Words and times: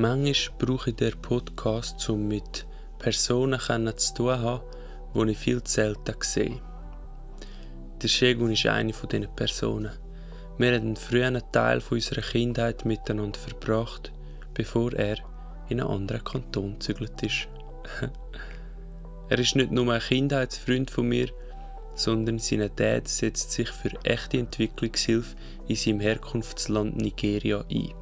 Manchmal 0.00 0.56
brauche 0.58 0.88
ich 0.88 0.96
den 0.96 1.12
Podcast, 1.20 2.08
um 2.08 2.26
mit 2.26 2.66
Personen 2.98 3.60
zu 3.60 4.14
tun 4.14 4.40
haben, 4.40 4.62
die 5.14 5.32
ich 5.32 5.36
viel 5.36 5.62
zu 5.62 5.74
selten 5.74 6.14
sehe. 6.20 6.62
Der 8.00 8.08
Shegun 8.08 8.50
ist 8.52 8.64
eine 8.64 8.94
von 8.94 9.10
diesen 9.10 9.36
Personen. 9.36 9.92
Wir 10.56 10.68
haben 10.68 10.86
einen 10.86 10.96
frühen 10.96 11.42
Teil 11.52 11.82
unserer 11.90 12.22
Kindheit 12.22 12.86
miteinander 12.86 13.38
verbracht, 13.38 14.10
bevor 14.54 14.94
er 14.94 15.18
in 15.68 15.82
einen 15.82 15.90
anderen 15.90 16.24
Kanton 16.24 16.78
gezügelt 16.78 17.22
ist. 17.22 17.48
er 19.28 19.38
ist 19.38 19.54
nicht 19.54 19.70
nur 19.70 19.92
ein 19.92 20.00
Kindheitsfreund 20.00 20.90
von 20.90 21.10
mir, 21.10 21.28
sondern 21.94 22.38
sein 22.38 22.70
Dad 22.74 23.06
setzt 23.06 23.52
sich 23.52 23.68
für 23.68 23.92
echte 24.04 24.38
Entwicklungshilfe 24.38 25.36
in 25.68 25.76
seinem 25.76 26.00
Herkunftsland 26.00 26.96
Nigeria 26.96 27.66
ein. 27.70 27.99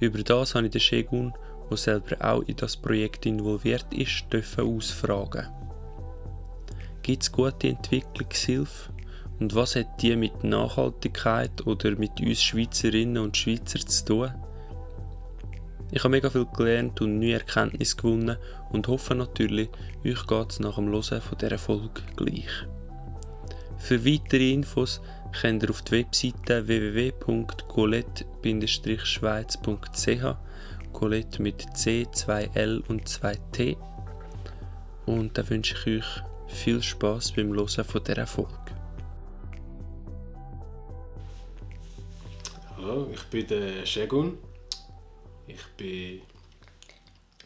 Über 0.00 0.22
das 0.22 0.54
habe 0.54 0.66
ich 0.66 0.72
den 0.72 0.80
Shegun, 0.80 1.32
der 1.70 1.76
selber 1.76 2.16
auch 2.20 2.42
in 2.42 2.56
das 2.56 2.76
Projekt 2.76 3.26
involviert 3.26 3.86
ist, 3.92 4.24
ausfragen. 4.58 5.48
Gibt 7.02 7.22
es 7.22 7.32
gute 7.32 7.68
Entwicklungshilfe? 7.68 8.92
Und 9.40 9.54
was 9.54 9.76
hat 9.76 10.00
die 10.00 10.16
mit 10.16 10.44
Nachhaltigkeit 10.44 11.66
oder 11.66 11.90
mit 11.96 12.20
uns 12.20 12.42
Schweizerinnen 12.42 13.22
und 13.22 13.36
Schweizer 13.36 13.80
zu 13.80 14.04
tun? 14.04 14.34
Ich 15.90 16.02
habe 16.02 16.10
mega 16.10 16.30
viel 16.30 16.46
gelernt 16.56 17.00
und 17.00 17.18
neue 17.18 17.34
Erkenntnisse 17.34 17.96
gewonnen 17.96 18.36
und 18.70 18.88
hoffe 18.88 19.14
natürlich, 19.14 19.68
euch 20.04 20.26
geht 20.26 20.50
es 20.50 20.60
nach 20.60 20.76
dem 20.76 20.88
Hören 20.88 21.20
von 21.20 21.38
dieser 21.38 21.58
Folge 21.58 22.02
gleich. 22.16 22.48
Für 23.78 24.04
weitere 24.04 24.52
Infos 24.52 25.00
könnt 25.40 25.62
ihr 25.62 25.70
auf 25.70 25.82
die 25.82 25.92
Webseite 25.92 26.66
www.colette-schweiz.ch 28.44 30.36
Colette 30.92 31.42
mit 31.42 31.64
C, 31.76 32.06
2 32.12 32.50
L 32.54 32.84
und 32.88 33.08
2 33.08 33.34
T 33.52 33.76
und 35.06 35.36
dann 35.36 35.50
wünsche 35.50 35.74
ich 35.74 35.86
euch 35.98 36.22
viel 36.46 36.82
Spaß 36.82 37.32
beim 37.32 37.52
Hören 37.54 37.84
von 37.84 38.04
dieser 38.04 38.26
Folge. 38.26 38.52
Hallo, 42.76 43.10
ich 43.12 43.22
bin 43.24 43.46
der 43.46 43.84
Shegun. 43.86 44.38
Ich 45.46 45.64
bin 45.76 46.20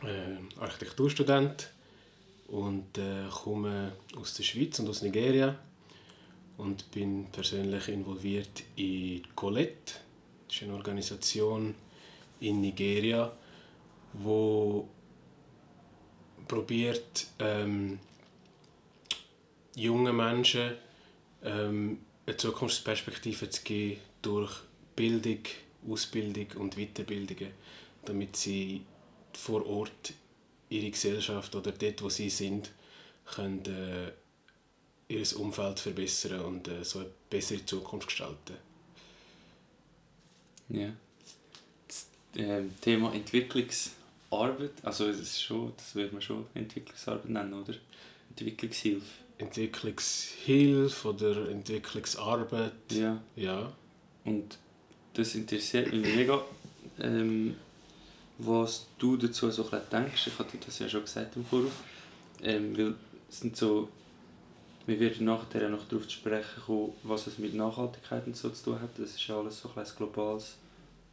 äh, 0.02 0.60
Architekturstudent 0.60 1.70
und 2.48 2.98
äh, 2.98 3.28
komme 3.30 3.92
aus 4.16 4.34
der 4.34 4.42
Schweiz 4.42 4.78
und 4.78 4.88
aus 4.88 5.02
Nigeria 5.02 5.56
und 6.58 6.90
bin 6.90 7.26
persönlich 7.30 7.88
involviert 7.88 8.64
in 8.76 9.22
Colette. 9.34 10.07
Das 10.48 10.56
ist 10.56 10.62
eine 10.64 10.74
Organisation 10.74 11.74
in 12.40 12.60
Nigeria, 12.60 13.32
wo 14.14 14.88
probiert 16.46 17.26
ähm, 17.38 18.00
jungen 19.76 20.16
Menschen 20.16 20.72
ähm, 21.44 22.00
eine 22.26 22.36
Zukunftsperspektive 22.36 23.50
zu 23.50 23.62
geben 23.62 24.00
durch 24.22 24.52
Bildung, 24.96 25.40
Ausbildung 25.86 26.46
und 26.56 26.76
Weiterbildungen 26.76 27.52
damit 28.08 28.36
sie 28.36 28.82
vor 29.32 29.66
Ort 29.66 30.14
ihre 30.70 30.90
Gesellschaft 30.90 31.54
oder 31.54 31.72
dort, 31.72 32.02
wo 32.02 32.08
sie 32.08 32.30
sind, 32.30 32.70
können 33.24 33.64
äh, 33.66 34.12
ihr 35.12 35.38
Umfeld 35.38 35.80
verbessern 35.80 36.40
und 36.40 36.68
äh, 36.68 36.84
so 36.84 37.00
eine 37.00 37.10
bessere 37.28 37.64
Zukunft 37.64 38.08
gestalten. 38.08 38.56
Ja. 40.68 40.88
Das 41.86 42.08
äh, 42.36 42.62
Thema 42.80 43.14
Entwicklungsarbeit, 43.14 44.72
also 44.82 45.06
das, 45.06 45.18
ist 45.18 45.42
schon, 45.42 45.72
das 45.76 45.94
würde 45.94 46.12
man 46.12 46.22
schon 46.22 46.46
Entwicklungsarbeit 46.54 47.28
nennen, 47.30 47.54
oder? 47.54 47.74
Entwicklungshilfe. 48.30 49.06
Entwicklungshilfe 49.38 51.08
oder 51.08 51.48
Entwicklungsarbeit. 51.48 52.72
Ja. 52.90 53.20
ja. 53.36 53.72
Und 54.24 54.58
das 55.14 55.34
interessiert 55.34 55.92
mich 55.92 56.14
mega. 56.14 56.42
Ähm, 57.00 57.56
was 58.38 58.86
du 58.98 59.16
dazu 59.16 59.50
so 59.50 59.68
ein 59.70 59.80
denkst. 59.90 60.28
Ich 60.28 60.38
hatte 60.38 60.56
das 60.64 60.78
ja 60.78 60.88
schon 60.88 61.02
gesagt 61.02 61.36
im 61.36 61.44
Voraus. 61.44 61.72
Ähm, 62.42 62.76
weil 62.76 62.94
es 63.28 63.40
sind 63.40 63.56
so, 63.56 63.88
wir 64.88 64.98
werden 65.00 65.26
nachher 65.26 65.68
noch 65.68 65.86
darauf 65.86 66.08
zu 66.08 66.14
sprechen 66.14 66.62
kommen, 66.64 66.92
was 67.02 67.26
es 67.26 67.36
mit 67.38 67.52
Nachhaltigkeit 67.52 68.26
und 68.26 68.34
so 68.34 68.48
zu 68.48 68.64
tun 68.64 68.80
hat. 68.80 68.88
Das 68.96 69.10
ist 69.10 69.26
ja 69.26 69.38
alles 69.38 69.60
so 69.60 69.70
ein 69.76 69.86
globales, 69.98 70.56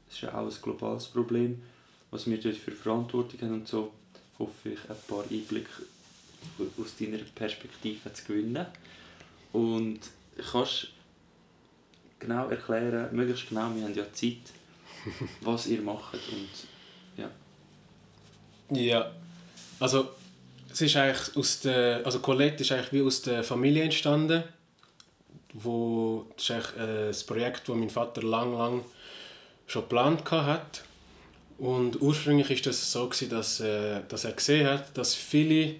das 0.07 0.15
ist 0.15 0.21
ja 0.21 0.33
auch 0.33 0.45
ein 0.45 0.61
globales 0.61 1.07
Problem, 1.07 1.61
was 2.09 2.25
wir 2.25 2.39
dort 2.39 2.55
für 2.55 2.71
Verantwortung 2.71 3.41
haben 3.41 3.53
und 3.55 3.67
so 3.67 3.91
hoffe 4.39 4.69
ich 4.69 4.79
ein 4.89 4.95
paar 5.09 5.25
Einblicke 5.29 5.83
aus 6.81 6.95
deiner 6.97 7.17
Perspektive 7.17 8.13
zu 8.13 8.23
gewinnen. 8.23 8.65
Und 9.51 9.99
kannst 10.51 10.83
du 10.83 10.87
genau 12.19 12.47
erklären, 12.47 13.13
möglichst 13.13 13.49
genau, 13.49 13.75
wir 13.75 13.83
haben 13.83 13.93
ja 13.93 14.05
Zeit, 14.13 14.53
was 15.41 15.67
ihr 15.67 15.81
macht 15.81 16.13
und 16.13 17.17
ja. 17.17 17.29
Ja, 18.69 19.11
also 19.81 20.11
es 20.75 20.81
ist 20.81 20.97
eigentlich 20.97 21.37
aus 21.37 21.61
der, 21.61 22.05
also 22.05 22.19
Colette 22.19 22.63
ist 22.63 22.71
eigentlich 22.73 22.91
wie 22.91 23.01
aus 23.01 23.21
der 23.21 23.45
Familie 23.45 23.83
entstanden, 23.83 24.43
wo 25.53 26.25
das 26.35 26.43
ist 26.43 26.51
eigentlich 26.51 26.75
äh, 26.75 27.07
das 27.07 27.23
Projekt, 27.23 27.69
das 27.69 27.75
mein 27.75 27.89
Vater 27.89 28.21
lang, 28.21 28.57
lang 28.57 28.83
schon 29.67 29.83
geplant 29.83 30.29
hat. 30.29 30.83
Und 31.57 32.01
ursprünglich 32.01 32.51
ist 32.51 32.65
das 32.65 32.91
so 32.91 33.07
gewesen, 33.07 33.29
dass, 33.29 33.61
äh, 33.61 34.01
dass 34.09 34.25
er 34.25 34.33
gesehen 34.33 34.67
hat, 34.67 34.97
dass 34.97 35.15
viele 35.15 35.75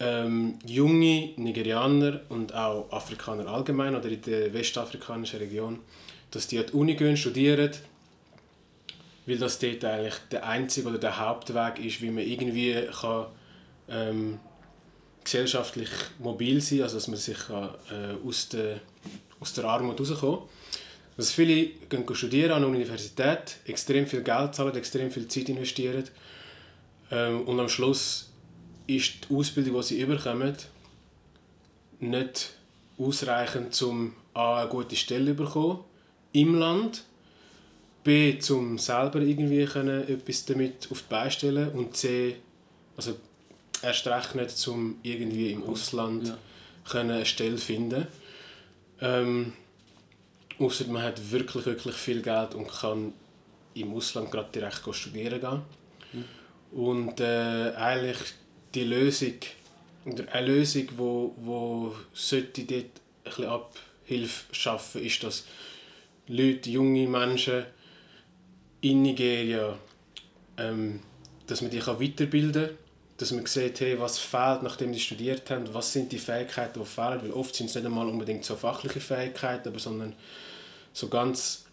ähm, 0.00 0.58
junge 0.64 1.34
Nigerianer 1.36 2.20
und 2.30 2.54
auch 2.54 2.90
Afrikaner 2.90 3.46
allgemein 3.46 3.94
oder 3.94 4.08
in 4.08 4.22
der 4.22 4.54
westafrikanischen 4.54 5.38
Region, 5.38 5.80
dass 6.30 6.46
die 6.46 6.58
an 6.58 6.64
die 6.66 6.72
Uni 6.72 6.94
gehen, 6.94 7.18
studieren 7.18 7.72
weil 9.26 9.36
das 9.36 9.58
dort 9.58 9.84
eigentlich 9.84 10.14
der 10.30 10.46
einzige 10.46 10.88
oder 10.88 10.96
der 10.96 11.18
Hauptweg 11.18 11.84
ist, 11.84 12.00
wie 12.00 12.10
man 12.10 12.24
irgendwie 12.24 12.88
kann, 12.98 13.26
ähm, 13.90 14.38
gesellschaftlich 15.24 15.90
mobil 16.18 16.60
sein 16.60 16.82
also 16.82 16.96
dass 16.96 17.08
man 17.08 17.16
sich 17.16 17.38
äh, 17.50 18.26
aus, 18.26 18.48
der, 18.48 18.80
aus 19.40 19.52
der 19.52 19.64
Armut 19.64 20.00
rauskommen 20.00 20.38
kann. 20.38 20.48
Also 21.16 21.32
viele 21.32 21.66
gehen 21.88 22.14
studieren 22.14 22.52
an 22.52 22.62
der 22.62 22.70
Universität, 22.70 23.56
extrem 23.66 24.06
viel 24.06 24.22
Geld 24.22 24.54
zahlen, 24.54 24.76
extrem 24.76 25.10
viel 25.10 25.26
Zeit 25.28 25.48
investieren 25.48 26.04
ähm, 27.10 27.42
und 27.42 27.58
am 27.58 27.68
Schluss 27.68 28.30
ist 28.86 29.28
die 29.28 29.34
Ausbildung, 29.34 29.76
die 29.76 29.82
sie 29.82 30.00
überkommen, 30.00 30.56
nicht 32.00 32.50
ausreichend, 32.98 33.80
um 33.82 34.14
A, 34.34 34.60
eine 34.60 34.70
gute 34.70 34.96
Stelle 34.96 35.34
zu 35.34 35.44
bekommen 35.44 35.80
im 36.32 36.54
Land 36.54 37.04
B, 38.04 38.38
um 38.50 38.78
selber 38.78 39.20
irgendwie 39.20 39.64
können, 39.66 40.08
etwas 40.08 40.44
damit 40.44 40.88
auf 40.90 41.02
die 41.02 41.08
Beine 41.08 41.30
stellen 41.30 41.68
und 41.70 41.96
C, 41.96 42.36
also 42.96 43.16
erst 43.82 44.06
recht 44.06 44.34
nicht, 44.34 44.68
um 44.68 44.98
irgendwie 45.02 45.52
im 45.52 45.64
Ausland 45.64 46.28
ja. 46.28 46.38
können 46.88 47.10
eine 47.10 47.26
Stelle 47.26 47.58
finden 47.58 48.06
ähm, 49.00 49.52
Außer 50.58 50.86
man 50.88 51.02
hat 51.02 51.30
wirklich, 51.30 51.66
wirklich 51.66 51.94
viel 51.94 52.20
Geld 52.20 52.54
und 52.54 52.68
kann 52.68 53.12
im 53.74 53.94
Ausland 53.94 54.30
gerade 54.32 54.50
direkt 54.52 54.82
studieren 54.92 55.40
gehen. 55.40 55.62
Mhm. 56.12 56.76
Und 56.76 57.20
äh, 57.20 57.74
eigentlich 57.76 58.18
die 58.74 58.82
Lösung, 58.82 59.34
oder 60.04 60.24
eine 60.32 60.46
Lösung, 60.48 60.88
die 60.88 60.98
wo, 60.98 61.34
wo 61.36 61.94
sollte 62.12 62.64
dort 62.64 62.84
ein 62.84 62.90
bisschen 63.24 63.46
Abhilfe 63.46 64.54
schaffen, 64.54 65.04
ist, 65.04 65.22
dass 65.22 65.44
Leute, 66.26 66.70
junge 66.70 67.06
Menschen 67.06 67.64
in 68.80 69.02
Nigeria, 69.02 69.78
ähm, 70.56 71.00
dass 71.46 71.62
man 71.62 71.70
die 71.70 71.78
kann 71.78 72.00
weiterbilden 72.00 72.66
kann, 72.66 72.78
dass 73.18 73.32
man 73.32 73.44
sieht, 73.46 73.80
hey, 73.80 73.98
was 73.98 74.18
fehlt, 74.18 74.62
nachdem 74.62 74.94
sie 74.94 75.00
studiert 75.00 75.50
haben, 75.50 75.72
was 75.74 75.92
sind 75.92 76.12
die 76.12 76.18
Fähigkeiten, 76.18 76.78
die 76.78 76.86
fehlen, 76.86 77.20
weil 77.20 77.32
oft 77.32 77.54
sind 77.54 77.68
es 77.68 77.74
nicht 77.74 77.84
einmal 77.84 78.08
unbedingt 78.08 78.44
so 78.44 78.54
fachliche 78.54 79.00
Fähigkeiten, 79.00 79.68
aber 79.68 79.80
sondern 79.80 80.14
so 80.92 81.08
ganz 81.08 81.64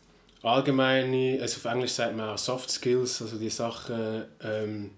allgemeine, 0.41 1.39
also 1.39 1.57
auf 1.57 1.71
Englisch 1.71 1.91
sagt 1.91 2.15
man 2.15 2.29
auch 2.29 2.37
Soft 2.37 2.71
Skills, 2.71 3.21
also 3.21 3.37
die 3.37 3.49
Sachen, 3.49 4.25
ähm, 4.43 4.91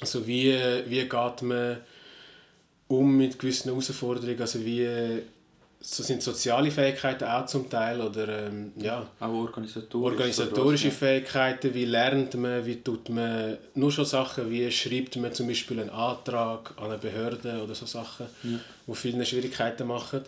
also 0.00 0.26
wie, 0.26 0.52
wie 0.86 1.08
geht 1.08 1.42
man 1.42 1.78
um 2.88 3.16
mit 3.16 3.38
gewissen 3.38 3.70
Herausforderungen, 3.70 4.40
also 4.40 4.64
wie 4.64 5.22
so 5.80 6.02
sind 6.02 6.22
soziale 6.22 6.70
Fähigkeiten 6.70 7.24
auch 7.24 7.46
zum 7.46 7.70
Teil 7.70 8.00
oder 8.00 8.46
ähm, 8.46 8.72
ja, 8.76 9.08
auch 9.20 9.28
organisatorisch 9.28 10.18
organisatorische 10.18 10.90
Fähigkeiten, 10.90 11.72
wie 11.72 11.84
lernt 11.84 12.34
man, 12.34 12.66
wie 12.66 12.76
tut 12.82 13.08
man, 13.10 13.58
nur 13.74 13.92
schon 13.92 14.04
Sachen, 14.04 14.50
wie 14.50 14.70
schreibt 14.72 15.16
man 15.16 15.32
zum 15.32 15.46
Beispiel 15.46 15.78
einen 15.80 15.90
Antrag 15.90 16.74
an 16.76 16.86
eine 16.86 16.98
Behörde 16.98 17.62
oder 17.62 17.74
so 17.74 17.86
Sachen, 17.86 18.26
ja. 18.42 18.58
wo 18.86 18.94
viele 18.94 19.24
Schwierigkeiten 19.24 19.86
machen. 19.86 20.22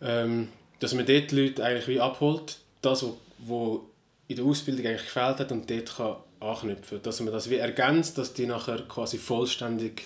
Ähm, 0.00 0.48
dass 0.78 0.94
man 0.94 1.06
dort 1.06 1.30
die 1.30 1.40
Leute 1.40 1.64
eigentlich 1.64 1.88
wie 1.88 2.00
abholt, 2.00 2.58
das, 2.80 3.02
wo, 3.02 3.16
wo 3.38 3.90
in 4.28 4.36
der 4.36 4.44
Ausbildung 4.44 4.86
eigentlich 4.86 5.06
gefällt 5.06 5.38
hat 5.38 5.52
und 5.52 5.68
dort 5.68 5.96
kann 5.96 6.16
anknüpfen 6.40 6.98
kann. 6.98 7.02
Dass 7.02 7.20
man 7.20 7.32
das 7.32 7.50
wie 7.50 7.56
ergänzt, 7.56 8.18
dass 8.18 8.34
die 8.34 8.46
nachher 8.46 8.82
quasi 8.88 9.18
vollständig 9.18 10.04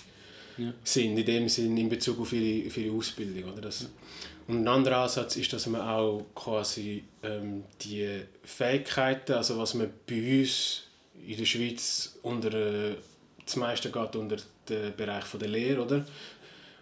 ja. 0.56 0.72
sind, 0.84 1.18
in 1.18 1.26
dem 1.26 1.48
Sinn 1.48 1.76
in 1.76 1.88
Bezug 1.88 2.20
auf 2.20 2.32
ihre, 2.32 2.68
auf 2.68 2.76
ihre 2.76 2.96
Ausbildung. 2.96 3.52
Oder? 3.52 3.62
Das, 3.62 3.88
und 4.48 4.62
ein 4.62 4.68
anderer 4.68 5.02
Ansatz 5.02 5.36
ist, 5.36 5.52
dass 5.52 5.66
man 5.66 5.82
auch 5.82 6.24
quasi 6.34 7.04
ähm, 7.22 7.64
die 7.82 8.22
Fähigkeiten, 8.42 9.34
also 9.34 9.58
was 9.58 9.74
man 9.74 9.90
bei 10.08 10.40
uns 10.40 10.84
in 11.26 11.36
der 11.36 11.44
Schweiz 11.44 12.18
unter 12.22 12.54
äh, 12.54 12.96
das 13.44 13.56
meiste 13.56 13.90
geht 13.90 14.16
unter 14.16 14.36
den 14.68 14.96
Bereich 14.96 15.24
von 15.24 15.40
der 15.40 15.48
Lehre, 15.48 15.82
oder? 15.82 16.04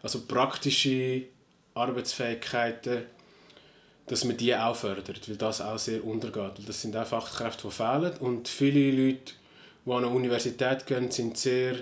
Also 0.03 0.23
praktische 0.27 1.23
Arbeitsfähigkeiten, 1.75 3.03
dass 4.07 4.25
man 4.25 4.37
die 4.37 4.55
auch 4.55 4.75
fördert, 4.75 5.29
weil 5.29 5.37
das 5.37 5.61
auch 5.61 5.79
sehr 5.79 6.05
untergeht. 6.05 6.59
Weil 6.59 6.65
das 6.67 6.83
sind 6.83 6.97
auch 6.97 7.07
Fachkräfte, 7.07 7.67
die 7.67 7.75
fehlen 7.75 8.17
und 8.19 8.49
viele 8.49 8.91
Leute, 8.91 9.33
die 9.85 9.91
an 9.91 9.99
eine 9.99 10.09
Universität 10.09 10.87
gehen, 10.87 11.11
sind 11.11 11.37
sehr, 11.37 11.77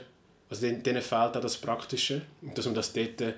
also 0.49 0.67
denen, 0.67 1.03
fehlt 1.03 1.37
auch 1.37 1.41
das 1.41 1.59
Praktische 1.59 2.23
und 2.41 2.57
dass 2.57 2.65
man 2.67 2.75
das 2.75 2.93
dort 2.93 3.35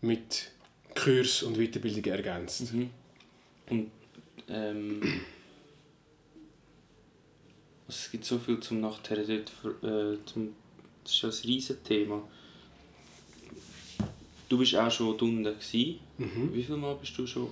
mit 0.00 0.51
Kurs 0.94 1.42
und 1.42 1.56
Weiterbildung 1.56 2.04
ergänzt. 2.04 2.72
Mhm. 2.72 2.90
Und 3.70 3.90
ähm, 4.48 5.20
es 7.88 8.10
gibt 8.10 8.24
so 8.24 8.38
viel 8.38 8.60
zum 8.60 8.80
Nachher 8.80 9.16
dort, 9.16 9.52
äh, 9.82 10.18
zum, 10.26 10.54
das 11.04 11.12
ist 11.12 11.22
ja 11.22 11.28
ein 11.28 11.34
riesen 11.44 11.84
Thema. 11.84 12.22
Du 14.48 14.58
bist 14.58 14.76
auch 14.76 14.90
schon 14.90 15.18
unten 15.18 15.44
Mhm. 16.18 16.50
Wie 16.52 16.62
viel 16.62 16.76
Mal 16.76 16.94
bist 16.96 17.16
du 17.16 17.26
schon? 17.26 17.48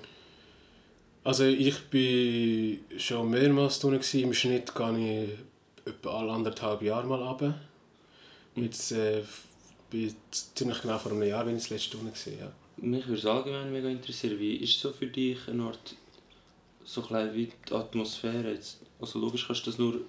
Also 1.25 1.45
ich 1.45 1.79
bin 1.85 2.81
schon 2.99 3.31
mehrmals 3.31 3.83
unten 3.85 4.19
Im 4.19 4.35
Schnitt 4.35 4.75
gehe 4.75 5.25
ich 5.25 5.31
etwa 5.87 6.21
alle 6.21 6.33
anderthalb 6.33 6.83
Jahre 6.83 7.07
mal 7.07 7.23
runter. 7.23 7.59
Mhm. 8.55 8.65
Jetzt 8.65 8.93
äh, 8.93 9.23
bin 9.91 10.15
ziemlich 10.31 10.81
genau 10.83 10.99
vor 10.99 11.13
einem 11.13 11.23
Jahr 11.23 11.45
bin 11.45 11.57
ich 11.57 11.63
das 11.63 11.71
letzte 11.71 11.99
unten 11.99 12.13
ja. 12.39 12.53
Mich 12.82 13.06
würde 13.06 13.19
es 13.19 13.27
allgemein 13.27 13.73
mega 13.73 13.88
interessieren, 13.88 14.38
wie 14.38 14.56
ist 14.56 14.81
so 14.81 14.91
für 14.91 15.06
dich 15.06 15.38
eine 15.49 15.65
Art 15.65 15.94
so 16.85 17.03
klein 17.03 17.35
wie 17.35 17.50
die 17.69 17.75
Atmosphäre 17.75 18.53
jetzt? 18.53 18.81
Also 19.00 19.19
logisch 19.19 19.47
kannst 19.47 19.67
du 19.67 19.71
das 19.71 19.79
nur 19.79 20.00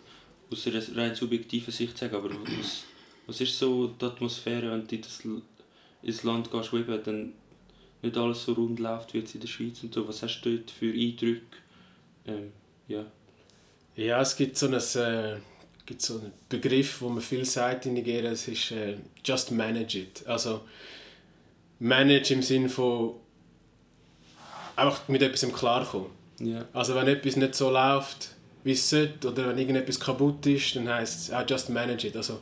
aus 0.50 0.68
einer 0.68 0.98
rein 0.98 1.16
subjektiven 1.16 1.74
Sicht 1.74 1.98
sagen, 1.98 2.16
aber 2.16 2.30
was, 2.30 2.84
was 3.28 3.42
ist 3.42 3.58
so 3.58 3.88
die 3.88 4.06
Atmosphäre, 4.06 4.72
wenn 4.72 4.88
du 4.88 4.98
das 4.98 5.22
ins 6.02 6.24
Land 6.24 6.52
gehst, 6.52 6.72
wo 6.72 6.78
eben 6.78 7.04
dann 7.04 7.34
nicht 8.02 8.18
alles 8.18 8.46
so 8.46 8.54
rund 8.54 8.80
läuft 8.80 9.14
wie 9.14 9.20
jetzt 9.20 9.36
in 9.36 9.42
der 9.42 9.48
Schweiz 9.48 9.84
und 9.84 9.94
so. 9.94 10.08
Was 10.08 10.24
hast 10.24 10.42
du 10.42 10.58
dort 10.58 10.72
für 10.72 10.92
Eindrücke? 10.92 11.58
Ähm, 12.26 12.52
ja. 12.88 13.06
ja, 13.96 14.22
es 14.22 14.36
gibt 14.36 14.58
so 14.58 14.68
einen, 14.68 14.76
äh, 14.76 15.38
gibt 15.86 16.02
so 16.02 16.20
einen 16.20 16.32
Begriff, 16.50 17.02
wo 17.02 17.10
man 17.10 17.22
viel 17.22 17.46
sagt 17.46 17.86
in 17.86 17.94
Nigeria, 17.94 18.32
es 18.32 18.48
ist 18.48 18.72
äh, 18.72 18.98
«just 19.24 19.52
manage 19.52 20.00
it». 20.00 20.26
Also 20.28 20.62
manage 21.82 22.34
im 22.34 22.44
Sinne 22.44 22.70
von 22.70 23.16
einfach 24.76 25.08
mit 25.08 25.22
etwas 25.22 25.44
im 25.44 25.52
Klarkommen. 25.52 26.10
Ja. 26.40 26.66
Also 26.74 26.96
wenn 26.96 27.08
etwas 27.08 27.36
nicht 27.36 27.56
so 27.56 27.72
läuft, 27.72 28.30
wie 28.64 28.74
es 28.74 28.90
sollte, 28.90 29.28
oder 29.28 29.50
wenn 29.50 29.58
irgendetwas 29.58 30.00
kaputt 30.00 30.46
ist, 30.46 30.76
dann 30.76 30.88
heisst 30.88 31.30
es 31.30 31.32
ah, 31.32 31.44
«just 31.48 31.70
manage 31.70 32.08
it». 32.08 32.16
Also 32.16 32.40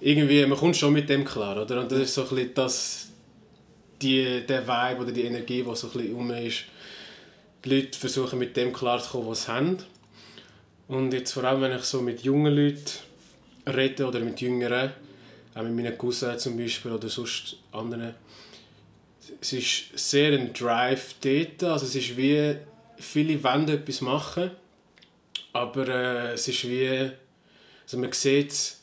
irgendwie, 0.00 0.44
man 0.46 0.58
kommt 0.58 0.76
schon 0.76 0.94
mit 0.94 1.08
dem 1.08 1.24
klar, 1.24 1.60
oder? 1.60 1.80
Und 1.80 1.92
das 1.92 2.00
ist 2.00 2.14
so 2.14 2.22
ein 2.22 2.28
bisschen 2.28 2.54
das, 2.54 3.08
die, 4.00 4.42
der 4.46 4.66
Vibe 4.66 5.02
oder 5.02 5.12
die 5.12 5.22
Energie, 5.24 5.62
die 5.62 5.76
so 5.76 5.86
ein 5.88 5.92
bisschen 5.92 6.14
um 6.14 6.30
ist. 6.30 6.64
Die 7.64 7.68
Leute 7.68 7.98
versuchen 7.98 8.38
mit 8.38 8.56
dem 8.56 8.72
klarzukommen, 8.72 9.28
was 9.28 9.44
sie 9.44 9.52
haben. 9.52 9.78
Und 10.88 11.12
jetzt 11.12 11.32
vor 11.32 11.44
allem, 11.44 11.60
wenn 11.60 11.76
ich 11.76 11.84
so 11.84 12.00
mit 12.00 12.22
jungen 12.22 12.54
Leuten 12.54 12.90
rede 13.66 14.06
oder 14.06 14.20
mit 14.20 14.40
Jüngeren, 14.40 14.90
auch 15.54 15.62
mit 15.62 15.74
meinen 15.74 15.96
Cousins 15.96 16.42
zum 16.42 16.56
Beispiel 16.56 16.92
oder 16.92 17.08
sonst 17.08 17.56
anderen, 17.72 18.14
es 19.40 19.52
ist 19.52 19.98
sehr 19.98 20.32
ein 20.32 20.52
Drive 20.52 21.14
dort. 21.22 21.62
Also 21.62 21.86
es 21.86 21.94
ist 21.94 22.16
wie, 22.16 22.56
viele 22.96 23.42
wollen 23.42 23.68
etwas 23.68 24.00
machen, 24.00 24.50
aber 25.52 25.88
äh, 25.88 26.32
es 26.32 26.48
ist 26.48 26.68
wie, 26.68 27.10
also 27.82 27.98
man 27.98 28.12
sieht 28.12 28.50
es, 28.50 28.80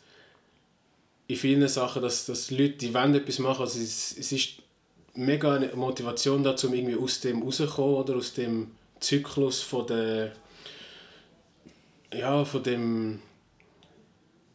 in 1.27 1.37
vielen 1.37 1.67
Sachen, 1.67 2.01
dass, 2.01 2.25
dass 2.25 2.51
Leute, 2.51 2.73
die 2.73 2.93
wollen 2.93 3.15
etwas 3.15 3.39
machen, 3.39 3.61
also 3.61 3.79
es, 3.79 4.17
es 4.17 4.31
ist 4.31 4.53
mega 5.13 5.55
eine 5.55 5.67
Motivation 5.75 6.43
da, 6.43 6.55
um 6.63 6.73
irgendwie 6.73 6.97
aus 6.97 7.21
dem 7.21 7.41
rauszukommen 7.41 7.95
oder 7.95 8.15
aus 8.15 8.33
dem 8.33 8.71
Zyklus 8.99 9.61
von 9.61 9.87
der 9.87 10.33
ja, 12.13 12.43
von 12.43 12.61
dem 12.61 13.21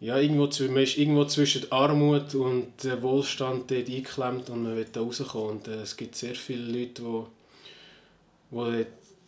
ja, 0.00 0.19
irgendwo, 0.19 0.48
man 0.69 0.82
ist 0.82 0.98
irgendwo 0.98 1.25
zwischen 1.25 1.70
Armut 1.72 2.34
und 2.34 2.72
Wohlstand 3.02 3.70
dort 3.70 3.88
eingeklemmt 3.88 4.50
und 4.50 4.62
man 4.62 4.76
will 4.76 4.87
da 4.93 5.00
rauskommen 5.00 5.58
und 5.58 5.69
äh, 5.69 5.82
es 5.82 5.96
gibt 5.96 6.16
sehr 6.16 6.34
viele 6.34 6.81
Leute, 6.81 7.02
die, 8.50 8.84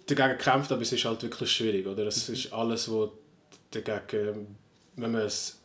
die 0.08 0.14
dagegen 0.14 0.38
kämpfen, 0.38 0.72
aber 0.74 0.82
es 0.82 0.92
ist 0.92 1.04
halt 1.04 1.22
wirklich 1.22 1.50
schwierig, 1.50 1.86
oder? 1.86 2.06
Es 2.06 2.28
ist 2.28 2.52
alles, 2.52 2.90
wo 2.90 3.12
dagegen, 3.70 4.56
wenn 4.96 5.12
man 5.12 5.22
es 5.22 5.58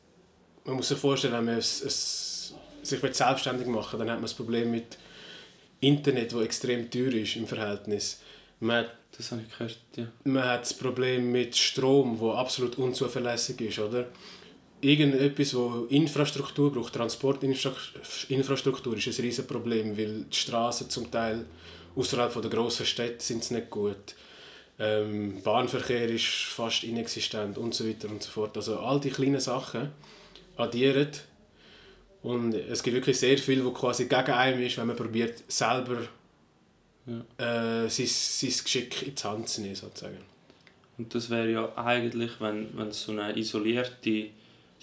man 0.65 0.75
muss 0.75 0.88
sich 0.88 0.97
vorstellen, 0.97 1.33
wenn 1.33 1.45
man 1.45 1.57
es, 1.57 1.81
es, 1.81 2.53
sich 2.81 3.00
selbstständig 3.00 3.67
machen 3.67 4.00
will, 4.00 4.05
dann 4.05 4.15
hat 4.15 4.17
man 4.17 4.23
das 4.23 4.33
Problem 4.33 4.71
mit 4.71 4.97
Internet, 5.79 6.33
das 6.33 6.41
extrem 6.41 6.89
teuer 6.89 7.13
ist 7.13 7.35
im 7.35 7.47
Verhältnis. 7.47 8.21
Man 8.59 8.85
hat, 8.85 8.95
das 9.17 9.31
habe 9.31 9.41
ich 9.41 9.57
gehört, 9.57 9.77
ja. 9.95 10.07
Man 10.23 10.44
hat 10.44 10.61
das 10.61 10.73
Problem 10.73 11.31
mit 11.31 11.55
Strom, 11.55 12.17
das 12.19 12.35
absolut 12.35 12.77
unzuverlässig 12.77 13.59
ist, 13.61 13.79
oder? 13.79 14.07
Irgendetwas, 14.83 15.56
wo 15.56 15.85
Infrastruktur 15.89 16.71
braucht, 16.71 16.94
Transportinfrastruktur, 16.94 18.97
ist 18.97 19.07
ein 19.07 19.24
riesiges 19.24 19.47
Problem, 19.47 19.97
weil 19.97 20.25
die 20.25 20.35
Straßen 20.35 20.89
zum 20.89 21.09
Teil 21.09 21.45
außerhalb 21.95 22.41
der 22.41 22.50
grossen 22.50 22.85
Städte 22.85 23.24
sind 23.24 23.50
nicht 23.51 23.69
gut. 23.69 24.15
Ähm, 24.80 25.41
Bahnverkehr 25.44 26.09
ist 26.09 26.25
fast 26.25 26.83
inexistent 26.83 27.57
und 27.57 27.74
so 27.74 27.88
weiter 27.88 28.09
und 28.09 28.21
so 28.21 28.31
fort. 28.31 28.57
Also 28.57 28.80
all 28.80 29.00
die 29.00 29.12
kleinen 29.12 29.39
Sachen 29.39 29.91
addieren. 30.57 31.07
Und 32.24 32.53
es 32.53 32.81
gibt 32.81 32.95
wirklich 32.95 33.19
sehr 33.19 33.38
viel, 33.38 33.63
was 33.65 33.74
quasi 33.74 34.06
gegen 34.06 34.31
einen 34.31 34.63
ist, 34.63 34.77
wenn 34.77 34.88
man 34.88 34.95
probiert, 34.95 35.44
selber 35.47 35.97
ja. 37.06 37.86
äh, 37.86 37.89
sein, 37.89 38.07
sein 38.07 38.53
Geschick 38.63 39.07
in 39.07 39.15
die 39.15 39.24
Hand 39.24 39.50
zu 39.50 39.62
nehmen, 39.62 39.75
sozusagen. 39.75 40.18
Und 40.97 41.13
das 41.13 41.29
wäre 41.29 41.51
ja 41.51 41.74
eigentlich, 41.75 42.31
wenn, 42.39 42.69
wenn 42.77 42.88
es 42.88 43.03
so 43.03 43.12
eine 43.12 43.38
isolierte 43.38 44.29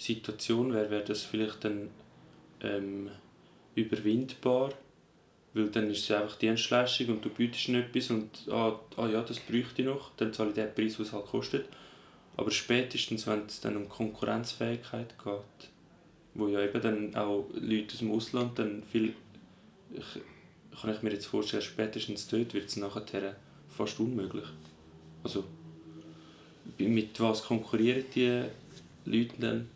Situation 0.01 0.73
wäre, 0.73 0.89
wäre 0.89 1.03
das 1.03 1.23
vielleicht 1.23 1.63
dann 1.63 1.89
ähm, 2.61 3.09
überwindbar, 3.75 4.73
weil 5.53 5.69
dann 5.69 5.89
ist 5.91 6.09
es 6.09 6.11
einfach 6.11 6.37
Dienstleistung 6.37 7.09
und 7.09 7.25
du 7.25 7.29
bietest 7.29 7.69
etwas 7.69 8.09
und 8.09 8.29
ah, 8.49 8.79
ah 8.97 9.07
ja, 9.07 9.21
das 9.21 9.39
bräuchte 9.39 9.81
ich 9.81 9.87
noch, 9.87 10.11
dann 10.17 10.33
zahle 10.33 10.49
ich 10.49 10.55
den 10.55 10.73
Preis, 10.73 10.99
was 10.99 11.07
es 11.07 11.13
halt 11.13 11.25
kostet. 11.25 11.65
Aber 12.37 12.49
spätestens, 12.49 13.27
wenn 13.27 13.45
es 13.45 13.61
dann 13.61 13.77
um 13.77 13.89
Konkurrenzfähigkeit 13.89 15.13
geht, 15.23 15.69
wo 16.33 16.47
ja 16.47 16.61
eben 16.61 16.81
dann 16.81 17.15
auch 17.15 17.45
Leute 17.53 17.93
aus 17.93 17.99
dem 17.99 18.11
Ausland 18.11 18.57
dann 18.57 18.83
viel, 18.91 19.13
ich, 19.93 20.79
kann 20.81 20.95
ich 20.95 21.01
mir 21.03 21.11
jetzt 21.11 21.25
vorstellen, 21.25 21.61
spätestens 21.61 22.27
dort 22.27 22.53
wird 22.53 22.69
es 22.69 22.77
nachher 22.77 23.35
fast 23.67 23.99
unmöglich. 23.99 24.45
Also, 25.23 25.43
mit 26.77 27.19
was 27.19 27.43
konkurrieren 27.43 28.05
die 28.15 28.43
Leute 29.05 29.33
dann? 29.37 29.67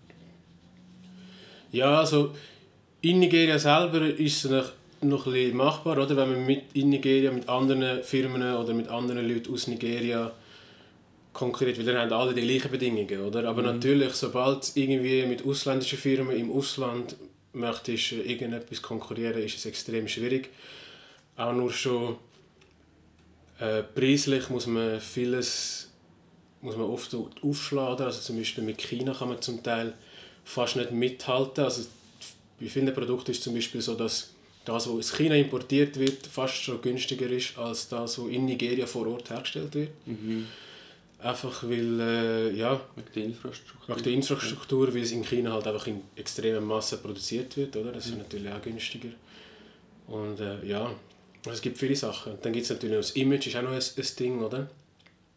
Ja, 1.75 2.00
also 2.00 2.34
in 3.01 3.20
Nigeria 3.20 3.60
selber 3.60 4.08
ist 4.08 4.46
es 4.46 4.50
noch, 4.50 4.72
noch 5.01 5.27
ein 5.27 5.34
bisschen 5.34 5.58
machbar, 5.58 5.98
oder? 5.98 6.15
wenn 6.15 6.32
man 6.32 6.46
mit, 6.46 6.63
in 6.74 6.89
Nigeria 6.89 7.32
mit 7.32 7.50
anderen 7.50 8.01
Firmen 8.01 8.41
oder 8.55 8.74
mit 8.74 8.88
anderen 8.88 9.27
Leuten 9.27 9.53
aus 9.53 9.67
Nigeria 9.67 10.32
konkurriert, 11.34 11.77
weil 11.77 11.86
dann 11.86 11.98
haben 11.98 12.13
alle 12.13 12.34
die 12.34 12.48
gleichen 12.48 12.72
Bedingungen, 12.72 13.20
oder? 13.20 13.50
Aber 13.50 13.62
mhm. 13.62 13.74
natürlich, 13.74 14.13
sobald 14.13 14.72
irgendwie 14.75 15.25
mit 15.25 15.46
ausländischen 15.46 16.00
Firmen 16.00 16.38
im 16.38 16.50
Ausland 16.50 17.17
möchtest 17.51 18.13
äh, 18.13 18.22
irgendetwas 18.22 18.82
konkurrieren, 18.82 19.44
ist 19.44 19.58
es 19.58 19.65
extrem 19.65 20.08
schwierig. 20.08 20.51
Auch 21.36 21.51
nur 21.51 21.74
schon 21.74 22.15
äh, 23.60 23.84
preislich 23.84 24.50
muss 24.50 24.65
man 24.65 25.01
vieles 25.01 25.91
muss 26.62 26.77
man 26.77 26.88
oft 26.88 27.13
aufschlagen. 27.44 28.05
Also 28.05 28.22
zum 28.22 28.38
Beispiel 28.38 28.63
mit 28.63 28.82
China 28.82 29.13
kann 29.13 29.27
man 29.27 29.41
zum 29.41 29.62
Teil 29.62 29.94
fast 30.46 30.78
nicht 30.78 30.92
mithalten. 30.92 31.66
Also 31.66 31.82
bei 32.60 32.68
vielen 32.68 32.94
Produkten 32.94 33.32
ist 33.32 33.40
es 33.40 33.44
zum 33.44 33.54
Beispiel 33.54 33.82
so, 33.82 33.96
dass 33.96 34.30
das, 34.64 34.88
was 34.88 34.94
aus 34.94 35.18
China 35.18 35.36
importiert 35.36 36.00
wird, 36.00 36.25
fast 36.25 36.56
schon 36.56 36.82
günstiger 36.82 37.30
ist 37.30 37.58
als 37.58 37.90
das, 37.90 38.18
was 38.18 38.28
in 38.30 38.46
Nigeria 38.46 38.86
vor 38.88 39.08
Ort 39.08 39.30
hergestellt 39.30 39.75
wird. 39.75 39.90
Mhm. 40.06 40.48
Einfach 41.20 41.64
weil, 41.64 42.00
äh, 42.00 42.52
ja... 42.52 42.80
Wegen 42.96 43.08
der 43.16 43.24
Infrastruktur. 43.25 43.96
Wegen 43.96 44.04
der 44.04 44.14
Infrastruktur, 44.14 44.94
weil 44.94 45.02
es 45.02 45.12
in 45.12 45.24
China 45.24 45.54
halt 45.54 45.68
einfach 45.68 45.88
in 45.88 46.02
extremer 46.16 46.62
Masse 46.62 46.98
produziert 46.98 47.58
wird, 47.58 47.75
oder? 47.75 47.92
Das 47.92 48.06
ist 48.06 48.18
natürlich 48.18 48.52
auch 48.52 48.62
günstiger. 48.62 49.10
Und 50.08 50.40
äh, 50.40 50.64
ja, 50.66 50.94
es 51.52 51.62
gibt 51.62 51.78
viele 51.78 51.96
Sachen. 51.96 52.34
Dann 52.42 52.54
gibt 52.54 52.66
es 52.66 52.70
natürlich 52.70 52.96
noch 52.96 53.02
das 53.02 53.12
Image, 53.12 53.48
ist 53.48 53.56
auch 53.56 53.64
noch 53.64 53.72
ein, 53.72 53.82
ein 53.82 54.16
Ding, 54.20 54.42
oder? 54.42 54.70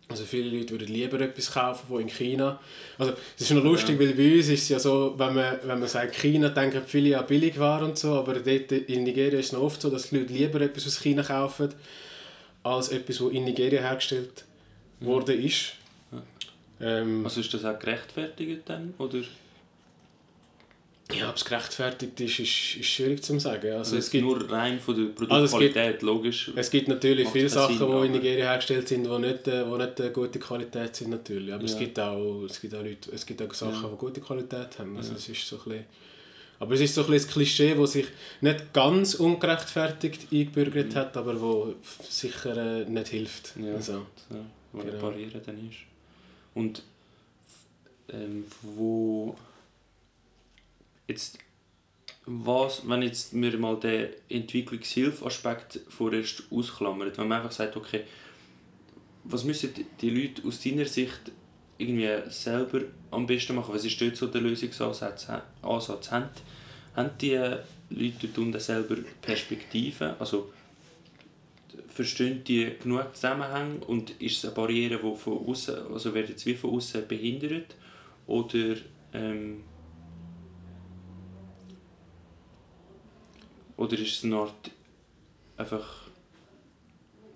Also 0.08 0.24
viele 0.24 0.56
Leute 0.56 0.70
würden 0.70 0.88
lieber 0.88 1.20
etwas 1.20 1.52
kaufen 1.52 1.86
von 1.86 2.00
in 2.00 2.08
China. 2.08 2.58
Also 2.96 3.12
es 3.36 3.42
ist 3.42 3.50
noch 3.50 3.62
lustig, 3.62 4.00
ja. 4.00 4.06
weil 4.06 4.14
bei 4.14 4.36
uns 4.36 4.48
ist 4.48 4.62
es 4.62 4.68
ja 4.70 4.78
so, 4.78 5.14
wenn 5.18 5.34
man, 5.34 5.58
wenn 5.64 5.78
man 5.78 5.88
sagt 5.88 6.14
China, 6.14 6.48
denken 6.48 6.82
viele 6.86 7.18
an 7.18 7.26
Billigware 7.26 7.84
und 7.84 7.98
so, 7.98 8.14
aber 8.14 8.34
dort 8.34 8.72
in 8.72 9.04
Nigeria 9.04 9.38
ist 9.38 9.46
es 9.46 9.52
noch 9.52 9.60
oft 9.60 9.82
so, 9.82 9.90
dass 9.90 10.08
die 10.08 10.18
Leute 10.18 10.32
lieber 10.32 10.60
etwas 10.62 10.86
aus 10.86 11.00
China 11.00 11.22
kaufen, 11.22 11.74
als 12.62 12.88
etwas, 12.88 13.18
das 13.18 13.30
in 13.32 13.44
Nigeria 13.44 13.82
hergestellt 13.82 14.44
mhm. 15.00 15.06
worden 15.06 15.44
ist. 15.44 15.74
Ja. 16.10 16.22
Ähm, 16.80 17.24
also 17.24 17.40
ist 17.40 17.52
das 17.52 17.66
auch 17.66 17.78
gerechtfertigt 17.78 18.62
dann, 18.64 18.94
oder? 18.96 19.18
Ja, 21.14 21.30
ob 21.30 21.36
es 21.36 21.44
gerechtfertigt 21.44 22.20
ist, 22.20 22.38
ist, 22.38 22.76
ist 22.76 22.86
schwierig 22.86 23.24
zu 23.24 23.38
sagen. 23.38 23.68
Also, 23.68 23.78
also 23.78 23.96
es 23.96 24.10
gibt, 24.10 24.24
nur 24.24 24.50
rein 24.50 24.78
von 24.78 24.94
der 24.94 25.04
Produktqualität, 25.14 25.36
also 25.36 25.56
es 25.56 25.92
gibt, 25.92 26.02
logisch. 26.02 26.52
Es 26.54 26.70
gibt 26.70 26.88
natürlich 26.88 27.28
viele 27.30 27.48
Sachen, 27.48 27.78
die 27.78 28.06
in 28.06 28.12
Nigeria 28.12 28.44
hergestellt 28.50 28.88
sind, 28.88 29.04
die 29.04 29.18
nicht, 29.18 29.48
äh, 29.48 29.64
die 29.64 30.02
nicht 30.02 30.12
gute 30.12 30.38
Qualität 30.38 30.94
sind. 30.94 31.10
Natürlich. 31.10 31.52
Aber 31.52 31.64
ja. 31.64 31.70
es, 31.70 31.78
gibt 31.78 31.98
auch, 31.98 32.44
es, 32.44 32.60
gibt 32.60 32.74
auch 32.74 32.82
Leute, 32.82 33.10
es 33.10 33.24
gibt 33.24 33.40
auch 33.40 33.54
Sachen, 33.54 33.82
ja. 33.82 33.88
die 33.88 33.96
gute 33.96 34.20
Qualität 34.20 34.78
haben. 34.78 34.96
Also 34.98 35.12
ja. 35.12 35.16
es 35.16 35.28
ist 35.30 35.48
so 35.48 35.56
ein 35.56 35.62
bisschen, 35.64 35.84
aber 36.60 36.74
es 36.74 36.80
ist 36.80 36.94
so 36.94 37.00
ein 37.02 37.06
bisschen 37.06 37.26
das 37.26 37.34
Klischee, 37.34 37.74
das 37.74 37.92
sich 37.92 38.06
nicht 38.42 38.72
ganz 38.74 39.14
ungerechtfertigt 39.14 40.26
eingebürgert 40.30 40.94
hat, 40.94 41.16
aber 41.16 41.40
wo 41.40 41.74
sicher 42.06 42.82
äh, 42.82 42.84
nicht 42.84 43.08
hilft. 43.08 43.54
Ja, 43.56 43.76
also, 43.76 43.92
ja, 44.28 44.44
wo 44.72 44.80
genau. 44.80 44.92
reparieren 44.92 45.40
dann 45.46 45.70
ist. 45.70 45.78
Und 46.54 46.82
ähm, 48.12 48.44
wo 48.62 49.36
Jetzt, 51.08 51.38
was, 52.26 52.86
wenn 52.86 53.00
jetzt 53.00 53.32
wir 53.32 53.58
mal 53.58 53.80
den 53.80 54.10
Entwicklungshilfe-Aspekt 54.28 55.80
vorerst 55.88 56.44
ausklammern, 56.50 57.10
wenn 57.16 57.28
man 57.28 57.38
einfach 57.38 57.52
sagt, 57.52 57.76
okay, 57.76 58.02
was 59.24 59.44
müssen 59.44 59.72
die 60.00 60.10
Leute 60.10 60.46
aus 60.46 60.60
deiner 60.62 60.84
Sicht 60.84 61.32
irgendwie 61.78 62.08
selber 62.28 62.82
am 63.10 63.26
besten 63.26 63.54
machen? 63.54 63.74
Was 63.74 63.86
ist 63.86 63.98
dort 64.00 64.16
so 64.16 64.26
der 64.26 64.42
Lösungsansatz? 64.42 65.28
Ansatz? 65.62 66.10
Haben, 66.10 66.28
haben 66.94 67.10
die 67.20 67.36
Leute 67.90 68.28
dort 68.28 68.60
selber 68.60 68.96
Perspektiven? 69.22 70.12
Also, 70.18 70.52
verstehen 71.88 72.44
die 72.44 72.74
genug 72.82 73.14
Zusammenhänge 73.14 73.84
und 73.86 74.10
ist 74.20 74.38
es 74.38 74.44
eine 74.44 74.54
Barriere, 74.54 74.98
die 74.98 75.16
von 75.16 75.46
außen, 75.46 75.92
also 75.92 76.14
wird 76.14 76.28
jetzt 76.28 76.44
wie 76.44 76.54
von 76.54 76.74
außen 76.74 77.08
behindert? 77.08 77.74
Oder 78.26 78.76
ähm, 79.14 79.64
Oder 83.78 83.96
ist 83.98 84.18
es 84.18 84.24
eine 84.24 84.36
Art 84.36 84.70
einfach 85.56 85.86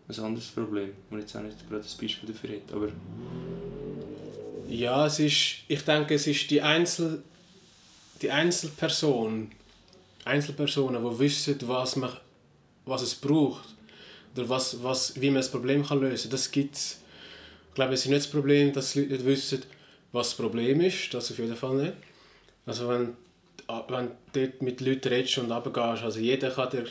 ein 0.09 0.25
anderes 0.25 0.49
Problem, 0.49 0.93
wo 1.09 1.17
ich 1.17 1.23
jetzt 1.23 1.37
auch 1.37 1.41
nicht 1.41 1.57
gerade 1.69 1.85
ein 1.85 2.01
Beispiel 2.01 2.29
dafür 2.29 2.51
hätte, 2.51 2.75
aber... 2.75 2.89
Ja, 4.69 5.07
es 5.07 5.19
ist, 5.21 5.59
ich 5.69 5.83
denke, 5.83 6.15
es 6.15 6.27
ist 6.27 6.51
die, 6.51 6.61
Einzel, 6.61 7.23
die 8.21 8.31
Einzelperson, 8.31 9.53
Einzelpersonen, 10.25 11.03
die 11.03 11.19
wissen, 11.19 11.57
was, 11.67 11.97
man, 11.97 12.11
was 12.87 13.03
es 13.03 13.15
braucht 13.15 13.69
oder 14.35 14.49
was, 14.49 14.83
was, 14.83 15.21
wie 15.21 15.31
man 15.31 15.37
das 15.37 15.51
Problem 15.51 15.87
kann 15.87 16.01
lösen 16.01 16.25
kann. 16.25 16.31
Das 16.33 16.51
gibt 16.51 16.75
es. 16.75 16.99
Ich 17.69 17.75
glaube, 17.75 17.95
es 17.95 18.01
ist 18.01 18.07
nicht 18.07 18.25
das 18.25 18.31
Problem, 18.31 18.73
dass 18.73 18.93
die 18.93 19.01
Leute 19.01 19.13
nicht 19.13 19.27
wissen, 19.27 19.63
was 20.11 20.31
das 20.31 20.37
Problem 20.37 20.81
ist. 20.81 21.15
Das 21.15 21.31
auf 21.31 21.39
jeden 21.39 21.57
Fall 21.57 21.77
nicht. 21.77 21.95
Also 22.67 22.89
wenn 22.89 23.17
wenn 23.89 24.09
du 24.33 24.41
dort 24.41 24.63
mit 24.63 24.81
Leuten 24.81 25.09
redest 25.09 25.39
und 25.39 25.51
runtergehst, 25.51 26.03
also 26.03 26.19
jeder 26.19 26.51
kann 26.51 26.71
dir 26.71 26.87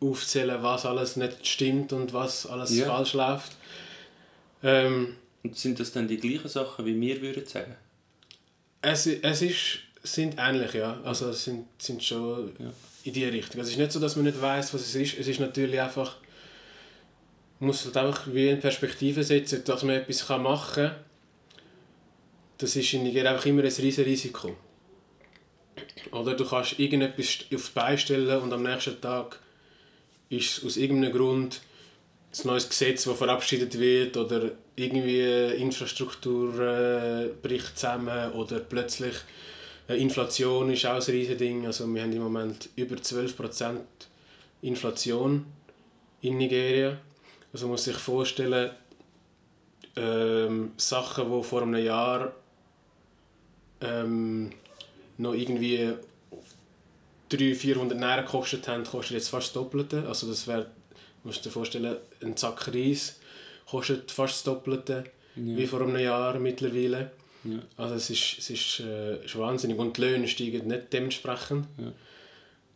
aufzählen, 0.00 0.62
was 0.62 0.84
alles 0.84 1.16
nicht 1.16 1.46
stimmt 1.46 1.92
und 1.92 2.12
was 2.12 2.46
alles 2.46 2.76
ja. 2.76 2.86
falsch 2.86 3.14
läuft. 3.14 3.52
Ähm, 4.62 5.16
und 5.42 5.56
sind 5.56 5.80
das 5.80 5.92
dann 5.92 6.08
die 6.08 6.18
gleichen 6.18 6.48
Sachen, 6.48 6.86
wie 6.86 7.00
wir 7.00 7.20
würden 7.20 7.46
sagen? 7.46 7.74
Es, 8.80 9.06
es 9.06 9.42
ist, 9.42 9.78
sind 10.02 10.36
ähnlich, 10.38 10.74
ja. 10.74 11.00
Also 11.04 11.30
es 11.30 11.44
sind, 11.44 11.66
sind 11.78 12.02
schon 12.02 12.52
ja. 12.58 12.72
in 13.04 13.12
die 13.12 13.24
Richtung. 13.24 13.60
Es 13.60 13.68
ist 13.68 13.78
nicht 13.78 13.92
so, 13.92 14.00
dass 14.00 14.16
man 14.16 14.24
nicht 14.24 14.40
weiß, 14.40 14.74
was 14.74 14.82
es 14.82 14.94
ist. 14.94 15.18
Es 15.18 15.28
ist 15.28 15.40
natürlich 15.40 15.80
einfach, 15.80 16.16
man 17.58 17.68
muss 17.68 17.84
halt 17.84 17.96
einfach 17.96 18.26
wie 18.32 18.48
in 18.48 18.60
Perspektive 18.60 19.22
setzen, 19.24 19.62
dass 19.64 19.82
man 19.82 19.96
etwas 19.96 20.28
machen 20.28 20.74
kann. 20.74 20.96
Das 22.58 22.76
ist 22.76 22.92
in 22.92 23.02
Nigeria 23.02 23.32
einfach 23.32 23.46
immer 23.46 23.62
ein 23.62 23.66
riesiges 23.66 24.06
Risiko. 24.06 24.56
Oder 26.10 26.34
du 26.34 26.44
kannst 26.44 26.78
irgendetwas 26.78 27.46
auf 27.54 27.68
die 27.68 27.74
Beine 27.74 27.98
stellen 27.98 28.42
und 28.42 28.52
am 28.52 28.62
nächsten 28.62 29.00
Tag 29.00 29.38
ist 30.28 30.58
es 30.58 30.64
aus 30.64 30.76
irgendeinem 30.76 31.12
Grund 31.12 31.60
ein 32.32 32.46
neues 32.46 32.68
Gesetz, 32.68 33.04
das 33.04 33.18
verabschiedet 33.18 33.78
wird 33.78 34.16
oder 34.16 34.52
irgendwie 34.76 35.20
Infrastruktur 35.56 36.58
äh, 36.58 37.28
bricht 37.42 37.78
zusammen 37.78 38.32
oder 38.32 38.58
plötzlich 38.60 39.14
äh, 39.88 40.00
Inflation 40.00 40.70
ist 40.70 40.86
auch 40.86 40.94
ein 40.94 41.02
riesiges 41.02 41.38
Ding. 41.38 41.66
Also 41.66 41.86
wir 41.92 42.02
haben 42.02 42.12
im 42.12 42.22
Moment 42.22 42.70
über 42.76 42.96
12% 42.96 43.80
Inflation 44.62 45.44
in 46.22 46.38
Nigeria. 46.38 46.96
Also 47.52 47.66
man 47.66 47.72
muss 47.72 47.84
sich 47.84 47.96
vorstellen, 47.96 48.70
ähm, 49.96 50.72
Sachen, 50.78 51.30
die 51.30 51.42
vor 51.42 51.62
einem 51.62 51.84
Jahr 51.84 52.32
ähm, 53.82 54.50
noch 55.18 55.34
irgendwie 55.34 55.92
300, 57.28 57.56
400 57.56 57.98
Nähren 57.98 58.24
gekostet 58.24 58.68
haben, 58.68 58.84
kostet 58.84 59.16
jetzt 59.16 59.28
fast 59.28 59.48
das 59.48 59.52
Doppelte. 59.54 60.04
Also 60.06 60.28
das 60.28 60.46
wäre, 60.46 60.66
musst 61.24 61.44
dir 61.44 61.50
vorstellen, 61.50 61.96
ein 62.22 62.36
Sack 62.36 62.68
Reis 62.68 63.18
kostet 63.66 64.10
fast 64.10 64.34
das 64.34 64.42
Doppelte 64.44 65.04
ja. 65.36 65.56
wie 65.56 65.66
vor 65.66 65.82
einem 65.82 65.98
Jahr 65.98 66.38
mittlerweile. 66.38 67.10
Ja. 67.44 67.58
Also 67.76 67.94
es 67.94 68.10
ist, 68.10 68.38
es 68.38 68.50
ist, 68.50 68.80
äh, 68.80 69.24
ist 69.24 69.38
wahnsinnig 69.38 69.78
und 69.78 69.96
die 69.96 70.02
Löhne 70.02 70.28
steigen 70.28 70.68
nicht 70.68 70.92
dementsprechend. 70.92 71.66
Ja. 71.78 71.92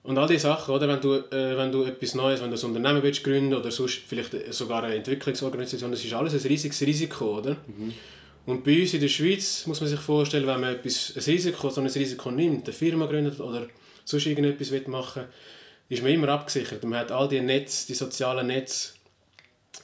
Und 0.02 0.18
all 0.18 0.28
diese 0.28 0.42
Sachen, 0.42 0.72
oder? 0.72 0.86
Wenn, 0.86 1.00
du, 1.00 1.14
äh, 1.14 1.56
wenn 1.56 1.72
du 1.72 1.82
etwas 1.82 2.14
Neues, 2.14 2.40
wenn 2.40 2.50
du 2.50 2.56
ein 2.56 2.64
Unternehmen 2.64 3.02
willst 3.02 3.24
gründen 3.24 3.54
oder 3.54 3.72
sonst 3.72 4.02
vielleicht 4.06 4.54
sogar 4.54 4.84
eine 4.84 4.94
Entwicklungsorganisation, 4.94 5.90
das 5.90 6.04
ist 6.04 6.12
alles 6.12 6.32
ein 6.32 6.48
riesiges 6.48 6.80
Risiko, 6.82 7.38
oder? 7.38 7.56
Mhm. 7.66 7.92
Und 8.46 8.62
bei 8.62 8.80
uns 8.80 8.94
in 8.94 9.00
der 9.00 9.08
Schweiz 9.08 9.66
muss 9.66 9.80
man 9.80 9.90
sich 9.90 9.98
vorstellen, 9.98 10.46
wenn 10.46 10.60
man 10.60 10.76
etwas, 10.76 11.12
ein 11.16 11.22
Risiko, 11.22 11.68
so 11.68 11.80
ein 11.80 11.88
Risiko 11.88 12.30
nimmt, 12.30 12.64
eine 12.64 12.72
Firma 12.72 13.06
gründet 13.06 13.40
oder 13.40 13.66
sonst 14.04 14.26
irgendetwas 14.26 14.70
machen 14.86 15.22
will, 15.22 15.28
ist 15.88 16.02
man 16.02 16.12
immer 16.12 16.28
abgesichert. 16.28 16.84
Man 16.84 17.00
hat 17.00 17.10
all 17.10 17.28
die 17.28 17.40
Netze, 17.40 17.88
die 17.88 17.94
sozialen 17.94 18.46
Netze, 18.46 18.92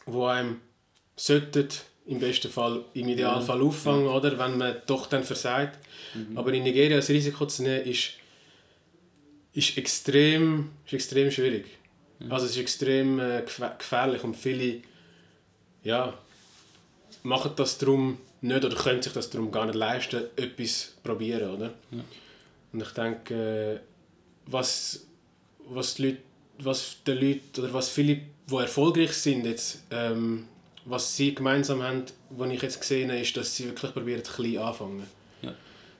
die 0.06 0.16
einem 0.16 0.60
sollten, 1.16 1.68
im 2.06 2.20
besten 2.20 2.50
Fall, 2.50 2.84
im 2.94 3.08
Idealfall 3.08 3.58
ja. 3.58 3.64
auffangen, 3.64 4.06
ja. 4.06 4.12
oder? 4.12 4.38
wenn 4.38 4.58
man 4.58 4.76
doch 4.86 5.06
dann 5.06 5.24
versagt. 5.24 5.78
Mhm. 6.14 6.38
Aber 6.38 6.52
in 6.52 6.62
Nigeria 6.62 6.96
das 6.96 7.08
Risiko 7.08 7.46
zu 7.46 7.64
nehmen, 7.64 7.84
ist, 7.84 8.10
ist, 9.54 9.76
extrem, 9.76 10.70
ist 10.86 10.92
extrem 10.92 11.30
schwierig. 11.32 11.66
Mhm. 12.20 12.32
Also 12.32 12.46
es 12.46 12.52
ist 12.52 12.58
extrem 12.58 13.18
äh, 13.18 13.42
gefährlich 13.78 14.22
und 14.22 14.36
viele 14.36 14.82
ja, 15.82 16.16
machen 17.24 17.52
das 17.56 17.78
darum 17.78 18.18
nicht 18.42 18.64
oder 18.64 18.76
können 18.76 19.00
sich 19.00 19.12
das 19.12 19.30
darum 19.30 19.50
gar 19.50 19.66
nicht 19.66 19.76
leisten, 19.76 20.24
etwas 20.36 20.80
zu 20.80 21.00
probieren, 21.02 21.50
oder? 21.50 21.72
Ja. 21.90 22.04
Und 22.72 22.82
ich 22.82 22.90
denke, 22.90 23.80
was, 24.46 25.06
was, 25.68 25.94
die 25.94 26.06
Leute, 26.06 26.18
was 26.58 26.96
die 27.06 27.12
Leute, 27.12 27.62
oder 27.62 27.72
was 27.72 27.88
viele, 27.88 28.20
die 28.50 28.54
erfolgreich 28.54 29.12
sind 29.12 29.46
jetzt, 29.46 29.84
ähm, 29.90 30.48
was 30.84 31.16
sie 31.16 31.34
gemeinsam 31.34 31.82
haben, 31.82 32.04
was 32.30 32.50
ich 32.50 32.62
jetzt 32.62 32.80
gesehen 32.80 33.10
habe, 33.10 33.20
ist, 33.20 33.36
dass 33.36 33.54
sie 33.54 33.66
wirklich 33.66 33.92
probieren, 33.92 34.22
klein 34.22 34.58
anfangen. 34.58 35.06
Ja. 35.42 35.54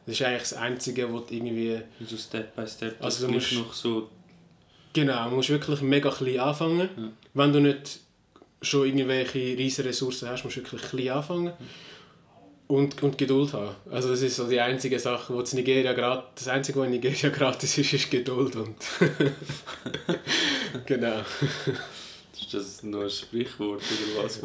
Das 0.04 0.14
ist 0.16 0.22
eigentlich 0.22 0.42
das 0.42 0.54
Einzige, 0.54 1.12
was 1.14 1.30
irgendwie... 1.30 1.80
So 2.04 2.16
Step 2.16 2.56
by 2.56 2.66
Step, 2.66 2.96
also 3.00 3.26
du 3.26 3.32
musst, 3.34 3.52
noch 3.52 3.72
so... 3.72 4.10
Genau, 4.92 5.30
du 5.30 5.36
musst 5.36 5.48
wirklich 5.48 5.80
mega 5.80 6.10
klein 6.10 6.40
anfangen. 6.40 6.88
Ja. 6.96 7.12
Wenn 7.34 7.52
du 7.52 7.60
nicht 7.60 8.00
schon 8.60 8.86
irgendwelche 8.86 9.38
riesen 9.38 9.84
Ressourcen 9.84 10.28
hast, 10.28 10.42
musst 10.42 10.56
du 10.56 10.60
wirklich 10.62 10.82
klein 10.82 11.10
anfangen. 11.10 11.46
Ja 11.46 11.66
und, 12.72 13.02
und 13.02 13.18
Geduld 13.18 13.52
haben. 13.52 13.76
Also 13.90 14.08
das 14.08 14.22
ist 14.22 14.34
so 14.34 14.48
die 14.48 14.58
einzige 14.58 14.98
Sache, 14.98 15.34
wo 15.34 15.42
Nigeria 15.54 15.92
gratis, 15.92 16.30
das 16.36 16.48
einzige, 16.48 16.78
was 16.80 16.86
in 16.86 16.92
Nigeria 16.92 17.28
gratis 17.36 17.76
ist, 17.76 17.92
ist 17.92 18.10
Geduld 18.10 18.56
und 18.56 18.76
genau. 20.86 21.20
Ist 22.34 22.54
das 22.54 22.82
nur 22.82 23.04
ein 23.04 23.10
Sprichwort 23.10 23.82
oder 23.82 24.24
was? 24.24 24.40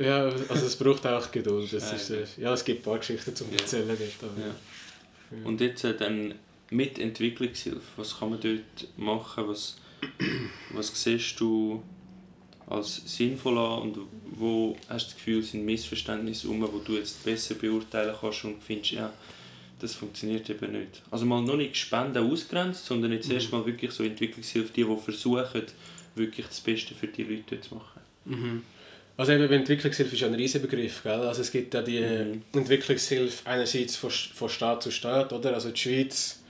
ja, 0.00 0.24
also 0.48 0.66
es 0.66 0.76
braucht 0.76 1.06
auch 1.06 1.30
Geduld. 1.30 1.72
Das 1.72 1.92
ist, 1.92 2.10
äh, 2.10 2.24
ja, 2.36 2.52
es 2.52 2.64
gibt 2.64 2.80
ein 2.80 2.82
paar 2.82 2.98
Geschichten 2.98 3.34
zum 3.34 3.50
ja. 3.52 3.58
Erzählen. 3.58 3.86
Dort, 3.86 4.00
aber, 4.00 4.40
ja. 4.40 5.38
Ja. 5.38 5.46
Und 5.46 5.60
jetzt 5.60 5.84
äh, 5.84 5.96
dann 5.96 6.34
mit 6.70 6.98
Entwicklungshilfe, 6.98 7.80
was 7.96 8.18
kann 8.18 8.30
man 8.30 8.40
dort 8.40 8.88
machen? 8.96 9.46
Was, 9.46 9.76
was 10.72 10.90
siehst 11.00 11.38
du 11.38 11.82
als 12.68 13.02
sinnvoll 13.06 13.58
an 13.58 13.82
und 13.82 13.98
wo 14.30 14.76
hast 14.88 15.06
du 15.06 15.08
das 15.08 15.16
Gefühl, 15.16 15.42
sind 15.42 15.64
Missverständnisse 15.64 16.48
um, 16.48 16.60
wo 16.60 16.78
du 16.78 16.96
jetzt 16.96 17.24
besser 17.24 17.54
beurteilen 17.54 18.14
kannst 18.20 18.44
und 18.44 18.62
findest, 18.62 18.92
ja, 18.92 19.12
das 19.80 19.94
funktioniert 19.94 20.50
eben 20.50 20.72
nicht. 20.72 21.02
Also 21.10 21.24
mal 21.24 21.40
noch 21.42 21.56
nicht 21.56 21.76
Spenden 21.76 22.30
ausgrenzt, 22.30 22.84
sondern 22.84 23.12
jetzt 23.12 23.28
mhm. 23.28 23.34
erstmal 23.34 23.64
wirklich 23.64 23.92
so 23.92 24.04
Entwicklungshilfe, 24.04 24.72
die, 24.72 24.84
die 24.84 24.96
versuchen, 24.96 25.62
wirklich 26.14 26.46
das 26.46 26.60
Beste 26.60 26.94
für 26.94 27.06
die 27.06 27.22
Leute 27.22 27.60
zu 27.60 27.74
machen. 27.74 28.00
Mhm. 28.24 28.62
Also 29.16 29.32
eben 29.32 29.50
Entwicklungshilfe 29.50 30.14
ist 30.14 30.20
ja 30.20 30.28
ein 30.28 30.34
riesiger 30.34 30.66
Begriff, 30.66 31.02
gell? 31.02 31.20
Also 31.20 31.40
es 31.40 31.50
gibt 31.50 31.74
ja 31.74 31.82
die 31.82 32.00
mhm. 32.00 32.42
Entwicklungshilfe 32.52 33.46
einerseits 33.48 33.96
von, 33.96 34.10
von 34.10 34.48
Staat 34.48 34.82
zu 34.82 34.90
Staat, 34.90 35.32
oder? 35.32 35.54
Also 35.54 35.70
die 35.70 35.80
Schweiz 35.80 36.40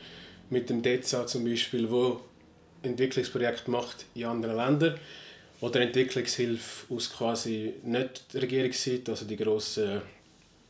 mit 0.51 0.69
dem 0.69 0.83
DEZA 0.83 1.27
zum 1.27 1.45
Beispiel, 1.45 1.91
wo 1.91 2.21
Entwicklungsprojekte 2.83 3.71
macht 3.71 4.07
in 4.15 4.25
anderen 4.25 4.57
Ländern 4.57 4.95
oder 5.61 5.81
Entwicklungshilfe 5.81 6.95
aus 6.95 7.13
quasi 7.13 7.75
nicht 7.85 8.25
Regierungsseite, 8.35 9.11
also 9.11 9.25
die 9.25 9.37
grossen 9.37 10.01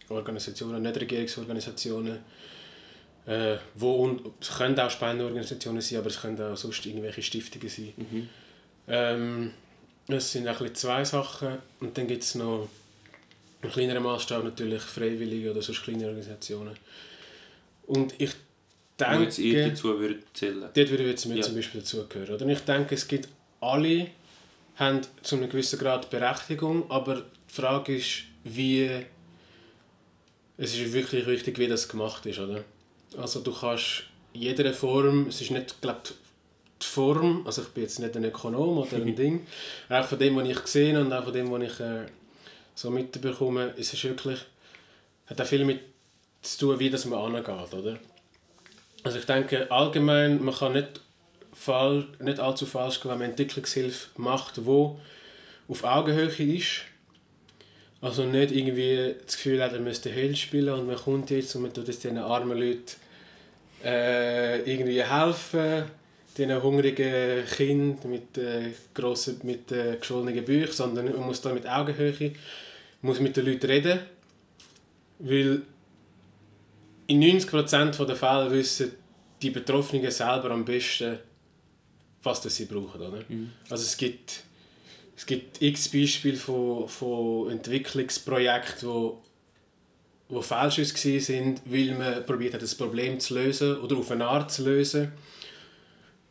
Organisationen, 0.09 0.83
nicht 0.83 0.99
Regierungsorganisationen, 0.99 2.19
äh, 3.27 3.57
wo 3.75 3.97
und, 4.05 4.23
es 4.41 4.57
können 4.57 4.79
auch 4.81 4.91
Spendenorganisationen 4.91 5.83
sein, 5.83 5.99
aber 5.99 6.09
es 6.09 6.21
können 6.21 6.41
auch 6.41 6.57
sonst 6.57 6.87
irgendwelche 6.87 7.23
Stiftungen 7.23 7.69
sein. 7.69 7.93
Mhm. 7.97 8.29
Ähm, 8.89 9.51
das 10.07 10.33
sind 10.33 10.49
ein 10.49 10.75
zwei 10.75 11.05
Sachen 11.05 11.59
und 11.81 11.99
dann 11.99 12.07
gibt 12.07 12.23
es 12.23 12.35
noch 12.35 12.69
im 13.61 13.71
kleineren 13.71 14.03
Maßstab 14.03 14.45
natürlich 14.45 14.81
Freiwillige 14.81 15.51
oder 15.51 15.61
sonst 15.61 15.83
kleine 15.83 16.07
Organisationen. 16.07 16.75
Und 17.87 18.15
ich 18.19 18.31
denke... 18.99 19.19
Wo 19.19 19.23
jetzt 19.23 19.39
ihr 19.39 19.69
dazu 19.69 19.99
würde 19.99 20.21
zählen? 20.33 20.61
Dort 20.61 20.91
würde 20.91 21.05
jetzt 21.05 21.27
mir 21.27 21.37
ja. 21.37 21.43
zum 21.43 21.57
Beispiel 21.57 21.81
dazugehören. 21.81 22.35
Oder? 22.35 22.45
Und 22.47 22.51
ich 22.53 22.61
denke, 22.61 22.95
es 22.95 23.07
gibt 23.07 23.29
alle 23.61 24.09
haben 24.79 25.01
zu 25.23 25.37
einem 25.37 25.51
gewissen 25.51 25.79
Grad 25.79 26.09
Berechtigung, 26.11 26.91
aber 26.91 27.17
die 27.17 27.55
Frage 27.55 27.97
ist, 27.97 28.25
wie... 28.45 28.91
Es 30.61 30.75
ist 30.75 30.93
wirklich 30.93 31.27
wichtig, 31.27 31.59
wie 31.59 31.69
das 31.69 31.89
gemacht 31.89 32.27
ist, 32.27 32.41
oder? 32.41 32.65
Also 33.17 33.41
du 33.41 33.53
kannst 33.53 34.05
jeder 34.33 34.73
Form, 34.73 35.29
es 35.29 35.41
ist 35.41 35.53
nicht, 35.53 35.81
glaube 35.81 36.01
die 36.81 36.87
Form, 36.87 37.43
also 37.47 37.63
ich 37.63 37.69
bin 37.69 37.85
jetzt 37.85 37.99
nicht 37.99 38.17
ein 38.17 38.25
Ökonom 38.25 38.79
oder 38.79 38.97
ein 38.97 39.15
Ding, 39.17 39.47
auch 39.89 40.05
von 40.05 40.19
dem, 40.19 40.37
was 40.37 40.49
ich 40.49 40.63
gesehen 40.63 40.97
und 40.97 41.13
auch 41.13 41.25
von 41.25 41.33
dem, 41.33 41.51
was 41.51 41.63
ich 41.63 41.81
äh, 41.81 42.07
so 42.75 42.91
mitbekomme, 42.91 43.73
ist 43.77 43.95
es 43.95 44.05
wirklich, 44.05 44.41
hat 45.27 45.41
auch 45.41 45.47
viel 45.47 45.65
mit 45.65 45.81
zu 46.43 46.59
tun, 46.59 46.79
wie 46.79 46.91
das 46.91 47.05
man 47.05 47.37
angeht, 47.37 47.75
oder? 47.75 47.99
Also 49.03 49.19
ich 49.19 49.27
denke 49.27 49.71
allgemein, 49.71 50.43
man 50.43 50.55
kann 50.55 50.73
nicht, 50.73 51.01
fall, 51.59 52.07
nicht 52.21 52.41
allzu 52.41 52.67
falsch 52.67 53.01
wenn 53.05 53.19
man 53.19 53.31
Entwicklungshilfe 53.31 54.09
macht, 54.17 54.65
wo 54.65 54.99
auf 55.69 55.85
Augenhöhe 55.85 56.57
ist. 56.57 56.83
Also 58.01 58.25
nicht 58.25 58.53
irgendwie 58.53 59.15
das 59.27 59.37
Gefühl 59.37 59.63
hat, 59.63 59.73
er 59.73 59.81
müsste 59.81 60.11
Held 60.11 60.39
spielen 60.39 60.73
und 60.73 60.87
man 60.87 60.97
kommt 60.97 61.31
jetzt 61.31 61.55
und 61.57 61.63
man 61.63 61.75
tut 61.75 61.89
es 61.89 61.99
diesen 61.99 62.19
armen 62.19 62.57
Leuten 62.57 62.95
äh, 63.85 64.61
irgendwie 64.61 65.03
helfen 65.03 65.85
diesen 66.39 66.63
hungrigen 66.63 67.45
Kindern 67.47 68.11
mit, 68.11 68.39
äh, 68.39 68.71
grossen, 68.95 69.41
mit 69.43 69.73
äh, 69.73 69.97
geschwollenen 69.97 70.45
Büchern, 70.45 70.73
sondern 70.73 71.07
man 71.07 71.27
muss 71.27 71.41
da 71.41 71.53
mit 71.53 71.69
Augenhöhe 71.69 72.33
muss 73.03 73.21
mit 73.21 73.37
den 73.37 73.47
Leuten 73.47 73.67
reden, 73.67 74.01
weil 75.19 75.63
in 77.09 77.23
90% 77.23 78.05
der 78.05 78.17
Fälle 78.17 78.51
wissen 78.51 78.93
die 79.43 79.51
Betroffenen 79.51 80.11
selber 80.11 80.51
am 80.51 80.65
besten, 80.65 81.19
was 82.29 82.41
das 82.41 82.57
sie 82.57 82.67
brauchen. 82.67 83.01
Oder? 83.01 83.25
Mhm. 83.29 83.53
Also 83.71 83.85
es 83.85 83.97
gibt, 83.97 84.43
es 85.17 85.27
gibt 85.27 85.61
x 85.63 85.89
Beispiele 85.89 86.37
von, 86.37 86.89
von 86.89 87.51
Entwicklungsprojekten, 87.51 88.89
wo, 88.89 89.23
wo 90.29 90.43
falsch 90.43 90.79
waren, 90.79 91.61
weil 91.65 91.95
man 91.95 92.27
probiert 92.27 92.55
hat, 92.55 92.63
das 92.63 92.75
Problem 92.75 93.19
zu 93.19 93.35
lösen 93.35 93.79
oder 93.79 93.97
auf 93.97 94.11
eine 94.11 94.27
Art 94.27 94.51
zu 94.53 94.65
lösen 94.65 95.13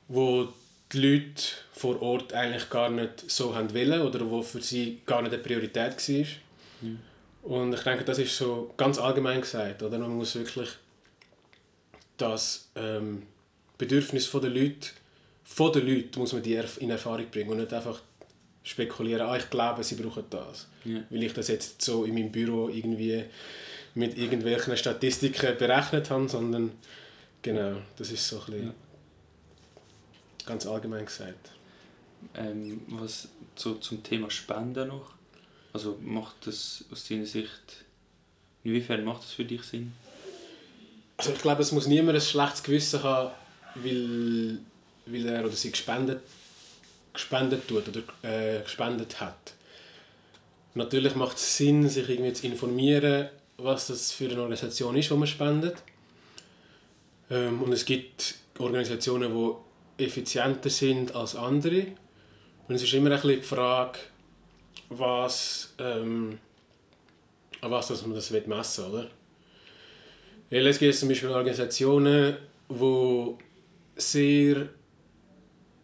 wo 0.08 0.48
die 0.92 1.00
Leute 1.00 1.44
vor 1.74 2.02
Ort 2.02 2.34
eigentlich 2.34 2.70
gar 2.70 2.90
nicht 2.90 3.30
so 3.30 3.56
haben 3.56 3.74
wollen 3.74 4.02
oder 4.02 4.30
wo 4.30 4.42
für 4.42 4.62
sie 4.62 5.02
gar 5.06 5.22
nicht 5.22 5.34
eine 5.34 5.44
Priorität 5.44 5.98
war. 6.10 6.26
Mhm. 6.82 7.00
Und 7.44 7.74
ich 7.74 7.82
denke, 7.82 8.04
das 8.04 8.20
ist 8.20 8.38
so 8.38 8.74
ganz 8.78 8.98
allgemein 8.98 9.42
gesagt. 9.42 9.84
Oder? 9.84 9.98
Man 10.00 10.16
muss 10.16 10.36
wirklich 10.36 10.70
das 12.18 12.70
ähm, 12.76 13.24
Bedürfnis 13.78 14.30
der 14.32 14.50
Leute, 14.50 14.90
von 15.48 15.72
den 15.72 15.88
Leuten 15.88 16.20
muss 16.20 16.34
man 16.34 16.44
die 16.44 16.62
in 16.80 16.90
Erfahrung 16.90 17.26
bringen 17.32 17.50
und 17.50 17.58
nicht 17.58 17.74
einfach 17.74 18.02
spekulieren, 18.64 19.22
ah, 19.22 19.38
ich 19.38 19.50
glaube, 19.50 19.84
sie 19.84 19.96
brauchen 19.96 20.26
das. 20.30 20.68
Ja. 20.84 21.00
Weil 21.10 21.24
ich 21.24 21.34
das 21.34 21.48
jetzt 21.48 21.82
so 21.82 22.04
in 22.04 22.14
meinem 22.14 22.32
Büro 22.32 22.70
irgendwie 22.70 23.24
mit 23.96 24.18
irgendwelchen 24.18 24.78
Statistiken 24.78 25.58
berechnet 25.58 26.10
habe, 26.10 26.28
sondern 26.28 26.72
genau, 27.42 27.78
das 27.98 28.12
ist 28.12 28.28
so 28.28 28.40
ein 28.40 28.46
bisschen... 28.46 28.66
Ja 28.68 28.74
ganz 30.48 30.66
allgemein 30.66 31.06
gesagt. 31.06 31.52
Ähm, 32.34 32.82
was 32.88 33.28
so 33.56 33.76
zum 33.76 34.02
Thema 34.02 34.32
Spenden 34.32 34.88
noch? 34.88 35.12
Also 35.74 36.00
macht 36.02 36.48
das 36.48 36.86
aus 36.92 37.08
deiner 37.08 37.28
Sicht, 37.28 37.86
inwiefern 38.64 39.04
macht 39.04 39.22
das 39.22 39.34
für 39.34 39.46
dich 39.46 39.62
Sinn? 39.62 39.94
Also 41.18 41.34
ich 41.34 41.42
glaube, 41.42 41.62
es 41.62 41.72
muss 41.72 41.86
niemand 41.86 42.18
ein 42.18 42.22
schlechtes 42.22 42.64
Gewissen 42.64 43.04
haben, 43.04 43.32
weil, 43.76 44.60
weil 45.08 45.26
er 45.28 45.46
oder 45.46 45.56
sie 45.56 45.72
gespendet, 45.72 46.22
gespendet 47.14 47.68
tut 47.68 47.88
oder 47.88 48.02
äh, 48.24 48.62
gespendet 48.62 49.20
hat. 49.20 49.54
Natürlich 50.76 51.16
macht 51.16 51.38
es 51.38 51.58
Sinn, 51.58 51.90
sich 51.90 52.08
irgendwie 52.08 52.34
zu 52.34 52.46
informieren, 52.46 53.30
was 53.58 53.88
das 53.88 54.12
für 54.12 54.30
eine 54.30 54.42
Organisation 54.42 54.96
ist, 54.96 55.10
die 55.10 55.16
man 55.16 55.28
spendet. 55.28 55.78
Ähm, 57.30 57.62
und 57.62 57.74
es 57.74 57.86
gibt 57.86 58.36
Organisationen, 58.60 59.34
die 59.34 60.06
effizienter 60.06 60.70
sind 60.70 61.16
als 61.16 61.36
andere. 61.36 61.88
Und 62.68 62.76
es 62.76 62.84
ist 62.84 62.94
immer 62.94 63.10
ein 63.10 63.22
bisschen 63.22 63.42
die 63.42 63.48
Frage, 63.48 64.00
was, 64.90 65.74
ähm, 65.80 66.38
an 67.62 67.72
was 67.72 67.88
dass 67.88 68.06
man 68.06 68.16
das 68.16 68.30
messen 68.30 68.86
will, 68.86 69.00
oder? 69.00 69.10
Weil 70.50 70.68
es 70.68 70.80
gibt 70.80 70.96
zum 70.96 71.10
Beispiel 71.10 71.30
Organisationen, 71.30 72.38
die 72.70 73.36
sehr 73.98 74.70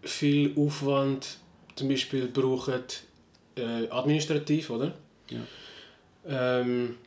viel 0.04 0.54
Aufwand 0.58 1.38
zum 1.76 1.90
Beispiel 1.90 2.28
brauchen, 2.28 2.82
äh, 3.56 3.90
administrativ, 3.90 4.70
oder? 4.70 4.94
Ja. 5.30 5.40
Ähm, 6.28 6.98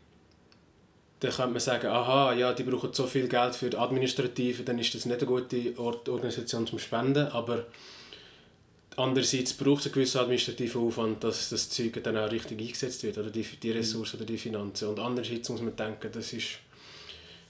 dann 1.20 1.30
könnte 1.30 1.52
man 1.52 1.60
sagen, 1.60 1.86
aha, 1.86 2.34
ja, 2.34 2.52
die 2.52 2.62
brauchen 2.62 2.92
so 2.92 3.06
viel 3.06 3.28
Geld 3.28 3.54
für 3.54 3.70
die 3.70 3.76
Administrative, 3.76 4.62
dann 4.62 4.78
ist 4.78 4.94
das 4.94 5.06
nicht 5.06 5.18
eine 5.18 5.26
gute 5.26 5.78
Organisation 5.78 6.66
zum 6.66 6.78
Spenden, 6.78 7.26
aber 7.28 7.64
andererseits 8.96 9.54
braucht 9.54 9.80
es 9.80 9.86
einen 9.86 9.94
gewissen 9.94 10.18
administrativen 10.20 10.82
Aufwand, 10.82 11.24
dass 11.24 11.50
das 11.50 11.70
Zeug 11.70 12.02
dann 12.02 12.16
auch 12.16 12.30
richtig 12.30 12.60
eingesetzt 12.60 13.02
wird, 13.02 13.16
oder 13.18 13.30
die, 13.30 13.42
die 13.42 13.70
Ressourcen 13.70 14.16
oder 14.16 14.26
die 14.26 14.38
Finanzen. 14.38 14.88
Und 14.88 14.98
andererseits 14.98 15.48
muss 15.48 15.62
man 15.62 15.76
denken, 15.76 16.10
das 16.12 16.32
ist 16.32 16.58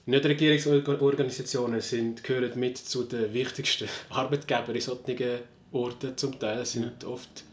nicht 0.07 0.25
Regierungsorganisationen 0.25 1.81
sind, 1.81 2.23
gehören 2.23 2.57
mit 2.57 2.77
zu 2.77 3.03
den 3.03 3.33
wichtigsten 3.33 3.89
Arbeitgebern 4.09 4.75
in 4.75 4.81
solchen 4.81 5.39
Orten 5.73 6.17
zum 6.17 6.39
Teil, 6.39 6.65
sind 6.65 7.03
ja. 7.03 7.09
oft 7.09 7.43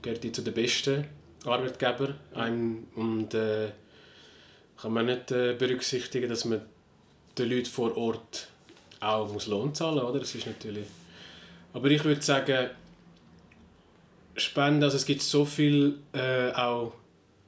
gehören 0.00 0.20
die 0.20 0.32
zu 0.32 0.42
den 0.42 0.54
besten 0.54 1.04
Arbeitgebern. 1.44 2.14
Und 2.94 3.34
äh, 3.34 3.72
kann 4.80 4.92
man 4.92 5.06
nicht 5.06 5.32
äh, 5.32 5.54
berücksichtigen, 5.54 6.28
dass 6.28 6.44
man 6.44 6.62
den 7.36 7.50
Leuten 7.50 7.66
vor 7.66 7.96
Ort 7.96 8.48
auch 9.00 9.32
muss 9.32 9.48
Lohn 9.48 9.74
zahlen 9.74 10.02
muss. 10.02 10.20
Das 10.20 10.34
ist 10.34 10.46
natürlich... 10.46 10.86
Aber 11.72 11.90
ich 11.90 12.04
würde 12.04 12.22
sagen, 12.22 12.70
Spenden, 14.36 14.84
also 14.84 14.96
es 14.96 15.04
gibt 15.04 15.22
so 15.22 15.44
viele 15.44 15.94
äh, 16.12 16.52
auch 16.52 16.94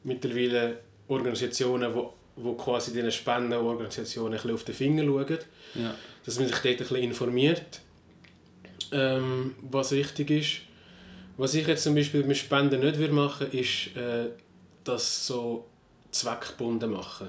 mittlerweile 0.02 0.80
Organisationen, 1.06 1.94
wo, 1.94 2.14
wo 2.36 2.54
quasi 2.54 2.92
diesen 2.92 3.10
Spendenorganisationen 3.12 4.32
ein 4.32 4.36
bisschen 4.36 4.54
auf 4.54 4.64
den 4.64 4.74
Finger 4.74 5.04
schauen. 5.04 5.38
Ja. 5.74 5.94
Dass 6.24 6.38
man 6.38 6.48
sich 6.48 6.56
dort 6.56 6.66
ein 6.66 6.78
bisschen 6.78 6.96
informiert, 6.96 7.80
ähm, 8.92 9.54
was 9.62 9.92
wichtig 9.92 10.30
ist. 10.30 10.56
Was 11.36 11.54
ich 11.54 11.66
jetzt 11.66 11.84
zum 11.84 11.94
Beispiel 11.94 12.24
mit 12.24 12.36
Spenden 12.36 12.80
nicht 12.80 12.98
würde 12.98 13.14
machen 13.14 13.46
würde, 13.46 13.58
ist, 13.58 13.96
äh, 13.96 14.30
dass 14.84 15.26
so 15.26 15.66
zweckgebunden 16.10 16.90
machen. 16.90 17.28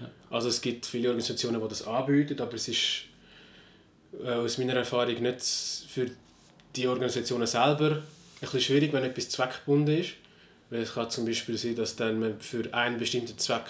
Ja. 0.00 0.10
Also 0.30 0.48
es 0.48 0.60
gibt 0.60 0.86
viele 0.86 1.08
Organisationen, 1.08 1.60
die 1.60 1.68
das 1.68 1.86
anbieten, 1.86 2.40
aber 2.40 2.54
es 2.54 2.68
ist 2.68 3.04
äh, 4.24 4.30
aus 4.30 4.58
meiner 4.58 4.74
Erfahrung 4.74 5.20
nicht 5.20 5.42
für 5.42 6.06
die 6.76 6.86
Organisationen 6.86 7.46
selber 7.46 7.90
ein 7.90 8.02
bisschen 8.40 8.60
schwierig, 8.60 8.92
wenn 8.92 9.04
etwas 9.04 9.28
zweckgebunden 9.28 9.98
ist. 9.98 10.12
Weil 10.70 10.82
es 10.82 10.94
kann 10.94 11.10
zum 11.10 11.24
Beispiel 11.24 11.56
sein, 11.56 11.76
dass 11.76 11.96
dann 11.96 12.20
man 12.20 12.40
für 12.40 12.72
einen 12.74 12.98
bestimmten 12.98 13.38
Zweck 13.38 13.66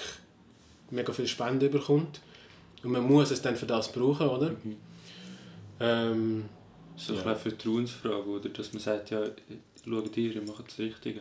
mega 0.90 1.12
viel 1.12 1.26
Spenden 1.26 1.70
bekommt 1.70 2.20
und 2.82 2.92
man 2.92 3.02
muss 3.02 3.30
es 3.30 3.42
dann 3.42 3.56
für 3.56 3.66
das 3.66 3.92
brauchen, 3.92 4.28
oder? 4.28 4.50
Mhm. 4.50 4.76
Ähm, 5.80 6.44
so 6.96 7.14
ja. 7.14 7.22
eine 7.22 7.36
Vertrauensfrage, 7.36 8.26
oder? 8.28 8.48
Dass 8.48 8.72
man 8.72 8.82
sagt, 8.82 9.10
ja, 9.10 9.22
schaut 9.84 10.16
ihr, 10.16 10.34
ihr 10.34 10.42
macht 10.42 10.68
das 10.68 10.78
Richtige. 10.78 11.20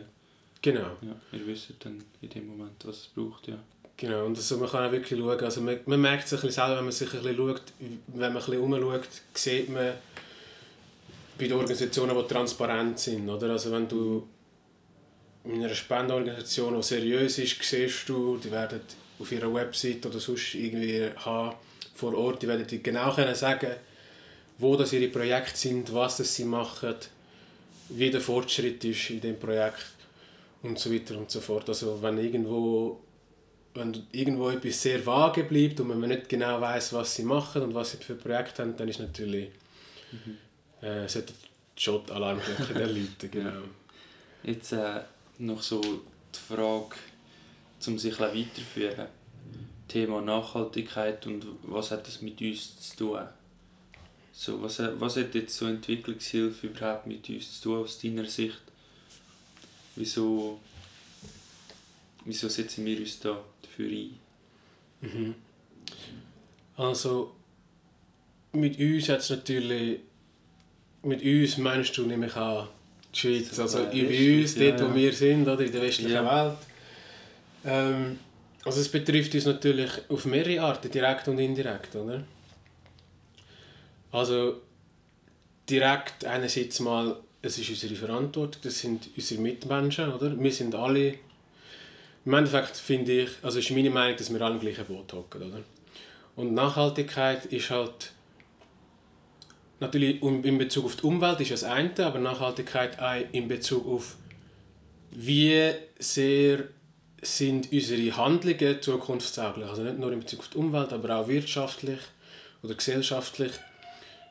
Genau. 0.60 0.90
Ja, 1.02 1.14
wir 1.30 1.46
wissen 1.46 1.76
dann 1.78 2.02
in 2.20 2.30
dem 2.30 2.48
Moment, 2.48 2.84
was 2.84 2.96
es 2.96 3.06
braucht, 3.06 3.46
ja. 3.48 3.58
Genau, 3.96 4.26
und 4.26 4.36
also 4.36 4.58
man 4.58 4.68
kann 4.68 4.86
auch 4.86 4.92
wirklich 4.92 5.18
schauen, 5.18 5.40
also 5.40 5.60
man, 5.60 5.80
man 5.86 6.00
merkt 6.00 6.26
es 6.26 6.32
ein 6.32 6.36
bisschen 6.36 6.52
selber, 6.52 6.76
wenn 6.76 6.84
man 6.84 6.92
sich 6.92 7.12
ein 7.12 7.20
bisschen 7.20 7.36
schaut, 7.36 7.62
wenn 7.80 7.98
man 8.20 8.28
ein 8.28 8.34
bisschen 8.34 8.60
umschaut, 8.60 9.08
sieht 9.34 9.68
man 9.70 9.92
bei 11.36 11.46
den 11.46 11.52
Organisationen, 11.54 12.16
die 12.16 12.32
transparent 12.32 12.98
sind, 12.98 13.28
oder? 13.28 13.50
Also 13.50 13.72
wenn 13.72 13.88
du 13.88 14.28
in 15.44 15.64
einer 15.64 15.74
Spendenorganisation, 15.74 16.76
die 16.76 16.82
seriös 16.82 17.38
ist, 17.38 17.62
siehst 17.62 18.08
du, 18.08 18.36
die 18.36 18.50
werden 18.50 18.80
auf 19.18 19.32
ihrer 19.32 19.52
Website 19.52 20.04
oder 20.06 20.20
sonst 20.20 20.54
irgendwie 20.54 21.10
haben, 21.16 21.56
vor 21.94 22.16
Ort, 22.16 22.42
die 22.42 22.48
werden 22.48 22.66
dir 22.66 22.78
genau 22.78 23.12
können 23.14 23.34
sagen 23.34 23.70
wo 24.58 24.76
das 24.76 24.92
ihre 24.92 25.08
Projekte 25.08 25.56
sind, 25.56 25.92
was 25.94 26.18
das 26.18 26.34
sie 26.34 26.44
machen, 26.44 26.96
wie 27.90 28.10
der 28.10 28.20
Fortschritt 28.20 28.84
ist 28.84 29.10
in 29.10 29.20
dem 29.20 29.38
Projekt 29.38 29.94
und 30.62 30.78
so 30.78 30.92
weiter 30.92 31.16
und 31.16 31.30
so 31.30 31.40
fort. 31.40 31.68
Also 31.68 32.02
wenn 32.02 32.18
irgendwo 32.18 33.00
wenn 33.74 34.06
irgendwo 34.10 34.50
etwas 34.50 34.82
sehr 34.82 35.04
vage 35.06 35.44
bleibt 35.44 35.78
und 35.78 35.88
man 35.88 36.08
nicht 36.08 36.28
genau 36.28 36.60
weiß, 36.60 36.92
was 36.94 37.14
sie 37.14 37.22
machen 37.22 37.62
und 37.62 37.74
was 37.74 37.92
sie 37.92 37.98
für 37.98 38.14
Projekte 38.14 38.62
haben, 38.62 38.76
dann 38.76 38.88
ist 38.88 38.98
natürlich 38.98 39.50
mhm. 40.10 40.84
äh, 40.84 41.06
sollte 41.08 41.32
die 41.76 41.80
Schott-Alarmglocke 41.80 42.74
erläutern, 42.74 43.30
genau. 43.30 43.62
Jetzt 44.42 44.72
äh, 44.72 45.02
noch 45.38 45.62
so 45.62 45.80
die 45.80 46.54
Frage, 46.54 46.96
um 47.86 47.98
sich 47.98 48.18
weiterzuführen. 48.18 49.06
Thema 49.86 50.20
Nachhaltigkeit 50.20 51.26
und 51.26 51.46
was 51.62 51.90
hat 51.90 52.06
das 52.06 52.20
mit 52.20 52.40
uns 52.40 52.78
zu 52.80 52.96
tun? 52.96 53.20
So, 54.32 54.62
was, 54.62 54.78
was 54.78 55.16
hat 55.16 55.34
jetzt 55.34 55.56
so 55.56 55.66
Entwicklungshilfe 55.66 56.68
überhaupt 56.68 57.06
mit 57.06 57.28
uns 57.28 57.60
zu 57.60 57.70
tun 57.70 57.82
aus 57.82 57.98
deiner 57.98 58.24
Sicht? 58.26 58.60
Wieso, 59.96 60.60
wieso 62.24 62.48
setzen 62.48 62.84
wir 62.84 62.98
uns 62.98 63.18
da 63.18 63.42
dafür 63.62 63.90
ein? 63.90 64.18
Mhm. 65.00 65.34
Also 66.76 67.34
mit 68.52 68.78
uns 68.78 69.08
hat 69.08 69.20
es 69.20 69.30
natürlich 69.30 70.00
mit 71.02 71.22
uns 71.22 71.58
meinst 71.58 71.96
du 71.96 72.02
nämlich 72.02 72.34
an 72.36 72.68
die 73.14 73.18
Schweiz, 73.18 73.58
also 73.58 73.84
bei 73.84 74.40
uns, 74.40 74.54
dort 74.54 74.82
wo 74.82 74.94
wir 74.94 75.12
sind, 75.12 75.48
oder, 75.48 75.64
in 75.64 75.72
der 75.72 75.82
westlichen 75.82 76.12
ja. 76.12 76.46
Welt. 76.46 76.58
Ähm, 77.68 78.18
also 78.64 78.80
es 78.80 78.88
betrifft 78.88 79.34
uns 79.34 79.44
natürlich 79.44 79.90
auf 80.08 80.24
mehrere 80.24 80.62
Arten, 80.62 80.90
direkt 80.90 81.28
und 81.28 81.38
indirekt, 81.38 81.94
oder? 81.94 82.24
Also 84.10 84.62
direkt 85.68 86.24
einerseits 86.24 86.80
mal, 86.80 87.16
es 87.42 87.58
ist 87.58 87.68
unsere 87.68 87.94
Verantwortung, 87.94 88.62
das 88.62 88.78
sind 88.78 89.10
unsere 89.14 89.40
Mitmenschen, 89.40 90.12
oder? 90.12 90.38
Wir 90.40 90.52
sind 90.52 90.74
alle, 90.74 91.14
im 92.24 92.34
Endeffekt 92.34 92.76
finde 92.76 93.22
ich, 93.22 93.30
also 93.42 93.58
ist 93.58 93.70
meine 93.70 93.90
Meinung, 93.90 94.16
dass 94.16 94.32
wir 94.32 94.40
alle 94.40 94.54
im 94.54 94.60
gleichen 94.60 94.86
Boot 94.86 95.12
hocken, 95.12 95.42
oder? 95.42 95.60
Und 96.36 96.54
Nachhaltigkeit 96.54 97.46
ist 97.46 97.70
halt 97.70 98.12
natürlich 99.80 100.22
in 100.22 100.56
Bezug 100.58 100.86
auf 100.86 100.96
die 100.96 101.02
Umwelt 101.04 101.40
ist 101.40 101.50
das 101.50 101.64
eine, 101.64 101.92
aber 102.00 102.18
Nachhaltigkeit 102.18 102.98
auch 102.98 103.22
in 103.32 103.46
Bezug 103.46 103.86
auf 103.86 104.16
wie 105.10 105.72
sehr 105.98 106.64
sind 107.22 107.72
unsere 107.72 108.16
Handlungen 108.16 108.80
zukunftstauglich. 108.80 109.68
Also 109.68 109.82
nicht 109.82 109.98
nur 109.98 110.12
in 110.12 110.20
Bezug 110.20 110.40
auf 110.40 110.48
die 110.48 110.58
Umwelt, 110.58 110.92
aber 110.92 111.16
auch 111.16 111.28
wirtschaftlich 111.28 111.98
oder 112.62 112.74
gesellschaftlich 112.74 113.52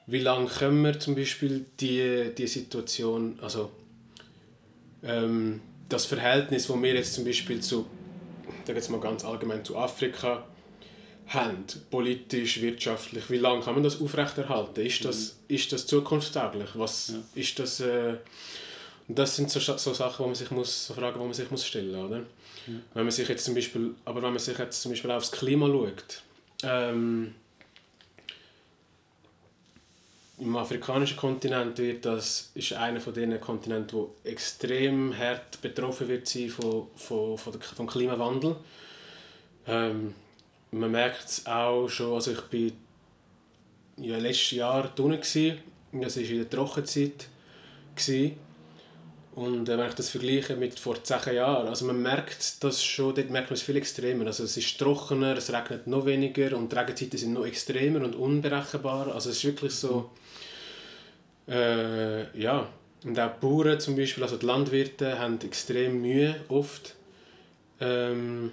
wie 0.08 0.19
lange 0.19 0.47
können 0.47 0.84
wir 0.84 0.97
zum 1.00 1.15
Beispiel 1.15 1.65
die, 1.80 2.32
die 2.36 2.47
Situation, 2.47 3.38
also 3.41 3.69
ähm, 5.04 5.62
das 5.89 6.06
Verhältnis, 6.06 6.67
das 6.67 6.82
wir 6.82 6.93
jetzt 6.93 7.13
zum 7.13 7.26
Beispiel 7.26 7.60
zu, 7.60 7.86
jetzt 8.65 8.89
mal 8.89 9.02
ganz 9.02 9.26
allgemein 9.26 9.63
zu 9.65 9.78
Afrika 9.78 10.45
haben, 11.28 11.65
politisch, 11.91 12.62
wirtschaftlich, 12.62 13.30
wie 13.30 13.38
lange 13.38 13.62
kann 13.62 13.73
man 13.73 13.84
das 13.84 14.00
aufrechterhalten? 14.00 14.86
Ist 14.86 15.04
das, 15.04 15.36
mhm. 15.50 15.56
ist 15.56 15.73
das 15.73 15.86
zukunftstauglich? 15.86 16.69
Was 16.76 17.10
ja. 17.10 17.41
ist 17.41 17.60
das? 17.60 17.82
Äh, 17.82 18.15
das 19.10 19.38
sind 19.38 19.50
so, 19.50 19.60
so 19.60 19.93
Sachen, 19.93 20.23
wo 20.23 20.28
man 20.28 20.36
sich 20.36 20.52
muss, 20.52 20.88
so 20.88 20.93
Fragen, 20.93 21.19
die 21.19 21.26
man 21.26 21.34
sich 21.34 21.50
muss 21.50 21.65
stellen, 21.65 21.95
oder? 21.95 22.23
Ja. 22.68 22.74
Wenn 22.94 23.04
man 23.04 23.12
sich 23.12 23.28
jetzt 23.28 23.46
zum 23.46 23.56
Beispiel, 23.56 23.96
aber 24.06 24.22
wenn 24.22 24.32
man 24.32 24.40
sich 24.40 24.58
jetzt 24.58 24.82
zum 24.82 24.92
Beispiel 24.92 25.12
aufs 25.12 25.32
Klima 25.32 25.68
schaut, 25.68 26.22
ähm, 26.64 27.36
im 30.40 30.56
afrikanischen 30.56 31.18
Kontinent 31.18 31.78
wird 31.80 32.06
das, 32.06 32.52
ist 32.54 32.74
einer 32.74 33.02
von 33.02 33.14
den 33.14 33.40
Kontinenten, 33.42 33.98
wo 33.98 34.16
extrem 34.24 35.18
hart 35.18 35.62
betroffen 35.62 36.08
wird 36.08 36.28
sein 36.28 36.50
von, 36.50 36.88
von, 36.96 37.38
von 37.38 37.54
der, 37.54 37.62
vom 37.62 37.88
Klimawandel. 37.88 38.56
Ähm, 39.66 40.14
man 40.72 40.92
merkt 40.92 41.26
es 41.26 41.46
auch 41.46 41.88
schon, 41.88 42.14
also 42.14 42.32
ich 42.32 42.42
bin 42.42 42.74
ja, 43.98 44.18
letztes 44.18 44.52
Jahr 44.52 44.94
gewesen, 44.96 45.58
das 45.94 46.18
war 46.18 46.24
in 46.24 46.38
der 46.38 46.50
Trockenzeit 46.50 47.30
gewesen. 47.96 48.38
Und 49.38 49.69
äh, 49.69 49.78
wenn 49.78 49.88
ich 49.88 49.93
das 49.93 50.10
vergleiche 50.10 50.56
mit 50.56 50.80
vor 50.80 51.04
zehn 51.04 51.36
Jahren, 51.36 51.67
also 51.67 51.86
man 51.86 52.02
merkt 52.02 52.63
das 52.63 52.84
schon, 52.84 53.13
dort 53.13 53.30
merkt 53.30 53.52
man 53.52 53.56
es 53.56 53.62
viel 53.62 53.78
extremer, 53.78 54.26
also 54.26 54.43
es 54.43 54.58
ist 54.58 54.80
trockener, 54.80 55.38
es 55.38 55.54
regnet 55.54 55.86
noch 55.86 56.08
weniger 56.08 56.58
und 56.58 56.71
die 56.71 56.76
Regenzeiten 56.76 57.19
sind 57.19 57.34
noch 57.34 57.45
extremer 57.45 58.04
und 58.04 58.15
unberechenbar, 58.15 59.13
also 59.13 59.30
es 59.30 59.38
ist 59.38 59.45
wirklich 59.45 59.73
so 59.73 60.10
äh, 61.47 62.38
ja, 62.39 62.67
und 63.06 63.19
auch 63.19 63.32
die 63.32 63.39
Bauern 63.39 63.80
zum 63.80 63.95
Beispiel, 63.95 64.23
also 64.23 64.38
die 64.38 64.45
Landwirte, 64.45 65.19
haben 65.19 65.39
extrem 65.41 66.02
Mühe 66.02 66.36
oft. 66.50 66.95
Ähm, 67.80 68.52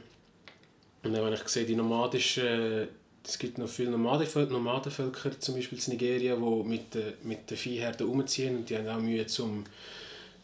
und 1.03 1.13
dann, 1.13 1.25
wenn 1.25 1.33
ich 1.33 1.49
sehe, 1.49 1.65
die 1.65 1.77
nomadischen, 1.77 2.89
es 3.27 3.39
gibt 3.39 3.57
noch 3.57 3.69
viele 3.69 3.91
Nomadenvölker, 3.91 5.41
zum 5.41 5.55
Beispiel 5.55 5.79
in 5.79 5.93
Nigeria, 5.93 6.37
die 6.37 6.69
mit, 6.69 6.95
den, 6.95 7.15
mit 7.23 7.51
den 7.51 7.57
Viehherden 7.57 8.07
umziehen 8.07 8.57
und 8.57 8.69
die 8.69 8.77
haben 8.77 8.89
auch 8.89 9.01
Mühe 9.01 9.27
zum 9.27 9.65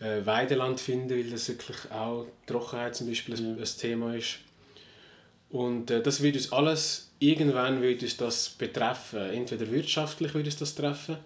äh, 0.01 0.25
Weideland 0.25 0.81
finden, 0.81 1.11
weil 1.11 1.31
das 1.31 1.49
wirklich 1.49 1.91
auch 1.91 2.27
Trockenheit 2.47 2.97
zum 2.97 3.09
Beispiel 3.09 3.37
ein, 3.37 3.59
ein 3.59 3.65
Thema 3.65 4.15
ist. 4.15 4.39
Und 5.51 5.91
äh, 5.91 6.03
das 6.03 6.23
wird 6.23 6.37
uns 6.37 6.53
alles, 6.53 7.11
irgendwann 7.19 7.83
wird 7.83 8.03
uns 8.03 8.17
das 8.17 8.49
betreffen. 8.51 9.21
Entweder 9.31 9.71
wirtschaftlich 9.71 10.35
wird 10.35 10.47
uns 10.47 10.57
das 10.57 10.75
treffen, 10.75 11.17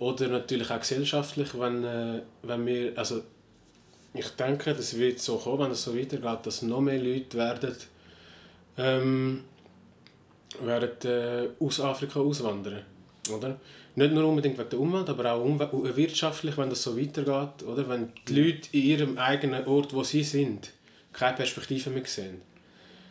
oder 0.00 0.28
natürlich 0.28 0.70
auch 0.70 0.80
gesellschaftlich, 0.80 1.48
wenn, 1.58 1.84
äh, 1.84 2.22
wenn 2.42 2.66
wir, 2.66 2.92
also 2.96 3.20
ich 4.14 4.28
denke, 4.30 4.74
das 4.74 4.96
wird 4.96 5.20
so 5.20 5.36
kommen, 5.36 5.64
wenn 5.64 5.70
es 5.72 5.84
so 5.84 5.96
weitergeht, 5.96 6.46
dass 6.46 6.62
noch 6.62 6.80
mehr 6.80 6.98
Leute 6.98 7.36
werden, 7.36 7.76
ähm, 8.78 9.44
werden 10.62 11.10
äh, 11.10 11.48
aus 11.62 11.80
Afrika 11.80 12.18
auswandern, 12.18 12.82
oder? 13.30 13.60
Nicht 13.96 14.12
nur 14.12 14.24
unbedingt 14.24 14.58
wegen 14.58 14.70
der 14.70 14.78
Umwelt, 14.78 15.08
aber 15.08 15.32
auch 15.32 15.44
wirtschaftlich, 15.96 16.56
wenn 16.56 16.70
das 16.70 16.82
so 16.82 16.98
weitergeht, 16.98 17.66
oder? 17.66 17.88
Wenn 17.88 18.12
die 18.28 18.40
Leute 18.40 18.68
in 18.72 18.82
ihrem 18.82 19.18
eigenen 19.18 19.66
Ort, 19.66 19.92
wo 19.92 20.04
sie 20.04 20.22
sind, 20.22 20.70
keine 21.12 21.36
Perspektive 21.36 21.90
mehr 21.90 22.06
sehen. 22.06 22.40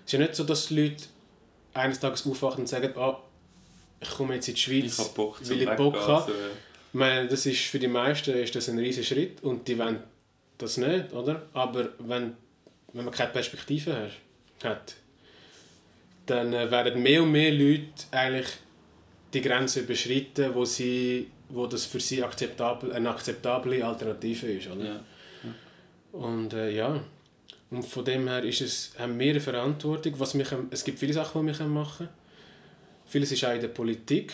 Es 0.05 0.13
ist 0.13 0.19
ja 0.19 0.19
nicht 0.19 0.35
so, 0.35 0.43
dass 0.43 0.67
die 0.67 0.81
Leute 0.81 1.03
eines 1.73 1.99
Tages 1.99 2.25
aufwachen 2.25 2.61
und 2.61 2.67
sagen, 2.67 2.93
oh, 2.95 3.17
ich 3.99 4.09
komme 4.09 4.35
jetzt 4.35 4.47
in 4.47 4.55
die 4.55 4.61
Schweiz, 4.61 4.99
ich 4.99 5.07
Bock, 5.09 5.39
weil 5.43 5.61
ich 5.61 5.69
Bock 5.71 5.95
habe. 5.95 6.31
Ich 6.31 6.97
meine, 6.97 7.27
das 7.27 7.45
ist 7.45 7.61
für 7.65 7.79
die 7.79 7.87
meisten 7.87 8.31
ist 8.31 8.55
das 8.55 8.69
ein 8.69 8.79
riesiger 8.79 9.05
Schritt 9.05 9.43
und 9.43 9.67
die 9.67 9.77
wollen 9.77 10.01
das 10.57 10.77
nicht, 10.77 11.13
oder? 11.13 11.43
Aber 11.53 11.89
wenn, 11.99 12.35
wenn 12.93 13.05
man 13.05 13.13
keine 13.13 13.31
Perspektive 13.31 14.09
hat, 14.63 14.95
dann 16.25 16.53
äh, 16.53 16.71
werden 16.71 17.01
mehr 17.01 17.23
und 17.23 17.31
mehr 17.31 17.51
Leute 17.51 17.85
eigentlich 18.11 18.47
die 19.33 19.41
Grenze 19.41 19.81
überschreiten, 19.81 20.53
wo, 20.53 20.65
sie, 20.65 21.29
wo 21.49 21.67
das 21.67 21.85
für 21.85 21.99
sie 21.99 22.23
akzeptabel, 22.23 22.93
eine 22.93 23.09
akzeptable 23.09 23.85
Alternative 23.85 24.47
ist. 24.47 24.67
Oder? 24.69 24.85
Ja. 24.85 25.03
Und 26.11 26.53
äh, 26.53 26.71
ja, 26.71 26.99
und 27.69 27.85
von 27.85 28.03
dem 28.03 28.27
her 28.27 28.43
ist 28.43 28.61
es, 28.61 28.93
haben 28.97 29.19
wir 29.19 29.29
eine 29.29 29.39
Verantwortung. 29.39 30.19
Was 30.19 30.35
wir, 30.35 30.45
es 30.71 30.83
gibt 30.83 30.99
viele 30.99 31.13
Sachen, 31.13 31.45
die 31.45 31.59
wir 31.59 31.67
machen 31.67 32.07
können. 32.07 32.09
Vieles 33.05 33.31
ist 33.31 33.43
auch 33.43 33.53
in 33.53 33.61
der 33.61 33.67
Politik, 33.67 34.33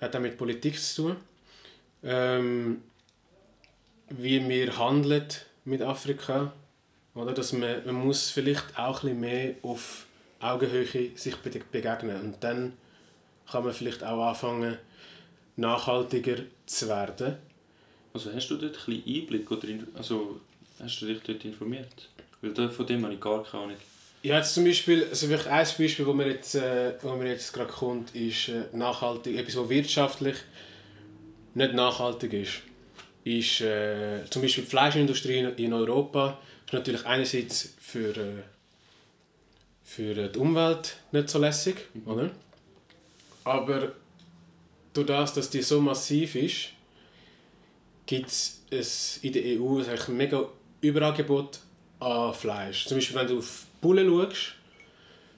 hat 0.00 0.16
auch 0.16 0.20
mit 0.20 0.36
Politik 0.36 0.80
zu 0.80 1.02
tun 1.02 1.16
ähm, 2.06 2.82
wie 4.08 4.48
wir 4.48 4.78
handeln 4.78 5.26
mit 5.64 5.82
Afrika. 5.82 6.52
Oder? 7.14 7.32
Dass 7.32 7.52
man, 7.52 7.84
man 7.84 7.94
muss 7.94 8.30
vielleicht 8.30 8.78
auch 8.78 9.02
ein 9.02 9.08
bisschen 9.08 9.20
mehr 9.20 9.54
auf 9.62 10.06
Augenhöhe 10.40 11.16
sich 11.16 11.36
begegnen 11.36 12.20
und 12.20 12.44
dann 12.44 12.74
kann 13.50 13.64
man 13.64 13.72
vielleicht 13.72 14.02
auch 14.04 14.28
anfangen, 14.28 14.78
nachhaltiger 15.56 16.36
zu 16.66 16.88
werden. 16.88 17.36
Also 18.12 18.32
hast 18.32 18.48
du 18.48 18.56
dort 18.56 18.76
ein 18.76 18.94
bisschen 18.94 19.22
Einblick 19.22 19.50
oder 19.50 19.68
also 19.94 20.40
hast 20.80 21.00
du 21.00 21.06
dich 21.06 21.20
dort 21.22 21.44
informiert? 21.44 22.08
Weil 22.40 22.70
von 22.70 22.86
dem 22.86 23.04
habe 23.04 23.14
ich 23.14 23.20
gar 23.20 23.44
keine 23.44 23.64
Ahnung. 23.64 23.76
Ja, 24.22 24.38
jetzt 24.38 24.54
zum 24.54 24.64
Beispiel, 24.64 25.04
also 25.04 25.26
ein 25.26 25.38
Beispiel, 25.38 26.04
das 26.04 26.14
mir 26.14 26.26
jetzt, 26.26 26.54
äh, 26.54 26.94
wo 27.02 27.14
mir 27.14 27.28
jetzt 27.28 27.52
gerade 27.52 27.72
kommt, 27.72 28.14
ist 28.14 28.48
äh, 28.48 28.64
nachhaltig, 28.72 29.36
etwas, 29.36 29.56
was 29.56 29.68
wirtschaftlich 29.68 30.36
nicht 31.54 31.74
nachhaltig 31.74 32.32
ist, 32.32 32.54
ist 33.24 33.60
äh, 33.60 34.24
zum 34.30 34.42
Beispiel 34.42 34.64
die 34.64 34.70
Fleischindustrie 34.70 35.38
in 35.38 35.72
Europa 35.72 36.38
ist 36.66 36.72
natürlich 36.72 37.06
einerseits 37.06 37.74
für, 37.80 38.16
äh, 38.16 38.42
für 39.84 40.28
die 40.28 40.38
Umwelt 40.38 40.96
nicht 41.12 41.28
so 41.28 41.38
lässig, 41.38 41.76
mhm. 41.94 42.06
oder? 42.10 42.30
Aber 43.46 43.92
durch 44.92 45.06
das, 45.06 45.34
dass 45.34 45.48
die 45.48 45.62
so 45.62 45.80
massiv 45.80 46.34
ist, 46.34 46.70
gibt 48.04 48.28
es 48.28 49.20
in 49.22 49.32
der 49.32 49.60
EU 49.60 49.78
ein 49.78 50.16
mega 50.16 50.48
Überangebot 50.80 51.60
an 52.00 52.34
Fleisch. 52.34 52.86
Zum 52.86 52.96
Beispiel, 52.96 53.16
wenn 53.16 53.28
du 53.28 53.38
auf 53.38 53.66
Bullen 53.80 54.08
schaust, 54.08 54.54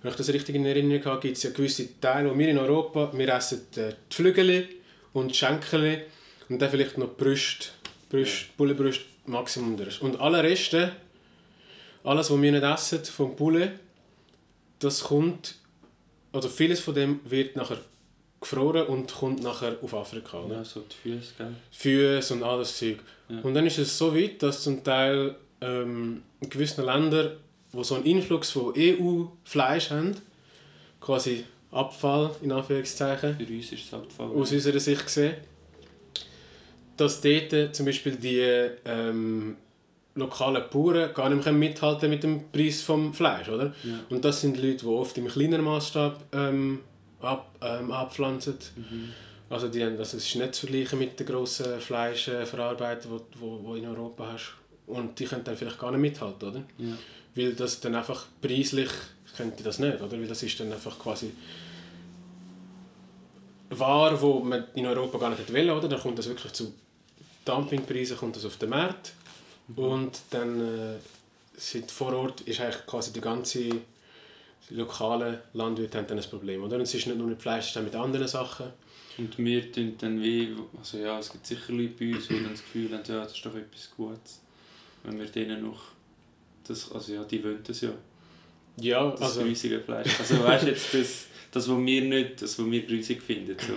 wenn 0.00 0.10
ich 0.10 0.16
das 0.16 0.32
richtig 0.32 0.54
in 0.54 0.64
Erinnerung 0.64 1.04
habe, 1.04 1.20
gibt 1.20 1.36
es 1.36 1.42
ja 1.42 1.50
gewisse 1.50 2.00
Teile, 2.00 2.30
wo 2.30 2.38
wir 2.38 2.48
in 2.48 2.58
Europa, 2.58 3.12
wir 3.12 3.28
essen 3.28 3.66
äh, 3.76 3.92
die 4.10 4.14
Flügel 4.14 4.68
und 5.12 5.28
die 5.28 5.34
Schenkel 5.34 6.06
und 6.48 6.62
dann 6.62 6.70
vielleicht 6.70 6.96
noch 6.96 7.08
die 7.08 7.22
Brüste, 7.22 7.68
Brüste 8.08 8.46
ja. 8.46 8.52
Bullenbrüste, 8.56 9.04
Maximum. 9.26 9.76
Und 10.00 10.18
alle 10.18 10.42
Reste, 10.42 10.92
alles, 12.04 12.30
was 12.30 12.40
wir 12.40 12.52
nicht 12.52 12.64
essen 12.64 13.04
vom 13.04 13.36
Bullen, 13.36 13.78
das 14.78 15.04
kommt, 15.04 15.56
oder 16.32 16.48
vieles 16.48 16.80
von 16.80 16.94
dem 16.94 17.20
wird 17.24 17.56
nachher 17.56 17.80
gefroren 18.40 18.86
und 18.86 19.12
kommt 19.12 19.42
nachher 19.42 19.76
auf 19.82 19.94
Afrika. 19.94 20.40
Oder? 20.40 20.56
Ja, 20.56 20.64
so 20.64 20.80
die 20.80 21.10
Füße, 21.10 21.34
gell? 21.36 21.54
Füße 21.70 22.34
und 22.34 22.42
alles 22.42 22.76
Zeug. 22.76 22.98
Ja. 23.28 23.40
Und 23.40 23.54
dann 23.54 23.66
ist 23.66 23.78
es 23.78 23.96
so 23.96 24.14
weit, 24.14 24.42
dass 24.42 24.62
zum 24.62 24.82
Teil 24.84 25.34
ähm, 25.60 26.22
in 26.40 26.50
gewissen 26.50 26.84
Ländern, 26.84 27.32
wo 27.72 27.82
so 27.82 27.96
einen 27.96 28.04
Influx 28.04 28.50
von 28.50 28.72
EU-Fleisch 28.76 29.90
haben, 29.90 30.16
quasi 31.00 31.44
Abfall, 31.70 32.30
in 32.42 32.52
Anführungszeichen. 32.52 33.36
Für 33.36 33.52
uns 33.52 33.72
ist 33.72 33.84
es 33.86 33.94
Abfall. 33.94 34.28
Aus 34.28 34.52
unserer 34.52 34.80
Sicht 34.80 35.04
gesehen. 35.04 35.34
Dass 36.96 37.20
dort 37.20 37.74
zum 37.74 37.86
Beispiel 37.86 38.16
die 38.16 38.70
ähm, 38.84 39.56
lokalen 40.14 40.64
Bauern 40.70 41.12
gar 41.14 41.28
nicht 41.28 41.44
mehr 41.44 41.54
mithalten 41.54 42.10
mit 42.10 42.22
dem 42.22 42.50
Preis 42.50 42.84
des 42.84 43.16
Fleisch, 43.16 43.48
oder? 43.48 43.74
Ja. 43.84 44.00
Und 44.10 44.24
das 44.24 44.40
sind 44.40 44.56
Leute, 44.56 44.78
die 44.78 44.86
oft 44.86 45.16
im 45.18 45.28
kleineren 45.28 45.64
Maßstab 45.64 46.24
ähm, 46.32 46.80
ab, 47.20 47.54
ähm, 47.60 47.90
abpflanzen. 47.90 48.58
Mhm. 48.76 49.12
Also 49.50 49.68
die, 49.68 49.80
das 49.80 50.14
ist 50.14 50.34
nicht 50.34 50.54
zu 50.54 50.66
vergleichen 50.66 50.98
mit 50.98 51.18
den 51.18 51.26
grossen 51.26 51.80
Fleischverarbeitern, 51.80 53.18
die 53.34 53.38
du 53.38 53.74
in 53.74 53.86
Europa 53.86 54.32
hast. 54.32 54.54
Und 54.86 55.18
die 55.18 55.24
können 55.24 55.44
dann 55.44 55.56
vielleicht 55.56 55.78
gar 55.78 55.90
nicht 55.90 56.00
mithalten, 56.00 56.48
oder? 56.48 56.62
Ja. 56.78 56.96
Weil 57.34 57.54
das 57.54 57.80
dann 57.80 57.94
einfach 57.94 58.26
preislich 58.40 58.90
könnte 59.36 59.62
das 59.62 59.78
nicht, 59.78 60.00
oder? 60.00 60.12
Weil 60.12 60.26
das 60.26 60.42
ist 60.42 60.58
dann 60.60 60.72
einfach 60.72 60.98
quasi 60.98 61.32
Ware, 63.70 64.18
die 64.18 64.48
man 64.48 64.64
in 64.74 64.86
Europa 64.86 65.18
gar 65.18 65.30
nicht 65.30 65.52
will, 65.52 65.70
oder? 65.70 65.88
Dann 65.88 66.00
kommt 66.00 66.18
das 66.18 66.28
wirklich 66.28 66.52
zu 66.52 66.72
Dumpingpreisen, 67.44 68.16
kommt 68.16 68.36
das 68.36 68.44
auf 68.44 68.56
den 68.56 68.70
Markt. 68.70 69.12
Mhm. 69.68 69.78
Und 69.78 70.18
dann 70.30 70.60
äh, 70.60 70.98
sind 71.56 71.90
vor 71.90 72.12
Ort 72.14 72.42
ist 72.42 72.60
eigentlich 72.60 72.86
quasi 72.86 73.12
die 73.12 73.20
ganze 73.20 73.70
die 74.70 74.74
lokalen 74.74 75.38
Landwirte 75.54 75.98
haben 75.98 76.06
dann 76.06 76.18
ein 76.18 76.24
Problem, 76.24 76.62
oder? 76.62 76.76
Und 76.76 76.82
es 76.82 76.94
ist 76.94 77.06
nicht 77.06 77.16
nur 77.16 77.26
mit 77.26 77.40
Fleisch, 77.40 77.72
sondern 77.72 77.92
mit 77.92 78.00
anderen 78.00 78.28
Sachen. 78.28 78.66
Und 79.16 79.36
wir 79.38 79.72
tun 79.72 79.94
dann 79.98 80.22
wie, 80.22 80.54
also 80.78 80.98
ja, 80.98 81.18
es 81.18 81.32
gibt 81.32 81.46
sicher 81.46 81.72
Leute 81.72 81.94
bei 81.98 82.14
uns, 82.14 82.28
die 82.28 82.34
dann 82.34 82.52
das 82.52 82.62
Gefühl 82.62 82.92
haben, 82.92 83.02
ja, 83.06 83.22
das 83.24 83.32
ist 83.32 83.44
doch 83.44 83.54
etwas 83.54 83.90
Gutes. 83.96 84.40
Wenn 85.02 85.18
wir 85.18 85.26
denen 85.26 85.64
noch, 85.64 85.82
das, 86.66 86.92
also 86.92 87.14
ja, 87.14 87.24
die 87.24 87.42
wollen 87.42 87.62
das 87.66 87.80
ja. 87.80 87.90
Ja, 88.80 89.10
das 89.10 89.22
also... 89.22 89.42
grüßige 89.42 89.82
Fleisch. 89.84 90.20
Also 90.20 90.42
weißt 90.44 90.64
du 90.64 90.68
jetzt, 90.68 90.94
das, 90.94 91.26
das, 91.50 91.68
was 91.68 91.78
wir 91.78 92.02
nicht, 92.02 92.42
das, 92.42 92.58
was 92.58 92.70
wir 92.70 92.86
grüßig 92.86 93.20
finden, 93.20 93.56
so. 93.58 93.74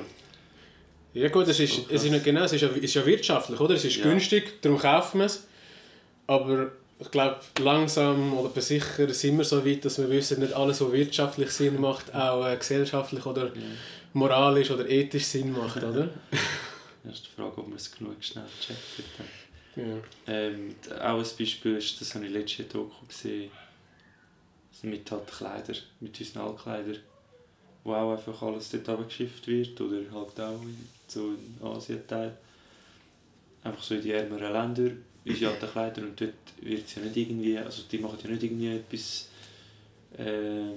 Ja 1.13 1.27
gut, 1.27 1.47
es 1.47 1.59
ist, 1.59 1.89
es 1.89 2.03
ist 2.03 2.11
nicht 2.11 2.23
genau, 2.23 2.43
es 2.43 2.53
ist 2.53 2.61
ja, 2.61 2.69
ist 2.69 2.93
ja 2.93 3.05
wirtschaftlich, 3.05 3.59
oder? 3.59 3.75
Es 3.75 3.83
ist 3.83 3.97
ja. 3.97 4.03
günstig, 4.03 4.61
darum 4.61 4.77
kaufen 4.77 5.19
wir 5.19 5.25
es. 5.25 5.45
Aber 6.27 6.71
ich 7.01 7.09
glaube, 7.09 7.39
langsam 7.59 8.33
oder 8.37 8.61
sicher 8.61 9.11
sind 9.11 9.37
wir 9.37 9.43
so 9.43 9.65
weit, 9.65 9.83
dass 9.83 9.97
wir 9.97 10.09
wissen, 10.09 10.39
nicht 10.39 10.53
alles, 10.53 10.81
was 10.81 10.91
wirtschaftlich 10.91 11.49
Sinn 11.49 11.81
macht, 11.81 12.13
auch 12.13 12.45
äh, 12.45 12.55
gesellschaftlich 12.55 13.25
oder 13.25 13.47
ja. 13.47 13.61
moralisch 14.13 14.69
oder 14.69 14.87
ethisch 14.87 15.25
Sinn 15.25 15.51
macht, 15.51 15.83
oder? 15.83 16.09
Ist 17.03 17.25
die 17.25 17.41
Frage, 17.41 17.57
ob 17.57 17.67
man 17.67 17.77
es 17.77 17.91
genug 17.91 18.23
schnell 18.23 18.45
checkt. 18.59 18.79
Ja. 19.75 19.83
Ähm, 20.27 20.75
auch 20.99 21.17
ein 21.17 21.25
Beispiel 21.39 21.77
ist, 21.77 21.99
das 21.99 22.13
habe 22.13 22.27
ich 22.27 22.31
letztes 22.31 22.67
Doku 22.67 23.05
gesehen, 23.07 23.49
also 24.71 24.87
mit 24.87 25.09
halt 25.09 25.27
Kleider, 25.27 25.73
mit 25.99 26.19
unseren 26.19 26.43
Altkleidern, 26.43 26.99
wo 27.83 27.93
auch 27.93 28.11
einfach 28.11 28.39
alles 28.43 28.69
dort 28.69 28.89
abgeschifft 28.89 29.47
wird 29.47 29.81
oder 29.81 30.01
halt 30.13 30.39
auch 30.39 30.61
in, 30.61 30.87
so 31.07 31.29
in 31.29 31.65
Asien-Teil. 31.65 32.37
Einfach 33.63 33.81
so 33.81 33.95
in 33.95 34.01
die 34.03 34.11
ärmeren 34.11 34.53
Länder 34.53 34.91
unsere 35.25 35.51
alten 35.51 35.69
Kleider 35.69 36.01
und 36.01 36.19
dort 36.19 36.33
wird 36.61 36.85
es 36.85 36.95
ja 36.95 37.01
nicht 37.01 37.17
irgendwie, 37.17 37.57
also 37.57 37.83
die 37.91 37.97
machen 37.97 38.17
ja 38.23 38.29
nicht 38.29 38.43
irgendwie 38.43 38.75
etwas, 38.75 39.29
äh, 40.17 40.73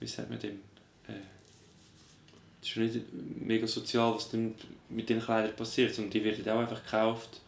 wie 0.00 0.06
sagt 0.06 0.30
man 0.30 0.38
dem, 0.38 0.60
äh, 1.08 1.12
es 2.62 2.68
ist 2.68 2.76
nicht 2.76 3.00
mega 3.40 3.66
sozial, 3.66 4.14
was 4.14 4.30
dann 4.30 4.54
mit 4.88 5.08
den 5.08 5.20
Kleidern 5.20 5.54
passiert, 5.56 5.94
sondern 5.94 6.12
die 6.12 6.24
werden 6.24 6.48
auch 6.48 6.60
einfach 6.60 6.82
gekauft 6.82 7.40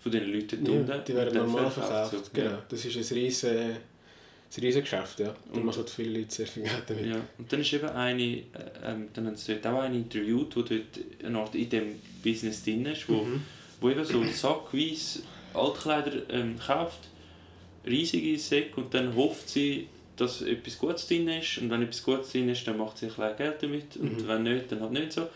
von 0.00 0.12
den 0.12 0.32
Leuten 0.32 0.64
ja, 0.64 0.72
unten. 0.72 1.04
die 1.06 1.14
werden 1.14 1.36
normal 1.36 1.70
verkauft, 1.70 2.12
so. 2.12 2.30
genau. 2.32 2.50
Ja. 2.50 2.64
Das 2.68 2.84
ist 2.84 2.96
ein 2.96 3.16
riesen, 3.16 3.56
ein 3.56 4.62
riesen 4.62 4.82
Geschäft, 4.82 5.20
ja. 5.20 5.34
Da 5.52 5.60
machen 5.60 5.84
viele 5.86 6.20
Leute 6.20 6.34
sehr 6.34 6.46
viel 6.46 6.62
Geld 6.62 6.84
damit. 6.86 7.06
Ja. 7.06 7.20
Und 7.38 7.52
dann 7.52 7.60
ist 7.60 7.72
eben 7.72 7.88
eine, 7.88 8.22
äh, 8.22 8.44
ähm, 8.84 9.08
dann 9.12 9.26
haben 9.26 9.36
sie 9.36 9.54
dort 9.54 9.66
auch 9.74 9.80
eine 9.80 9.96
interviewt, 9.96 10.54
die 10.54 10.62
dort 10.62 11.24
eine 11.24 11.38
Art 11.38 11.54
in 11.54 11.68
diesem 11.68 11.94
Business 12.22 12.62
drin 12.62 12.86
ist, 12.86 13.08
wo 13.08 13.24
mhm 13.24 13.42
wo 13.80 13.90
eben 13.90 14.04
so 14.04 14.22
sackweise 14.24 15.20
Altkleider 15.54 16.28
ähm, 16.30 16.56
kauft, 16.58 17.08
riesige 17.86 18.38
Säcke 18.38 18.80
und 18.80 18.92
dann 18.94 19.14
hofft 19.14 19.48
sie, 19.48 19.88
dass 20.16 20.42
etwas 20.42 20.78
Gutes 20.78 21.06
drin 21.06 21.28
ist 21.28 21.58
und 21.58 21.70
wenn 21.70 21.82
etwas 21.82 22.02
Gutes 22.02 22.32
drin 22.32 22.48
ist, 22.48 22.66
dann 22.66 22.76
macht 22.76 22.98
sie 22.98 23.06
ein 23.06 23.14
bisschen 23.14 23.36
Geld 23.36 23.62
damit 23.62 23.96
und 23.96 24.22
mhm. 24.22 24.28
wenn 24.28 24.42
nicht, 24.42 24.70
dann 24.70 24.80
halt 24.80 24.92
nicht 24.92 25.12
so. 25.12 25.28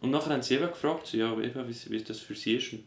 Und 0.00 0.10
nachher 0.10 0.32
haben 0.32 0.42
sie 0.42 0.54
eben 0.54 0.66
gefragt, 0.66 1.06
so, 1.06 1.16
ja, 1.16 1.32
eben, 1.38 1.68
wie, 1.68 1.90
wie 1.90 2.02
das 2.02 2.20
für 2.20 2.34
sie 2.34 2.56
ist 2.56 2.72
und, 2.72 2.84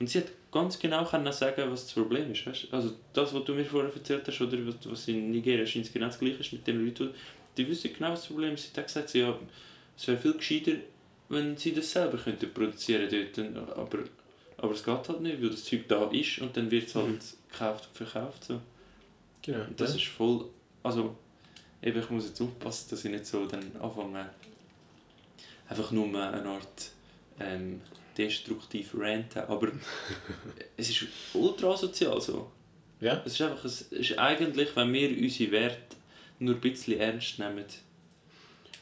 und 0.00 0.08
sie 0.08 0.18
hat 0.18 0.28
ganz 0.50 0.78
genau 0.78 1.04
können 1.04 1.32
sagen, 1.32 1.70
was 1.70 1.84
das 1.84 1.92
Problem 1.92 2.32
ist. 2.32 2.46
Weißt? 2.46 2.68
Also 2.72 2.92
das, 3.12 3.34
was 3.34 3.44
du 3.44 3.54
mir 3.54 3.64
vorher 3.64 3.92
erzählt 3.92 4.26
hast, 4.26 4.40
oder 4.40 4.56
was 4.84 5.08
in 5.08 5.30
Nigeria 5.30 5.66
scheint 5.66 5.92
genau 5.92 6.06
das 6.06 6.18
gleiche 6.18 6.40
ist 6.40 6.52
mit 6.52 6.66
den 6.66 6.84
Leuten, 6.84 7.10
die 7.56 7.68
wissen 7.68 7.92
genau, 7.92 8.12
was 8.12 8.20
das 8.20 8.28
Problem 8.28 8.54
ist. 8.54 8.72
Sie 8.72 8.80
hat 8.80 8.86
gesagt, 8.86 9.14
ja, 9.14 9.38
es 9.96 10.06
wäre 10.06 10.18
viel 10.18 10.34
gescheiter, 10.34 10.72
wenn 11.28 11.56
sie 11.56 11.72
das 11.72 11.90
selber 11.90 12.18
könnten 12.18 12.52
produzieren 12.52 13.08
könnten. 13.08 13.56
Aber, 13.56 13.98
aber 14.56 14.72
es 14.72 14.84
geht 14.84 15.08
halt 15.08 15.20
nicht, 15.20 15.42
weil 15.42 15.50
das 15.50 15.64
Zeug 15.64 15.86
da 15.88 16.10
ist 16.10 16.38
und 16.38 16.56
dann 16.56 16.70
wird 16.70 16.88
es 16.88 16.94
halt 16.94 17.08
mhm. 17.08 17.18
gekauft 17.50 17.88
und 17.88 17.96
verkauft. 17.96 18.44
So. 18.44 18.60
Genau. 19.42 19.64
Und 19.64 19.80
das 19.80 19.90
ja. 19.90 19.96
ist 19.96 20.06
voll. 20.06 20.46
Also, 20.82 21.16
eben, 21.82 21.98
ich 21.98 22.10
muss 22.10 22.26
jetzt 22.28 22.40
aufpassen, 22.40 22.90
dass 22.90 23.04
ich 23.04 23.10
nicht 23.10 23.26
so 23.26 23.46
dann 23.46 23.64
anfange, 23.80 24.30
einfach 25.68 25.90
nur 25.90 26.06
eine 26.06 26.48
Art 26.48 26.90
ähm, 27.40 27.80
destruktiv 28.16 28.94
ranten. 28.96 29.40
Aber 29.40 29.70
es 30.76 30.90
ist 30.90 31.06
ultra 31.34 31.76
sozial 31.76 32.20
so. 32.20 32.50
Ja. 33.00 33.22
Es 33.24 33.34
ist 33.34 33.42
einfach, 33.42 33.64
es 33.64 33.82
ist 33.82 34.18
eigentlich, 34.18 34.74
wenn 34.74 34.92
wir 34.92 35.10
unsere 35.10 35.52
Werte 35.52 35.96
nur 36.40 36.54
ein 36.54 36.60
bisschen 36.60 36.98
ernst 36.98 37.38
nehmen, 37.38 37.64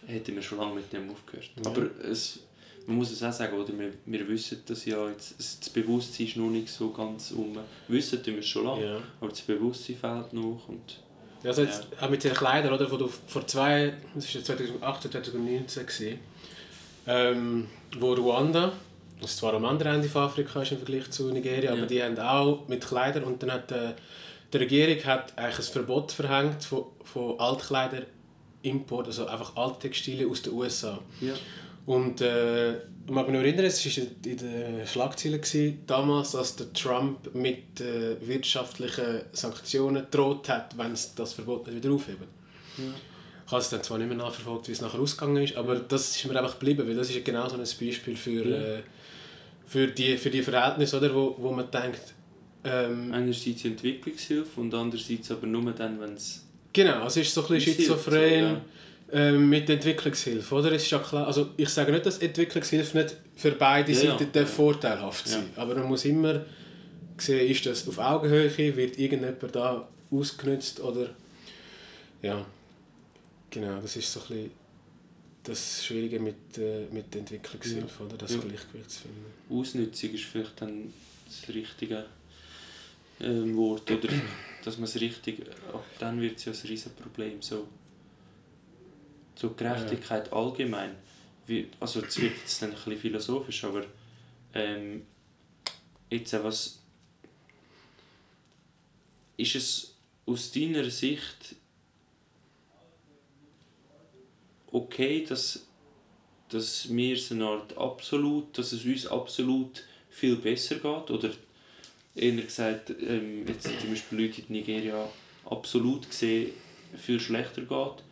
hätten 0.07 0.35
wir 0.35 0.42
schon 0.42 0.59
lange 0.59 0.75
mit 0.75 0.92
dem 0.92 1.11
aufgehört. 1.11 1.51
Ja. 1.57 1.71
Aber 1.71 1.83
es, 2.09 2.40
man 2.87 2.97
muss 2.97 3.11
es 3.11 3.23
auch 3.23 3.33
sagen, 3.33 3.59
oder? 3.59 3.77
Wir, 3.79 3.92
wir 4.05 4.29
wissen 4.29 4.62
das 4.66 4.85
ja, 4.85 5.09
jetzt, 5.09 5.35
das 5.38 5.71
Bewusstsein 5.71 6.27
ist 6.27 6.37
noch 6.37 6.51
nicht 6.51 6.69
so 6.69 6.90
ganz 6.90 7.33
um. 7.33 7.59
Wissen 7.88 8.23
tun 8.23 8.35
wir 8.35 8.40
es 8.40 8.49
schon 8.49 8.64
lange, 8.64 8.85
ja. 8.85 9.01
aber 9.21 9.31
das 9.31 9.40
Bewusstsein 9.42 9.97
fehlt 9.97 10.33
noch. 10.33 10.69
Und, 10.69 11.01
also 11.45 11.62
jetzt, 11.62 11.88
ja. 11.92 12.07
auch 12.07 12.11
mit 12.11 12.23
den 12.25 12.33
Kleidern, 12.33 12.73
oder, 12.73 12.90
wo 12.90 12.97
du 12.97 13.09
vor 13.27 13.47
zwei, 13.47 13.95
das 14.14 14.35
war 14.35 14.45
2018, 14.45 15.11
2019, 15.11 15.87
gewesen, 15.87 16.19
ähm, 17.07 17.66
wo 17.99 18.12
Ruanda, 18.14 18.73
das 19.21 19.37
zwar 19.37 19.55
am 19.55 19.64
anderen 19.64 19.97
Ende 19.97 20.09
von 20.09 20.23
Afrika 20.23 20.62
ist 20.62 20.73
im 20.73 20.79
Vergleich 20.79 21.11
zu 21.11 21.31
Nigeria, 21.33 21.73
ja. 21.73 21.73
aber 21.73 21.87
die 21.87 22.03
haben 22.03 22.19
auch 22.19 22.69
mit 22.69 22.87
Kleidern 22.87 23.25
und 23.25 23.42
dann 23.42 23.53
hat 23.53 23.73
äh, 23.73 23.95
die 24.53 24.59
Regierung 24.59 25.05
hat 25.05 25.37
eigentlich 25.37 25.59
ein 25.59 25.73
Verbot 25.73 26.12
verhängt 26.12 26.64
von, 26.64 26.87
von 27.05 27.38
Altkleider 27.40 28.03
Import, 28.67 29.07
also 29.07 29.27
einfach 29.27 29.57
alte 29.57 29.89
Textilien 29.89 30.31
aus 30.31 30.43
den 30.43 30.53
USA. 30.53 30.99
Ja. 31.21 31.35
Und 31.87 32.21
äh, 32.21 32.79
ich 32.79 33.13
mag 33.13 33.27
mich 33.29 33.37
noch 33.37 33.43
erinnern, 33.43 33.65
es 33.67 33.85
war 33.87 34.05
in 34.25 34.37
den 34.37 34.87
Schlagzeilen 34.87 35.41
gewesen, 35.41 35.79
damals, 35.87 36.35
als 36.35 36.57
der 36.57 36.73
Trump 36.73 37.33
mit 37.35 37.81
äh, 37.81 38.17
wirtschaftlichen 38.27 39.23
Sanktionen 39.31 40.07
droht 40.11 40.49
hat, 40.49 40.77
wenn 40.77 40.93
es 40.93 41.15
das 41.15 41.35
Verbot 41.35 41.69
nicht 41.69 41.77
wieder 41.77 41.95
aufheben. 41.95 42.27
Ja. 42.79 42.85
Ich 43.47 43.53
habe 43.53 43.63
es 43.63 43.71
dann 43.71 43.83
zwar 43.85 43.99
nicht 43.99 44.09
mehr 44.09 44.17
nachverfolgt, 44.17 44.67
wie 44.67 44.73
es 44.73 44.81
nachher 44.81 44.99
ausgegangen 44.99 45.45
ist, 45.45 45.57
aber 45.57 45.77
das 45.77 46.17
ist 46.17 46.27
mir 46.27 46.37
einfach 46.37 46.59
geblieben, 46.59 46.89
weil 46.89 46.97
das 46.97 47.11
ist 47.11 47.25
genau 47.25 47.49
so 47.49 47.55
ein 47.55 47.61
Beispiel 47.61 48.17
für, 48.17 48.45
ja. 48.45 48.57
äh, 48.57 48.83
für, 49.67 49.87
die, 49.87 50.19
für 50.19 50.31
die 50.31 50.43
Verhältnisse, 50.43 50.97
oder, 50.97 51.15
wo, 51.15 51.37
wo 51.39 51.53
man 51.53 51.71
denkt... 51.71 52.15
Ähm, 52.65 53.13
Einerseits 53.13 53.65
Entwicklungshilfe 53.65 54.61
und 54.61 54.75
andererseits 54.75 55.31
aber 55.31 55.47
nur 55.47 55.71
dann, 55.71 56.01
wenn 56.01 56.15
es 56.15 56.46
Genau, 56.77 57.07
es 57.07 57.17
ist 57.17 57.33
so 57.33 57.41
ein 57.41 57.55
bisschen 57.55 57.75
schizophren 57.75 58.61
so, 59.11 59.17
ja. 59.17 59.29
ähm, 59.31 59.49
mit 59.49 59.67
der 59.67 59.77
Entwicklungshilfe, 59.77 60.55
oder? 60.55 60.73
Es 60.73 60.83
ist 60.83 60.91
ja 60.91 60.99
klar, 60.99 61.27
also 61.27 61.49
ich 61.57 61.71
sage 61.71 61.91
nicht, 61.91 62.05
dass 62.05 62.19
Entwicklungshilfe 62.19 62.99
nicht 62.99 63.17
für 63.35 63.53
beide 63.53 63.93
ja, 63.93 63.99
Seiten 63.99 64.29
ja. 64.39 64.45
vorteilhaft 64.45 65.27
sein 65.27 65.49
aber 65.57 65.75
man 65.75 65.87
muss 65.87 66.05
immer 66.05 66.45
sehen, 67.17 67.51
ist 67.51 67.65
das 67.65 67.89
auf 67.89 67.99
Augenhöhe, 67.99 68.55
wird 68.77 68.99
irgendjemand 68.99 69.57
da 69.57 69.89
ausgenutzt 70.11 70.81
oder... 70.81 71.09
Ja, 72.21 72.45
genau, 73.49 73.81
das 73.81 73.97
ist 73.97 74.12
so 74.12 74.21
ein 74.21 74.27
bisschen 74.27 74.51
das 75.45 75.83
Schwierige 75.83 76.21
mit, 76.21 76.59
äh, 76.59 76.85
mit 76.93 77.15
der 77.15 77.21
Entwicklungshilfe, 77.21 78.05
oder? 78.05 78.19
das 78.19 78.33
Gleichgewicht 78.33 78.91
zu 78.91 79.01
finden. 79.01 79.25
Ausnutzung 79.49 80.11
ist 80.11 80.25
vielleicht 80.25 80.61
dann 80.61 80.93
das 81.25 81.55
Richtige 81.55 82.05
ähm, 83.21 83.57
Wort 83.57 83.91
oder 83.91 84.09
dass 84.67 84.79
man 84.79 84.85
es 84.85 85.01
richtig, 85.01 85.47
ab 85.73 85.85
dann 86.01 86.21
wird 86.21 86.39
es 86.39 86.45
ja 86.45 86.53
ein 86.53 86.69
riesen 86.69 86.93
Problem. 86.97 87.41
So, 87.41 87.69
so 89.37 89.51
Gerechtigkeit 89.51 90.27
ja. 90.27 90.33
allgemein. 90.33 90.97
Wie, 91.47 91.69
also 91.79 92.01
es 92.01 92.21
wird 92.21 92.37
jetzt 92.37 92.61
dann 92.61 92.71
ein 92.71 92.75
bisschen 92.75 92.99
philosophisch, 92.99 93.63
aber 93.63 93.85
ähm, 94.55 95.07
jetzt 96.11 96.33
was 96.33 96.81
ist 99.37 99.55
es 99.55 99.95
aus 100.27 100.51
deiner 100.51 100.91
Sicht 100.91 101.55
okay, 104.73 105.25
dass, 105.25 105.65
dass 106.49 106.93
wir 106.93 107.17
so 107.17 107.35
eine 107.37 107.47
Art 107.47 107.79
absolut, 107.79 108.59
dass 108.59 108.73
es 108.73 108.85
uns 108.85 109.07
absolut 109.07 109.85
viel 110.11 110.35
besser 110.35 110.75
geht? 110.75 111.11
Oder 111.11 111.31
eher 112.17 112.33
gesagt, 112.33 112.91
ähm, 112.91 113.47
jetzt 113.47 113.69
zum 113.81 113.91
Beispiel 113.91 114.21
Leute 114.21 114.41
in 114.41 114.47
Nigeria 114.49 115.09
absolut 115.45 116.09
gesehen 116.09 116.51
viel 116.97 117.21
schlechter 117.21 117.63
geht. 117.63 118.05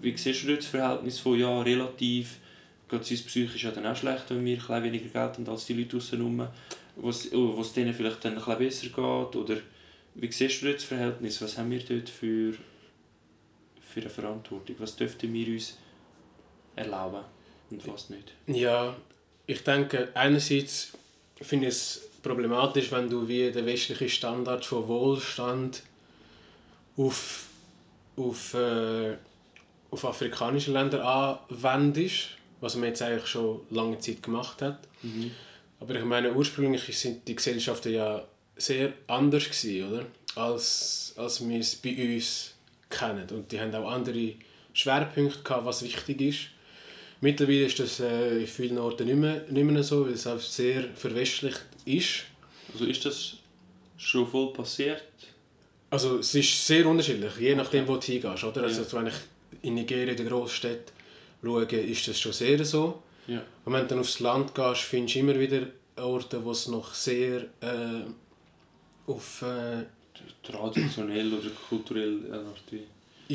Wie 0.00 0.16
siehst 0.16 0.44
du 0.44 0.56
das 0.56 0.66
Verhältnis 0.66 1.18
von 1.18 1.38
ja, 1.38 1.60
relativ, 1.60 2.38
geht 2.88 3.02
es 3.02 3.10
uns 3.10 3.22
psychisch 3.22 3.64
ja 3.64 3.70
dann 3.70 3.86
auch 3.86 3.96
schlecht, 3.96 4.24
wenn 4.28 4.44
wir 4.44 4.70
ein 4.70 4.84
weniger 4.84 5.08
Geld 5.08 5.14
haben 5.14 5.48
als 5.48 5.66
die 5.66 5.74
Leute 5.74 5.96
draussen 5.96 6.20
was 6.96 7.26
es 7.26 7.72
denen 7.72 7.94
vielleicht 7.94 8.24
dann 8.24 8.38
ein 8.38 8.58
besser 8.58 8.86
geht? 8.86 8.96
Oder 9.36 9.56
wie 10.14 10.30
siehst 10.30 10.62
du 10.62 10.72
das 10.72 10.84
Verhältnis? 10.84 11.40
Was 11.42 11.58
haben 11.58 11.70
wir 11.70 11.80
dort 11.80 12.08
für, 12.08 12.54
für 13.80 14.00
eine 14.00 14.10
Verantwortung? 14.10 14.76
Was 14.78 14.96
dürften 14.96 15.32
wir 15.32 15.48
uns 15.48 15.78
erlauben 16.76 17.24
und 17.70 17.86
was 17.88 18.10
nicht? 18.10 18.32
Ja, 18.46 18.94
ich 19.46 19.64
denke, 19.64 20.10
einerseits 20.14 20.92
finde 21.40 21.66
ich 21.66 21.74
es 21.74 22.08
problematisch, 22.22 22.90
wenn 22.92 23.08
du 23.08 23.26
wie 23.26 23.50
den 23.50 23.66
westlichen 23.66 24.08
Standard 24.08 24.64
von 24.64 24.86
Wohlstand 24.86 25.82
auf, 26.96 27.46
auf, 28.16 28.54
äh, 28.54 29.16
auf 29.90 30.04
afrikanische 30.04 30.72
Länder 30.72 31.04
anwendest, 31.04 32.30
was 32.60 32.76
man 32.76 32.88
jetzt 32.88 33.02
eigentlich 33.02 33.26
schon 33.26 33.60
lange 33.70 33.98
Zeit 33.98 34.22
gemacht 34.22 34.62
hat. 34.62 34.78
Mhm. 35.02 35.32
Aber 35.80 35.94
ich 35.96 36.04
meine, 36.04 36.32
ursprünglich 36.32 36.96
sind 36.96 37.26
die 37.26 37.34
Gesellschaften 37.34 37.92
ja 37.92 38.24
sehr 38.56 38.92
anders 39.08 39.44
gewesen, 39.44 39.92
oder? 39.92 40.06
Als, 40.34 41.12
als 41.16 41.46
wir 41.46 41.58
es 41.58 41.74
bei 41.74 42.14
uns 42.14 42.54
kennen. 42.88 43.28
Und 43.30 43.50
die 43.50 43.60
haben 43.60 43.74
auch 43.74 43.90
andere 43.90 44.34
Schwerpunkte 44.72 45.42
gehabt, 45.42 45.66
was 45.66 45.82
wichtig 45.82 46.20
ist. 46.20 46.38
Mittlerweile 47.22 47.66
ist 47.66 47.78
das 47.78 48.00
äh, 48.00 48.40
in 48.40 48.46
vielen 48.48 48.78
Orten 48.78 49.06
nicht 49.06 49.16
mehr, 49.16 49.44
nicht 49.48 49.64
mehr 49.64 49.82
so, 49.84 50.04
weil 50.04 50.14
es 50.14 50.26
auch 50.26 50.40
sehr 50.40 50.88
verwestlicht 50.94 51.62
ist. 51.84 52.24
Also 52.72 52.84
ist 52.84 53.04
das 53.06 53.34
schon 53.96 54.26
voll 54.26 54.52
passiert? 54.52 55.04
Also 55.88 56.18
es 56.18 56.34
ist 56.34 56.66
sehr 56.66 56.84
unterschiedlich, 56.84 57.36
je 57.38 57.54
nachdem, 57.54 57.86
wo 57.86 57.94
du 57.94 58.02
hingehst. 58.02 58.42
Oder? 58.42 58.64
Also, 58.64 58.84
wenn 58.96 59.06
ich 59.06 59.14
in 59.62 59.74
Nigeria, 59.74 60.10
in 60.10 60.16
der 60.16 60.26
Großstadt 60.26 60.92
schaue, 61.40 61.64
ist 61.64 62.08
das 62.08 62.18
schon 62.18 62.32
sehr 62.32 62.64
so. 62.64 63.02
Ja. 63.28 63.40
Und 63.64 63.72
wenn 63.72 63.82
du 63.82 63.88
dann 63.88 64.00
aufs 64.00 64.18
Land 64.18 64.52
gehst, 64.52 64.80
findest 64.80 65.14
du 65.14 65.20
immer 65.20 65.38
wieder 65.38 65.68
Orte, 65.96 66.44
wo 66.44 66.50
es 66.50 66.66
noch 66.66 66.92
sehr 66.92 67.42
äh, 67.60 68.02
auf... 69.06 69.42
Äh, 69.42 69.84
traditionell 70.42 71.32
oder 71.34 71.50
kulturell 71.68 72.20
äh, 72.32 72.78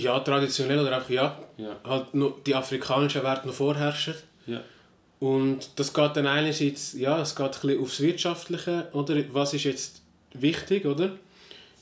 ja, 0.02 0.20
traditionell 0.20 0.80
oder 0.80 0.96
einfach 0.96 1.10
ja, 1.10 1.40
ja. 1.58 1.76
halt 1.84 2.14
noch 2.14 2.40
die 2.44 2.56
afrikanischen 2.56 3.24
Werte 3.24 3.48
noch 3.48 3.54
vorherrschen. 3.54 4.16
Ja. 4.46 4.62
Und 5.20 5.72
das 5.78 5.94
geht 5.94 6.16
dann 6.16 6.28
einerseits, 6.28 6.94
ja, 6.94 7.20
es 7.22 7.36
geht 7.36 7.46
ein 7.46 7.52
bisschen 7.62 7.82
aufs 7.82 8.00
Wirtschaftliche, 8.00 8.88
oder? 8.94 9.16
Was 9.34 9.54
ist 9.54 9.64
jetzt 9.64 10.02
wichtig, 10.34 10.86
oder? 10.86 11.18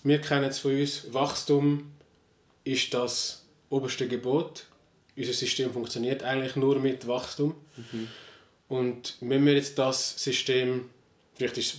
Wir 0.03 0.21
kennen 0.21 0.45
es 0.45 0.59
von 0.59 0.71
uns, 0.79 1.13
Wachstum 1.13 1.91
ist 2.63 2.93
das 2.93 3.43
oberste 3.69 4.07
Gebot. 4.07 4.65
Unser 5.17 5.33
System 5.33 5.71
funktioniert 5.73 6.23
eigentlich 6.23 6.55
nur 6.55 6.79
mit 6.79 7.07
Wachstum. 7.07 7.55
Mhm. 7.75 8.07
Und 8.67 9.17
wenn 9.19 9.45
wir 9.45 9.53
jetzt 9.53 9.77
das 9.77 10.15
System, 10.23 10.89
vielleicht 11.33 11.57
ist, 11.57 11.77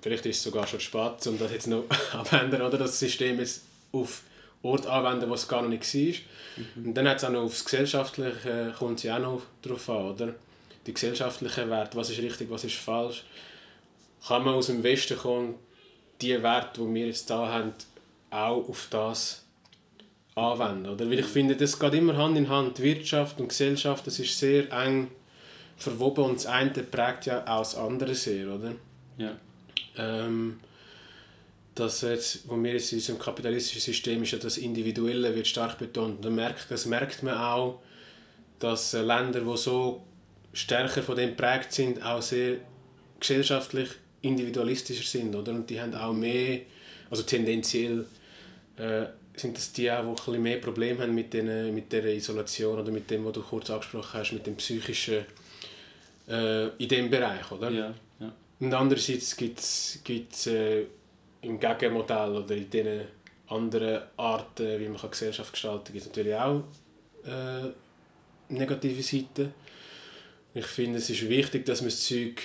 vielleicht 0.00 0.24
ist 0.26 0.38
es 0.38 0.42
sogar 0.42 0.66
schon 0.66 0.80
spät, 0.80 1.26
um 1.26 1.38
das 1.38 1.52
jetzt 1.52 1.66
noch 1.66 1.84
abändern, 2.12 2.62
oder? 2.62 2.78
Das 2.78 2.98
System 2.98 3.38
jetzt 3.38 3.62
auf 3.92 4.22
Ort 4.66 4.86
anwenden, 4.86 5.28
wo 5.30 5.34
es 5.34 5.48
gar 5.48 5.62
noch 5.62 5.68
nicht 5.68 5.94
war. 5.94 6.00
Mhm. 6.56 6.86
Und 6.86 6.94
dann 6.94 7.08
hat 7.08 7.18
es 7.18 7.24
auch 7.24 7.30
noch 7.30 7.42
aufs 7.42 7.64
Gesellschaftliche, 7.64 8.74
kommt 8.78 9.04
es 9.04 9.10
auch 9.10 9.18
noch 9.18 9.42
darauf 9.62 9.88
an, 9.90 10.10
oder? 10.10 10.34
Die 10.86 10.94
gesellschaftlichen 10.94 11.70
Werte, 11.70 11.96
was 11.96 12.10
ist 12.10 12.20
richtig, 12.20 12.50
was 12.50 12.64
ist 12.64 12.76
falsch. 12.76 13.24
Kann 14.26 14.44
man 14.44 14.54
aus 14.54 14.66
dem 14.66 14.82
Westen 14.82 15.16
kommen, 15.16 15.54
die 16.20 16.42
Werte, 16.42 16.80
die 16.80 16.94
wir 16.94 17.06
jetzt 17.06 17.28
hier 17.28 17.36
haben, 17.36 17.72
auch 18.30 18.68
auf 18.68 18.88
das 18.90 19.44
anwenden, 20.34 20.86
oder? 20.86 21.08
Weil 21.10 21.20
ich 21.20 21.26
finde, 21.26 21.56
das 21.56 21.78
geht 21.78 21.94
immer 21.94 22.16
Hand 22.16 22.36
in 22.36 22.48
Hand. 22.48 22.80
Wirtschaft 22.80 23.40
und 23.40 23.48
Gesellschaft, 23.48 24.06
das 24.06 24.18
ist 24.18 24.38
sehr 24.38 24.70
eng 24.72 25.10
verwoben 25.76 26.24
und 26.24 26.36
das 26.36 26.46
eine 26.46 26.70
prägt 26.70 27.26
ja 27.26 27.46
auch 27.46 27.58
das 27.58 27.74
andere 27.74 28.14
sehr, 28.14 28.48
oder? 28.48 28.72
Ja. 29.18 29.36
Ähm, 29.96 30.60
dass 31.76 32.00
jetzt, 32.00 32.48
wo 32.48 32.56
wir 32.56 32.72
jetzt 32.72 32.90
in 32.92 32.98
unserem 32.98 33.18
kapitalistischen 33.18 33.80
System 33.80 34.22
ist 34.22 34.32
ja 34.32 34.38
das 34.38 34.56
Individuelle 34.56 35.34
wird 35.34 35.46
stark 35.46 35.78
betont. 35.78 36.24
Und 36.24 36.34
merkt, 36.34 36.70
das 36.70 36.86
merkt 36.86 37.22
man 37.22 37.36
auch, 37.36 37.80
dass 38.58 38.94
Länder, 38.94 39.40
die 39.40 39.56
so 39.56 40.02
stärker 40.54 41.02
von 41.02 41.16
dem 41.16 41.30
geprägt 41.30 41.72
sind, 41.72 42.02
auch 42.02 42.22
sehr 42.22 42.56
gesellschaftlich 43.20 43.90
individualistischer 44.22 45.04
sind, 45.04 45.34
oder? 45.36 45.52
Und 45.52 45.68
die 45.68 45.78
haben 45.78 45.94
auch 45.94 46.14
mehr, 46.14 46.60
also 47.10 47.22
tendenziell 47.22 48.06
äh, 48.78 49.04
sind 49.36 49.58
das 49.58 49.70
die 49.72 49.90
auch, 49.90 50.00
die 50.00 50.08
ein 50.08 50.14
bisschen 50.14 50.42
mehr 50.42 50.56
Probleme 50.56 51.02
haben 51.02 51.14
mit, 51.14 51.34
den, 51.34 51.74
mit 51.74 51.92
der 51.92 52.06
Isolation 52.06 52.78
oder 52.78 52.90
mit 52.90 53.10
dem, 53.10 53.26
was 53.26 53.34
du 53.34 53.42
kurz 53.42 53.68
angesprochen 53.68 54.18
hast, 54.18 54.32
mit 54.32 54.46
dem 54.46 54.56
psychischen 54.56 55.26
äh, 56.26 56.68
in 56.78 56.88
dem 56.88 57.10
Bereich, 57.10 57.50
oder? 57.52 57.70
Ja, 57.70 57.94
ja. 58.18 58.32
Und 58.60 58.72
andererseits 58.72 59.36
gibt 59.36 59.60
es 59.60 60.46
äh, 60.46 60.86
im 61.46 61.60
Gegenmodell 61.60 62.36
oder 62.36 62.54
in 62.54 62.68
diesen 62.68 63.02
anderen 63.48 64.02
Arten, 64.16 64.80
wie 64.80 64.88
man 64.88 65.10
Gesellschaft 65.10 65.52
gestalten 65.52 65.84
kann, 65.84 65.92
gibt 65.92 66.04
es 66.04 66.08
natürlich 66.08 66.34
auch 66.34 66.64
äh, 67.24 68.52
negative 68.52 69.02
Seiten. 69.02 69.54
Ich 70.54 70.66
finde, 70.66 70.98
es 70.98 71.10
ist 71.10 71.28
wichtig, 71.28 71.64
dass 71.66 71.80
man 71.80 71.90
das 71.90 72.02
Zeug 72.06 72.42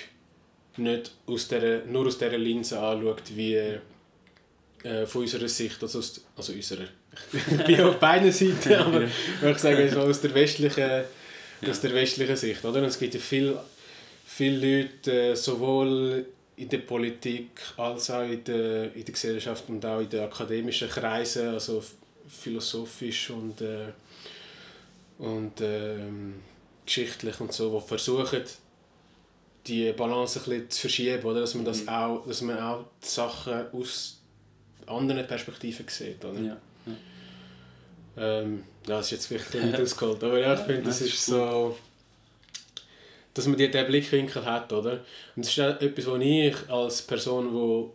nicht 0.76 1.12
aus 1.26 1.48
der, 1.48 1.84
nur 1.86 2.06
aus 2.06 2.18
dieser 2.18 2.38
Linse 2.38 2.78
anschaut, 2.78 3.22
wie 3.34 3.56
äh, 3.56 5.06
von 5.06 5.22
unserer 5.22 5.48
Sicht, 5.48 5.82
also, 5.82 5.98
aus, 5.98 6.24
also 6.36 6.52
unserer, 6.52 6.84
ich 7.32 7.64
bin 7.64 7.80
auf 7.80 7.98
beiden 7.98 8.32
Seiten, 8.32 8.74
aber 8.78 9.02
ich 9.50 9.58
sage 9.58 9.90
so 9.90 10.00
aus 10.00 10.20
der 10.20 10.34
westlichen, 10.34 11.04
aus 11.68 11.80
der 11.80 11.94
westlichen 11.94 12.36
Sicht. 12.36 12.64
Oder? 12.64 12.80
Und 12.80 12.86
es 12.86 12.98
gibt 12.98 13.14
ja 13.14 13.20
viele, 13.20 13.62
viele 14.24 14.82
Leute, 14.82 15.30
äh, 15.30 15.34
sowohl 15.34 16.26
in 16.56 16.68
der 16.68 16.78
Politik 16.78 17.60
als 17.76 18.10
auch 18.10 18.22
in 18.22 18.44
der, 18.44 18.94
in 18.94 19.04
der 19.04 19.12
Gesellschaft 19.12 19.64
und 19.68 19.84
auch 19.84 20.00
in 20.00 20.08
den 20.08 20.20
akademischen 20.20 20.88
Kreisen, 20.88 21.48
also 21.48 21.82
philosophisch 22.28 23.30
und, 23.30 23.60
äh, 23.60 23.92
und 25.18 25.60
äh, 25.60 25.98
geschichtlich 26.84 27.40
und 27.40 27.52
so, 27.52 27.78
die 27.78 27.88
versuchen, 27.88 28.42
die 29.66 29.92
Balance 29.92 30.40
ein 30.40 30.44
bisschen 30.44 30.70
zu 30.70 30.80
verschieben, 30.80 31.22
oder? 31.24 31.40
Dass, 31.40 31.54
man 31.54 31.64
das 31.64 31.82
mhm. 31.82 31.88
auch, 31.88 32.26
dass 32.26 32.42
man 32.42 32.58
auch 32.58 32.84
die 33.02 33.08
Sachen 33.08 33.66
aus 33.72 34.20
anderen 34.86 35.26
Perspektiven 35.26 35.86
sieht. 35.88 36.24
Oder? 36.24 36.40
Ja. 36.40 36.56
Ja. 36.86 36.92
Ähm, 38.16 38.64
ja, 38.86 38.96
das 38.96 39.12
ist 39.12 39.30
jetzt 39.30 39.32
ein 39.32 39.38
bisschen 39.38 39.74
ausgeholt, 39.82 40.22
aber 40.22 40.38
ja, 40.38 40.54
ich 40.54 40.60
finde, 40.60 40.82
das 40.82 41.00
ist 41.00 41.24
so 41.24 41.76
dass 43.34 43.46
man 43.46 43.56
diesen 43.56 43.86
Blickwinkel 43.86 44.44
hat, 44.44 44.72
oder? 44.72 45.00
Und 45.36 45.44
das 45.44 45.48
ist 45.48 45.58
etwas, 45.58 46.06
was 46.06 46.20
ich 46.20 46.56
als 46.68 47.02
Person, 47.02 47.52
wo 47.52 47.94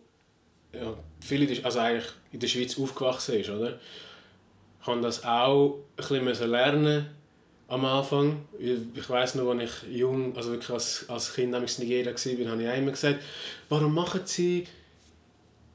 ja, 0.73 0.93
viel 1.19 1.63
also 1.63 1.79
eigentlich 1.79 2.11
in 2.31 2.39
der 2.39 2.47
Schweiz 2.47 2.77
aufgewachsen 2.79 3.35
ist, 3.35 3.49
oder? 3.49 3.79
kann 4.87 5.01
das 5.01 5.25
auch 5.25 5.79
ein 5.97 6.25
bisschen 6.25 6.49
lernen 6.49 7.07
am 7.67 7.83
Anfang. 7.83 8.45
Ich 8.57 9.09
weiß 9.09 9.35
noch, 9.35 9.51
als 9.51 9.63
ich 9.63 9.97
jung, 9.97 10.33
also 10.33 10.51
wirklich 10.51 10.69
als, 10.69 11.05
als 11.09 11.33
Kind 11.33 11.53
in 11.53 11.61
Nigeria 11.61 12.05
war, 12.05 12.51
habe 12.51 12.63
ich 12.63 12.77
immer 12.77 12.91
gesagt, 12.91 13.21
warum 13.67 13.93
machen 13.93 14.21
sie 14.23 14.65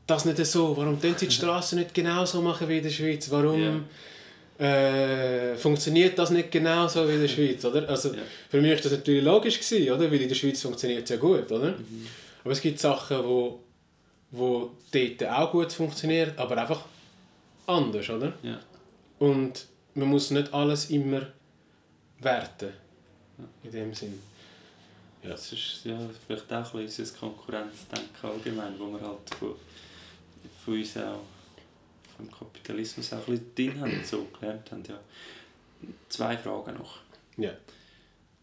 das 0.07 0.25
nicht 0.25 0.45
so? 0.47 0.75
Warum 0.75 0.99
tun 0.99 1.15
sie 1.17 1.27
die 1.29 1.35
Straße 1.35 1.77
nicht 1.77 1.93
genau 1.93 2.25
so 2.25 2.41
machen 2.41 2.69
wie 2.69 2.79
in 2.79 2.85
der 2.85 2.91
Schweiz? 2.91 3.31
Warum... 3.31 3.61
Yeah 3.61 3.81
äh, 4.63 5.57
funktioniert 5.57 6.19
das 6.19 6.31
nicht 6.31 6.51
genau 6.51 6.87
so 6.87 7.09
wie 7.09 7.15
in 7.15 7.21
der 7.21 7.29
Schweiz, 7.29 7.65
oder? 7.65 7.89
Also 7.89 8.15
ja. 8.15 8.23
für 8.49 8.61
mich 8.61 8.71
war 8.71 8.81
das 8.81 8.93
natürlich 8.93 9.25
logisch 9.25 9.59
gewesen, 9.59 9.91
oder? 9.91 10.11
Weil 10.11 10.21
in 10.21 10.29
der 10.29 10.35
Schweiz 10.35 10.63
funktioniert 10.63 11.05
es 11.05 11.11
ja 11.11 11.17
gut, 11.17 11.51
oder? 11.51 11.71
Mhm. 11.71 12.07
Aber 12.45 12.53
es 12.53 12.61
gibt 12.61 12.79
Sachen, 12.79 13.25
wo, 13.25 13.61
wo 14.31 14.71
dort 14.93 15.25
auch 15.25 15.51
gut 15.51 15.73
funktionieren, 15.73 16.33
aber 16.37 16.57
einfach 16.59 16.85
anders, 17.67 18.09
oder? 18.11 18.33
Ja. 18.43 18.61
Und 19.19 19.67
man 19.95 20.09
muss 20.09 20.31
nicht 20.31 20.53
alles 20.55 20.91
immer 20.91 21.27
werten, 22.21 22.73
in 23.65 23.73
dem 23.73 23.95
Sinn. 23.95 24.21
Ja. 25.23 25.31
Das 25.31 25.53
ist 25.53 25.81
ja, 25.85 25.97
vielleicht 26.27 26.53
auch 26.53 26.75
ein 26.75 26.85
bisschen 26.85 27.05
unser 27.05 27.19
Konkurrenzdenken 27.19 28.31
allgemein, 28.31 28.75
wo 28.79 28.87
man 28.87 29.01
halt 29.01 29.35
von 29.39 29.55
von 30.65 30.75
uns 30.75 30.97
auch 30.97 31.21
vom 32.17 32.31
Kapitalismus 32.31 33.13
auch 33.13 33.27
ein 33.29 33.39
bisschen 33.39 33.55
drin 33.55 33.81
haben, 33.81 34.05
so 34.05 34.27
gelernt 34.39 34.71
haben. 34.71 34.85
Ja. 34.89 35.01
Zwei 36.09 36.37
Fragen 36.37 36.75
noch. 36.75 36.99
Ja. 37.37 37.53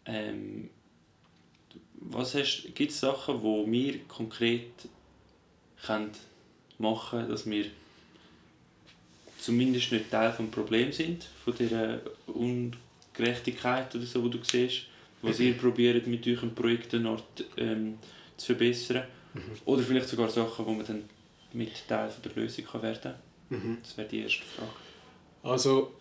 Ähm, 0.06 0.70
was 2.02 2.36
hast, 2.36 2.74
gibt 2.76 2.92
es 2.92 3.00
Sachen, 3.00 3.42
die 3.42 3.72
wir 3.72 4.00
konkret 4.08 4.72
können 5.86 6.12
machen 6.78 7.20
können, 7.20 7.30
dass 7.30 7.50
wir 7.50 7.66
zumindest 9.40 9.92
nicht 9.92 10.10
Teil 10.10 10.32
des 10.32 10.52
Problems 10.52 10.98
sind, 10.98 11.28
von 11.44 11.56
dieser 11.56 12.00
Ungerechtigkeit 12.28 13.94
oder 13.96 14.06
so, 14.06 14.28
die 14.28 14.38
du 14.38 14.44
siehst, 14.44 14.86
was 15.22 15.40
ihr 15.40 15.58
probiert 15.58 16.08
mit 16.08 16.26
euren 16.28 16.56
Projekten 16.56 17.08
ähm, 17.58 17.98
zu 18.38 18.46
verbessern? 18.48 19.04
Mhm. 19.34 19.42
Oder 19.66 19.84
vielleicht 19.84 20.08
sogar 20.08 20.30
Sachen, 20.30 20.66
wo 20.66 20.72
man 20.72 20.86
dann 20.86 21.04
mit 21.54 21.88
Teil 21.88 22.12
der 22.24 22.32
Lösung 22.36 22.66
kann 22.66 22.82
werden 22.82 23.02
kann? 23.02 23.16
Mhm. 23.50 23.78
Das 23.82 23.98
wäre 23.98 24.08
die 24.08 24.22
erste 24.22 24.44
Frage. 24.44 24.72
Also, 25.44 25.94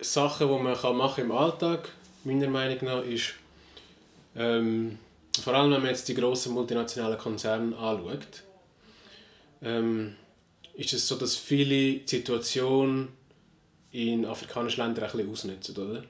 Sachen, 0.00 0.48
die 0.48 0.62
man 0.62 0.76
kann 0.76 0.96
machen 0.96 1.24
im 1.24 1.32
Alltag, 1.32 1.90
meiner 2.24 2.48
Meinung 2.48 2.78
nach, 2.82 3.04
ist, 3.04 3.34
ähm, 4.36 4.98
vor 5.42 5.54
allem 5.54 5.72
wenn 5.72 5.80
man 5.80 5.90
jetzt 5.90 6.08
die 6.08 6.14
grossen 6.14 6.52
multinationalen 6.52 7.18
Konzerne 7.18 7.76
anschaut, 7.76 8.42
ähm, 9.62 10.14
ist 10.74 10.92
es 10.92 11.08
so, 11.08 11.16
dass 11.16 11.36
viele 11.36 11.94
die 11.94 12.06
Situation 12.06 13.08
in 13.90 14.24
afrikanischen 14.24 14.82
Ländern 14.82 15.04
ein 15.04 15.10
bisschen 15.10 15.32
ausnutzen, 15.32 15.76
oder? 15.76 16.04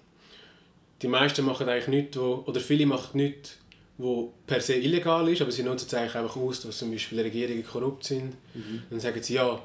Die 1.01 1.09
meisten 1.09 1.45
machen 1.45 1.69
eigentlich 1.69 1.89
nichts, 1.89 2.19
wo, 2.19 2.43
oder 2.47 2.61
viele 2.61 2.85
machen 2.85 3.17
nichts, 3.17 3.57
wo 3.99 4.33
per 4.47 4.61
se 4.61 4.75
illegal 4.75 5.29
ist, 5.29 5.41
aber 5.41 5.53
sie 5.53 5.63
nutzen 5.63 5.87
es 5.87 5.95
eigentlich 5.95 6.15
einfach 6.17 6.37
aus, 6.37 6.61
dass 6.61 6.79
zum 6.79 6.91
Beispiel 6.91 7.21
Regierungen 7.21 7.65
korrupt 7.65 8.05
sind. 8.05 8.35
Mhm. 8.55 8.83
Dann 8.91 9.01
sagen 9.01 9.23
sie, 9.23 9.35
ja, 9.35 9.63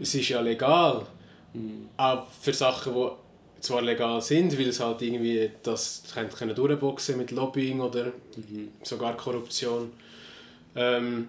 es 0.00 0.14
ist 0.14 0.28
ja 0.28 0.40
legal, 0.40 1.06
mhm. 1.54 1.88
auch 1.96 2.26
für 2.40 2.52
Sachen, 2.52 2.94
die 2.94 3.08
zwar 3.60 3.82
legal 3.82 4.20
sind, 4.20 4.58
weil 4.58 4.68
es 4.68 4.80
halt 4.80 5.02
irgendwie 5.02 5.50
das 5.62 6.02
können 6.12 6.54
durchboxen 6.54 7.16
mit 7.16 7.30
Lobbying 7.30 7.80
oder 7.80 8.06
mhm. 8.36 8.68
sogar 8.82 9.16
Korruption. 9.16 9.92
Ähm, 10.74 11.28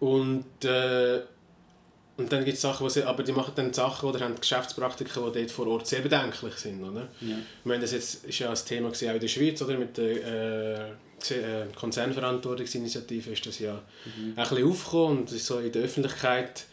und, 0.00 0.64
äh, 0.64 1.20
und 2.16 2.32
dann 2.32 2.44
gibt 2.44 2.56
es 2.56 2.60
Sachen, 2.60 2.84
wo 2.84 2.88
sie, 2.88 3.04
aber 3.04 3.22
die 3.22 3.32
machen 3.32 3.52
dann 3.54 3.72
Sachen 3.72 4.08
oder 4.08 4.20
haben 4.20 4.34
Geschäftspraktiken, 4.40 5.32
die 5.32 5.38
dort 5.38 5.50
vor 5.50 5.66
Ort 5.68 5.86
sehr 5.86 6.00
bedenklich 6.00 6.54
sind. 6.54 6.82
Oder? 6.82 7.08
Ja. 7.20 7.36
Ich 7.60 7.64
meine, 7.64 7.80
das 7.82 7.92
jetzt 7.92 8.24
ist 8.24 8.38
ja 8.38 8.50
ein 8.50 8.56
Thema 8.66 8.88
auch 8.88 9.02
in 9.02 9.20
der 9.20 9.28
Schweiz, 9.28 9.62
oder? 9.62 9.78
mit 9.78 9.96
der 9.96 10.26
äh, 10.26 10.90
äh 11.30 11.66
Konzernverantwortungsinitiative 11.74 13.30
ist 13.30 13.46
das 13.46 13.58
ja 13.60 13.74
mhm. 14.04 14.34
ein 14.36 14.48
bisschen 14.48 14.68
aufgekommen 14.68 15.18
und 15.18 15.32
ist 15.32 15.46
so 15.46 15.58
in 15.58 15.72
der 15.72 15.82
Öffentlichkeit 15.82 16.66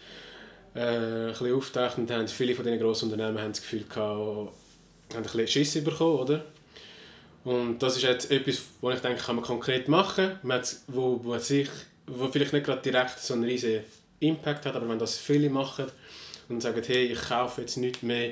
äh, 0.76 0.80
ein 0.80 1.28
bisschen 1.30 1.54
auftaucht 1.54 1.98
und 1.98 2.12
haben 2.12 2.28
viele 2.28 2.54
von 2.54 2.66
diesen 2.66 2.80
grossen 2.80 3.12
Unternehmen 3.12 3.40
haben 3.40 3.52
das 3.52 3.62
Gefühl 3.62 3.84
gehabt, 3.84 3.98
haben 3.98 4.52
ein 5.16 5.24
bisschen 5.24 5.48
Schiss 5.48 5.84
bekommen, 5.84 6.20
oder? 6.20 6.46
Und 7.44 7.80
das 7.80 7.96
ist 7.96 8.04
jetzt 8.04 8.32
etwas, 8.32 8.62
was 8.82 8.96
ich 8.96 9.02
denke, 9.02 9.22
kann 9.22 9.36
man 9.36 9.46
konkret 9.46 9.88
machen, 9.88 10.40
man 10.44 10.62
wo, 10.88 11.20
wo, 11.24 11.38
sich, 11.38 11.70
wo 12.08 12.28
vielleicht 12.28 12.54
nicht 12.54 12.66
gerade 12.66 12.82
direkt 12.82 13.20
so 13.20 13.36
einen 13.36 13.44
riesen 13.44 13.82
Impact 14.20 14.66
hat, 14.66 14.76
aber 14.76 14.90
wenn 14.90 15.00
das 15.00 15.18
viele 15.18 15.50
machen 15.50 15.86
und 16.50 16.62
sagen, 16.62 16.82
hey, 16.86 17.06
ich 17.06 17.22
kaufe 17.22 17.62
jetzt 17.62 17.78
nicht 17.78 18.04
mehr 18.04 18.32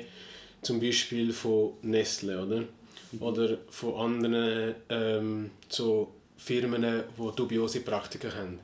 zum 0.62 0.80
Beispiel 0.80 1.32
von 1.32 1.74
Nestle, 1.82 2.42
oder? 2.42 2.64
Mhm. 3.12 3.22
Oder 3.22 3.58
von 3.70 3.94
anderen 3.94 4.74
ähm, 4.88 5.50
so 5.68 6.12
Firmen, 6.36 6.82
die 7.16 7.36
dubiose 7.36 7.80
Praktiken 7.80 8.34
haben 8.34 8.60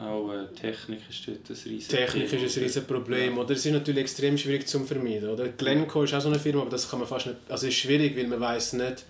auch 0.00 0.32
äh, 0.32 0.46
Technik 0.54 1.00
ist 1.08 1.26
dort 1.26 1.38
ein 1.50 1.56
riesiges 1.56 1.88
Technik 1.88 2.24
ist 2.24 2.32
ein 2.32 2.38
riesiges 2.40 2.80
Problem. 2.84 3.38
Oder? 3.38 3.52
Es 3.52 3.66
ist 3.66 3.72
natürlich 3.72 4.00
extrem 4.00 4.38
schwierig 4.38 4.66
zu 4.66 4.84
vermeiden. 4.84 5.28
Oder? 5.28 5.48
Glencore 5.48 6.04
ist 6.04 6.14
auch 6.14 6.20
so 6.20 6.28
eine 6.28 6.38
Firma, 6.38 6.62
aber 6.62 6.70
das 6.70 6.88
kann 6.88 7.00
man 7.00 7.08
fast 7.08 7.26
nicht... 7.26 7.38
Also 7.48 7.66
es 7.66 7.74
ist 7.74 7.80
schwierig, 7.80 8.16
weil 8.16 8.26
man 8.26 8.40
weiß 8.40 8.74
nicht... 8.74 9.04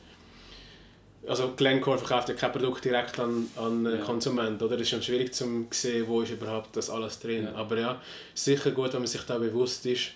Also 1.26 1.52
Glencore 1.54 1.98
verkauft 1.98 2.30
ja 2.30 2.34
kein 2.34 2.50
Produkt 2.50 2.84
direkt 2.84 3.20
an, 3.20 3.46
an 3.56 3.84
ja. 3.84 3.98
Konsumenten. 3.98 4.64
Oder? 4.64 4.76
Es 4.76 4.82
ist 4.82 4.90
schon 4.90 5.02
schwierig 5.02 5.34
zu 5.34 5.66
sehen, 5.70 6.06
wo 6.08 6.22
ist 6.22 6.32
überhaupt 6.32 6.74
das 6.76 6.90
alles 6.90 7.20
drin. 7.20 7.44
Ja. 7.44 7.54
Aber 7.54 7.78
ja, 7.78 8.02
sicher 8.34 8.70
gut, 8.72 8.92
wenn 8.92 9.00
man 9.00 9.06
sich 9.06 9.22
da 9.22 9.38
bewusst 9.38 9.84
ist. 9.86 10.12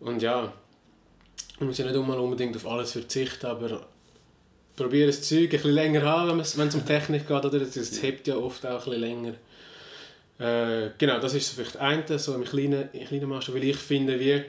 Und 0.00 0.20
ja, 0.20 0.52
man 1.58 1.68
muss 1.68 1.78
ja 1.78 1.86
nicht 1.86 1.96
unbedingt 1.96 2.56
auf 2.56 2.66
alles 2.66 2.92
verzichten, 2.92 3.46
aber 3.46 3.86
probiere 4.76 5.06
das 5.06 5.22
Zeug 5.22 5.44
ein 5.44 5.48
bisschen 5.50 5.70
länger 5.72 6.02
haben, 6.02 6.30
wenn 6.30 6.68
es 6.68 6.74
um 6.74 6.84
Technik 6.84 7.26
geht. 7.26 7.44
Oder? 7.44 7.60
Das, 7.60 7.72
das 7.72 8.02
hebt 8.02 8.26
ja 8.26 8.36
oft 8.36 8.66
auch 8.66 8.70
ein 8.70 8.76
bisschen 8.84 9.00
länger. 9.00 9.34
Äh, 10.38 10.90
genau, 10.96 11.18
das 11.18 11.34
ist 11.34 11.50
vielleicht 11.50 11.76
eine, 11.76 12.18
so 12.18 12.34
im 12.34 12.44
kleinen, 12.44 12.88
im 12.92 13.06
kleinen 13.06 13.28
Maßstab, 13.28 13.56
weil 13.56 13.64
ich 13.64 13.76
finde, 13.76 14.18
wie, 14.20 14.42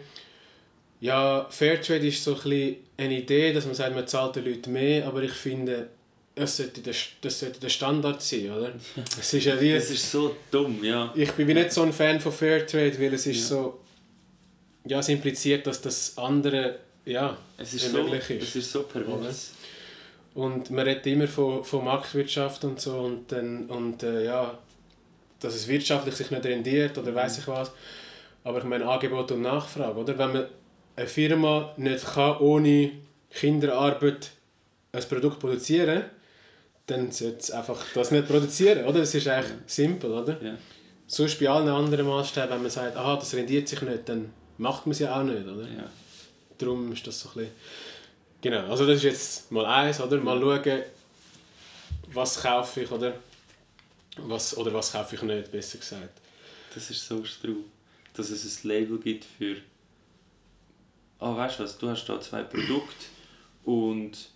ja, 1.02 1.48
Fairtrade 1.50 2.06
ist 2.08 2.24
so 2.24 2.36
ein 2.36 2.42
bisschen 2.42 2.76
eine 2.98 3.20
Idee, 3.20 3.54
dass 3.54 3.66
man 3.66 3.74
sagt, 3.74 3.96
man 3.96 4.08
zahlt 4.08 4.36
den 4.36 4.46
Leuten 4.46 4.74
mehr, 4.74 5.08
aber 5.08 5.24
ich 5.24 5.32
finde, 5.32 5.88
das 6.36 6.58
sollte 6.58 6.82
der, 6.82 6.94
das 7.22 7.40
sollte 7.40 7.60
der 7.60 7.70
Standard 7.70 8.22
sein, 8.22 8.52
oder? 8.52 8.74
Es 9.20 9.34
ist 9.34 9.46
ja 9.46 9.60
wie, 9.60 9.74
das 9.74 9.90
ist 9.90 10.12
so 10.12 10.36
dumm, 10.52 10.84
ja. 10.84 11.12
Ich 11.16 11.32
bin 11.32 11.48
nicht 11.48 11.72
so 11.72 11.82
ein 11.82 11.92
Fan 11.92 12.20
von 12.20 12.32
Fairtrade, 12.32 13.00
weil 13.00 13.14
es 13.14 13.26
ist 13.26 13.50
ja. 13.50 13.58
so, 13.58 13.80
ja, 14.86 15.00
es 15.00 15.10
impliziert, 15.10 15.66
dass 15.66 15.82
das 15.82 16.18
andere, 16.18 16.80
ja, 17.06 17.38
es 17.58 17.74
ist 17.74 17.92
möglich 17.92 18.24
so, 18.26 18.34
ist. 18.34 18.44
Es 18.44 18.56
ist 18.56 18.72
so 18.72 18.84
pervers. 18.84 19.54
Und 20.36 20.70
man 20.70 20.86
redet 20.86 21.08
immer 21.08 21.28
von, 21.28 21.64
von 21.64 21.84
Marktwirtschaft 21.84 22.64
und 22.64 22.80
so 22.80 23.00
und, 23.00 23.32
dann, 23.32 23.66
und 23.66 24.04
äh, 24.04 24.26
ja, 24.26 24.58
dass 25.40 25.56
es 25.56 25.68
wirtschaftlich 25.68 26.16
sich 26.16 26.32
nicht 26.32 26.46
rendiert 26.46 26.98
oder 26.98 27.14
weiß 27.14 27.40
ich 27.40 27.48
was. 27.48 27.72
Aber 28.44 28.60
ich 28.60 28.64
meine 28.64 28.86
Angebot 28.88 29.32
und 29.32 29.42
Nachfrage, 29.42 30.00
oder? 30.00 30.18
Wenn 30.18 30.34
man 30.34 30.46
eine 30.96 31.08
Firma 31.08 31.74
nicht 31.78 32.06
kann, 32.06 32.38
ohne 32.38 32.92
Kinderarbeit 33.32 34.32
ein 34.92 35.04
Produkt 35.04 35.40
produzieren 35.40 36.04
dann 36.90 37.12
sollte 37.12 37.38
es 37.38 37.52
einfach 37.52 37.78
das 37.94 38.12
nicht 38.12 38.28
produzieren, 38.28 38.86
oder? 38.86 39.00
Das 39.00 39.14
ist 39.14 39.28
eigentlich 39.28 39.54
simpel, 39.68 40.12
oder? 40.12 40.38
Ja. 40.42 40.56
Sonst 41.08 41.40
bei 41.40 41.50
allen 41.50 41.68
anderen 41.68 42.08
Maßstäben, 42.08 42.50
wenn 42.50 42.62
man 42.62 42.72
sagt, 42.72 42.96
aha, 42.96 43.16
das 43.16 43.34
rendiert 43.34 43.68
sich 43.68 43.82
nicht, 43.82 44.08
dann 44.10 44.32
macht 44.58 44.86
man 44.86 44.92
es 44.92 45.00
ja 45.00 45.20
auch 45.20 45.24
nicht, 45.24 45.46
oder? 45.46 45.64
Ja. 45.64 45.90
Darum 46.58 46.92
ist 46.92 47.06
das 47.06 47.20
so 47.20 47.30
ein 47.30 47.36
bisschen... 47.36 47.52
Genau, 48.42 48.70
also 48.70 48.86
das 48.86 48.98
ist 48.98 49.04
jetzt 49.04 49.52
mal 49.52 49.66
eins, 49.66 50.00
oder? 50.00 50.18
Mal 50.18 50.40
schauen, 50.40 50.82
was 52.14 52.42
kaufe 52.42 52.82
ich, 52.82 52.92
oder? 52.92 53.14
Was, 54.28 54.56
oder 54.58 54.74
was 54.74 54.92
kaufe 54.92 55.16
ich 55.16 55.22
nicht, 55.22 55.52
besser 55.52 55.78
gesagt. 55.78 56.22
Das 56.74 56.90
ist 56.90 57.08
so 57.08 57.24
strub. 57.24 57.66
Dass 58.14 58.30
es 58.30 58.64
ein 58.64 58.68
Label 58.68 58.98
gibt 58.98 59.26
für. 59.26 59.58
Ah, 61.20 61.34
oh, 61.34 61.38
weißt 61.38 61.60
du 61.60 61.64
was? 61.64 61.78
Du 61.78 61.90
hast 61.90 62.06
da 62.06 62.20
zwei 62.22 62.44
Produkte 62.44 63.06
und 63.64 64.30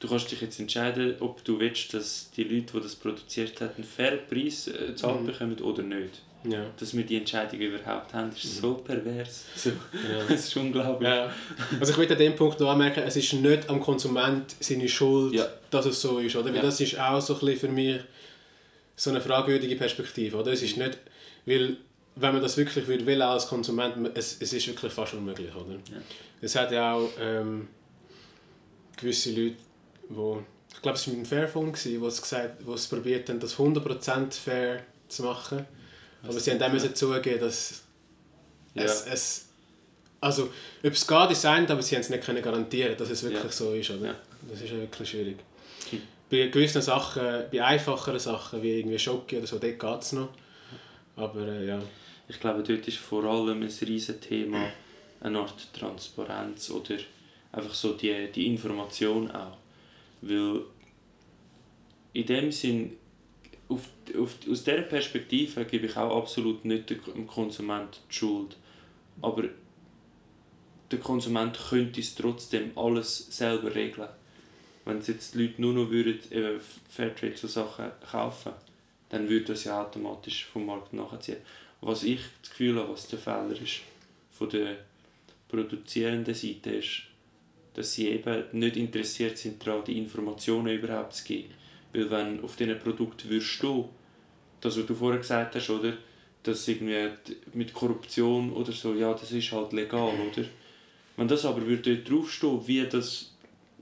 du 0.00 0.08
kannst 0.08 0.30
dich 0.30 0.40
jetzt 0.40 0.60
entscheiden, 0.60 1.16
ob 1.20 1.42
du 1.44 1.58
willst, 1.58 1.94
dass 1.94 2.30
die 2.30 2.44
Leute, 2.44 2.74
die 2.74 2.80
das 2.80 2.94
produziert 2.94 3.60
haben, 3.60 3.74
einen 3.76 3.84
fairen 3.84 4.20
Preis 4.28 4.68
äh, 4.68 4.94
zahlt 4.94 5.22
mhm. 5.22 5.26
bekommen 5.26 5.60
oder 5.60 5.82
nicht. 5.82 6.22
Ja. 6.44 6.66
Dass 6.78 6.96
wir 6.96 7.04
die 7.04 7.16
Entscheidung 7.16 7.58
überhaupt 7.58 8.14
haben, 8.14 8.30
ist 8.30 8.44
mhm. 8.44 8.60
so 8.60 8.74
pervers. 8.74 9.44
So. 9.56 9.70
Ja. 9.70 9.76
Das 10.28 10.46
ist 10.46 10.56
unglaublich. 10.56 11.08
Ja. 11.08 11.32
Also 11.80 11.92
ich 11.92 11.98
will 11.98 12.12
an 12.12 12.18
dem 12.18 12.36
Punkt 12.36 12.60
noch 12.60 12.70
anmerken, 12.70 13.02
es 13.04 13.16
ist 13.16 13.32
nicht 13.32 13.68
am 13.68 13.80
Konsument 13.80 14.54
seine 14.60 14.88
Schuld, 14.88 15.34
ja. 15.34 15.46
dass 15.70 15.86
es 15.86 16.00
so 16.00 16.18
ist. 16.18 16.36
Oder? 16.36 16.52
Weil 16.54 16.62
das 16.62 16.80
ist 16.80 16.98
auch 16.98 17.20
so 17.20 17.34
ein 17.34 17.40
bisschen 17.40 17.58
für 17.60 17.68
mich 17.68 18.00
so 18.96 19.10
eine 19.10 19.20
fragwürdige 19.20 19.76
Perspektive. 19.76 20.38
Oder? 20.38 20.52
Es 20.52 20.62
ist 20.62 20.76
nicht, 20.76 20.98
weil 21.44 21.76
wenn 22.16 22.32
man 22.32 22.42
das 22.42 22.56
wirklich 22.56 22.86
will, 22.88 23.04
will 23.04 23.20
als 23.22 23.46
Konsument, 23.46 24.10
es, 24.14 24.38
es 24.40 24.52
ist 24.52 24.66
wirklich 24.66 24.92
fast 24.92 25.14
unmöglich. 25.14 25.54
Oder? 25.54 25.74
Ja. 25.74 26.00
Es 26.40 26.56
hat 26.56 26.72
ja 26.72 26.94
auch 26.94 27.10
ähm, 27.20 27.68
gewisse 28.96 29.30
Leute, 29.32 29.56
wo 30.08 30.42
ich 30.72 30.82
glaube, 30.82 30.98
es 30.98 31.06
war 31.06 31.14
mit 31.14 31.24
dem 31.24 31.28
Fairphone, 31.28 31.72
wo 31.72 32.06
es 32.06 32.20
gesagt, 32.20 32.66
wo 32.66 32.74
es 32.74 32.86
probiert 32.86 33.28
haben, 33.28 33.40
das 33.40 33.56
100% 33.56 34.32
fair 34.34 34.84
zu 35.08 35.22
machen. 35.22 35.66
Was 36.22 36.30
Aber 36.30 36.40
sie 36.40 36.50
haben 36.50 36.58
dann 36.58 36.72
müssen 36.72 36.94
zugeben, 36.94 37.40
dass 37.40 37.82
ja. 38.74 38.82
es, 38.82 39.06
es 39.06 39.46
also 40.20 40.50
ob 40.82 40.92
es 40.92 41.06
geht, 41.06 41.30
ist 41.30 41.46
ein, 41.46 41.70
aber 41.70 41.82
sie 41.82 41.94
haben 41.94 42.02
es 42.02 42.10
nicht 42.10 42.24
können 42.24 42.42
garantieren, 42.42 42.96
dass 42.96 43.10
es 43.10 43.22
wirklich 43.22 43.42
ja. 43.44 43.50
so 43.50 43.72
ist. 43.72 43.90
Oder? 43.90 44.16
Das 44.50 44.60
ist 44.60 44.70
ja 44.70 44.78
wirklich 44.78 45.08
schwierig. 45.08 45.38
Bei 46.28 46.48
gewissen 46.48 46.82
Sachen, 46.82 47.22
bei 47.52 47.64
einfacheren 47.64 48.18
Sachen 48.18 48.62
wie 48.62 48.78
irgendwie 48.78 48.98
Schocke 48.98 49.38
oder 49.38 49.46
so, 49.46 49.58
dort 49.58 49.78
geht 49.78 50.02
es 50.02 50.12
noch. 50.12 50.30
Aber 51.14 51.46
äh, 51.46 51.66
ja. 51.66 51.80
Ich 52.28 52.40
glaube, 52.40 52.64
dort 52.64 52.88
ist 52.88 52.98
vor 52.98 53.24
allem 53.24 53.62
ein 53.62 53.72
riesiges 53.82 54.20
Thema 54.20 54.72
eine 55.20 55.38
Art 55.38 55.72
Transparenz 55.72 56.70
oder 56.70 56.96
einfach 57.52 57.74
so 57.74 57.92
die, 57.92 58.30
die 58.34 58.46
Information 58.46 59.30
auch. 59.30 59.56
Weil 60.22 60.62
in 62.12 62.26
dem 62.26 62.50
Sinn, 62.50 62.96
auf, 63.68 63.88
auf, 64.18 64.34
aus 64.50 64.64
dieser 64.64 64.82
Perspektive 64.82 65.64
gebe 65.64 65.86
ich 65.86 65.96
auch 65.96 66.16
absolut 66.16 66.64
nicht 66.64 66.90
dem 66.90 67.26
Konsument 67.26 68.00
die 68.10 68.14
Schuld. 68.14 68.56
Aber 69.22 69.44
der 70.90 70.98
Konsument 70.98 71.58
könnte 71.68 72.00
es 72.00 72.14
trotzdem 72.14 72.72
alles 72.76 73.26
selber 73.30 73.74
regeln 73.74 74.08
wenn 74.86 75.02
jetzt 75.02 75.34
die 75.34 75.42
Leute 75.42 75.60
nur 75.60 75.74
noch 75.74 75.90
würden, 75.90 76.18
eben 76.30 76.60
Fairtrade 76.88 77.36
so 77.36 77.46
Sachen 77.46 77.90
kaufen 78.10 78.52
dann 79.08 79.28
würde 79.28 79.46
das 79.46 79.64
ja 79.64 79.82
automatisch 79.82 80.46
vom 80.46 80.66
Markt 80.66 80.92
nachziehen. 80.92 81.38
Was 81.80 82.02
ich 82.02 82.20
das 82.40 82.50
Gefühl 82.50 82.78
habe, 82.78 82.92
was 82.92 83.08
der 83.08 83.18
Fehler 83.18 83.60
ist 83.60 83.80
von 84.32 84.48
der 84.50 84.76
produzierenden 85.48 86.34
Seite 86.34 86.70
ist, 86.70 87.02
dass 87.74 87.92
sie 87.92 88.08
eben 88.08 88.44
nicht 88.52 88.76
interessiert 88.76 89.38
sind 89.38 89.64
daran, 89.64 89.84
die 89.84 89.98
Informationen 89.98 90.78
überhaupt 90.78 91.14
zu 91.14 91.24
geben. 91.24 91.54
Weil 91.92 92.10
wenn 92.10 92.42
auf 92.42 92.56
diesen 92.56 92.78
Produkt 92.78 93.28
würdest 93.28 93.50
stehen, 93.50 93.84
das 94.60 94.78
was 94.78 94.86
du 94.86 94.94
vorher 94.94 95.20
gesagt 95.20 95.54
hast, 95.54 95.70
oder, 95.70 95.92
dass 96.42 96.66
irgendwie 96.66 97.10
mit 97.52 97.72
Korruption 97.72 98.52
oder 98.52 98.72
so, 98.72 98.94
ja, 98.94 99.12
das 99.12 99.30
ist 99.30 99.52
halt 99.52 99.72
legal, 99.72 100.14
oder? 100.14 100.46
Wenn 101.16 101.28
das 101.28 101.44
aber 101.44 101.64
würde 101.66 101.98
draufstehen, 101.98 102.66
wie 102.66 102.86
das, 102.86 103.35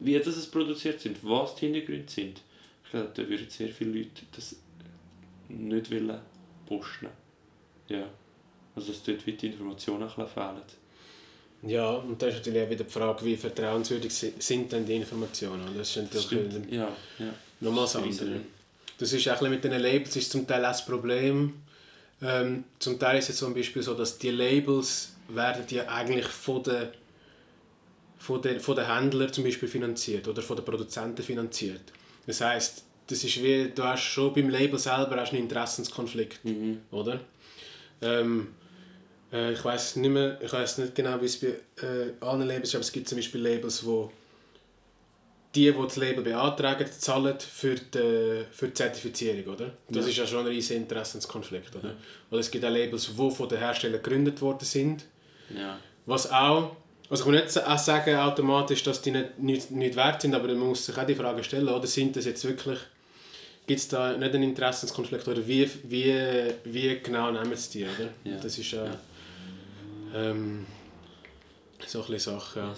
wie 0.05 0.19
das 0.19 0.37
es 0.37 0.47
produziert 0.47 1.01
sind, 1.01 1.17
was 1.23 1.55
die 1.57 1.67
Hintergründe 1.67 2.11
sind, 2.11 2.41
ich 2.85 2.91
glaube, 2.91 3.11
da 3.15 3.29
würden 3.29 3.49
sehr 3.49 3.69
viele 3.69 3.99
Leute 3.99 4.23
das 4.35 4.57
nicht 5.49 5.91
wollen 5.91 6.19
posten. 6.67 7.09
Ja. 7.89 8.05
Also 8.75 8.93
dass 8.93 9.03
dort 9.03 9.27
die 9.27 9.47
Informationen 9.47 10.09
fehlen. 10.09 10.63
Ja, 11.67 11.91
und 11.93 12.21
da 12.21 12.27
ist 12.27 12.35
natürlich 12.35 12.63
auch 12.63 12.71
wieder 12.71 12.85
die 12.85 12.91
Frage, 12.91 13.25
wie 13.25 13.37
vertrauenswürdig 13.37 14.13
sind 14.13 14.71
denn 14.71 14.85
die 14.85 14.97
Informationen. 14.97 15.67
Das 15.77 15.97
ist 15.97 16.15
natürlich 16.15 16.53
das 16.53 16.63
ja, 16.71 16.89
ja. 17.19 17.35
nochmal 17.61 17.85
das 17.85 17.97
andere. 17.97 18.41
Das 18.99 19.13
ist 19.13 19.29
auch 19.29 19.41
mit 19.43 19.65
den 19.65 19.73
Labels 19.73 20.15
ist 20.17 20.31
zum 20.31 20.47
Teil 20.47 20.65
auch 20.65 20.69
das 20.69 20.85
Problem. 20.85 21.55
Ähm, 22.21 22.65
zum 22.79 22.99
Teil 22.99 23.19
ist 23.19 23.31
es 23.31 23.39
zum 23.39 23.55
Beispiel 23.55 23.83
so, 23.83 23.95
dass 23.95 24.19
die 24.19 24.31
Labels 24.31 25.15
werden 25.29 25.65
ja 25.71 25.89
eigentlich 25.89 26.27
von 26.27 26.63
den, 26.63 26.89
von 28.25 28.41
den, 28.41 28.59
von 28.59 28.75
den 28.75 28.87
Händlern 28.87 29.31
zum 29.31 29.45
Beispiel 29.45 29.69
finanziert 29.69 30.27
oder 30.27 30.41
von 30.41 30.57
den 30.57 30.65
Produzenten 30.65 31.23
finanziert. 31.23 31.93
Das 32.27 32.41
heißt, 32.41 32.83
das 33.07 33.23
ist 33.23 33.43
wie, 33.43 33.71
du 33.75 33.85
hast 33.85 34.03
schon 34.03 34.33
beim 34.33 34.49
Label 34.49 34.79
selber 34.79 35.17
hast 35.17 35.33
einen 35.33 35.43
Interessenskonflikt, 35.43 36.43
mhm. 36.43 36.81
oder? 36.91 37.21
Ähm, 38.01 38.55
äh, 39.31 39.53
ich 39.53 39.63
weiß 39.63 39.97
nicht 39.97 40.11
mehr, 40.11 40.39
ich 40.41 40.51
weiß 40.51 40.79
nicht 40.79 40.95
genau, 40.95 41.21
wie 41.21 41.27
es 41.27 41.39
bei 41.39 41.49
äh, 41.49 42.13
anderen 42.21 42.49
Labels 42.49 42.71
ist, 42.71 42.77
aber 42.77 42.81
es 42.81 42.93
gibt 42.93 43.11
zum 43.11 43.19
Beispiel 43.19 43.43
Labels, 43.43 43.85
wo 43.85 44.11
die, 45.55 45.71
die 45.71 45.79
das 45.79 45.97
Label 45.97 46.25
beantragen, 46.25 46.87
zahlen 46.99 47.39
für 47.39 47.75
die, 47.75 48.47
für 48.51 48.69
die 48.69 48.75
Zertifizierung, 48.75 49.53
oder? 49.53 49.73
Das 49.89 50.07
ja. 50.07 50.11
ist 50.11 50.17
ja 50.17 50.27
schon 50.27 50.41
ein 50.41 50.47
riesiger 50.47 50.81
Interessenskonflikt, 50.81 51.77
oder? 51.77 51.89
Ja. 51.91 51.95
Oder 52.31 52.41
es 52.41 52.51
gibt 52.51 52.65
auch 52.65 52.71
Labels, 52.71 53.11
die 53.15 53.31
von 53.31 53.49
den 53.51 53.59
Herstellern 53.59 54.03
gegründet 54.03 54.41
worden 54.41 54.65
sind. 54.65 55.05
Ja. 55.55 55.79
Was 56.07 56.33
auch, 56.33 56.75
also 57.11 57.23
ich 57.23 57.31
will 57.31 57.41
nicht 57.41 57.59
auch 57.59 57.79
sagen 57.79 58.17
automatisch, 58.17 58.83
dass 58.83 59.03
die 59.03 59.11
nicht, 59.11 59.39
nicht, 59.39 59.71
nicht 59.71 59.97
wert 59.97 60.23
sind, 60.23 60.35
aber 60.35 60.49
man 60.49 60.69
muss 60.69 60.87
sich 60.87 60.97
auch 60.97 61.07
die 61.07 61.15
Frage 61.15 61.45
stellen, 61.45 61.69
oder 61.69 61.87
sind 61.87 62.17
das 62.17 62.25
jetzt 62.25 62.45
wirklich, 62.45 62.79
gibt 63.67 63.81
es 63.81 63.89
da 63.89 64.17
nicht 64.17 64.35
einen 64.35 64.45
Interessenskonflikt, 64.45 65.29
oder 65.29 65.47
wie, 65.47 65.71
wie, 65.85 66.55
wie 66.65 66.99
genau 67.01 67.31
nehmen 67.31 67.57
sie 67.57 67.79
die, 67.79 67.85
oder? 67.85 68.11
Ja. 68.25 68.41
Das 68.41 68.59
ist 68.59 68.71
ja, 68.71 68.87
ähm, 70.15 70.67
so 71.87 72.01
ein 72.01 72.11
bisschen 72.11 72.39
Sache, 72.39 72.61
ja. 72.61 72.75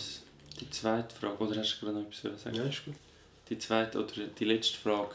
Die 0.61 0.71
zweite 0.71 1.15
Frage, 1.15 1.37
oder 1.39 1.61
hast 1.61 1.77
du 1.77 1.87
gerade 1.87 1.99
noch 1.99 2.07
etwas 2.07 2.43
sagen? 2.43 2.57
Ja, 2.57 2.65
ist 2.65 2.85
gut. 2.85 2.95
Die 3.49 3.59
zweite 3.59 3.99
oder 3.99 4.13
die 4.39 4.45
letzte 4.45 4.79
Frage. 4.79 5.15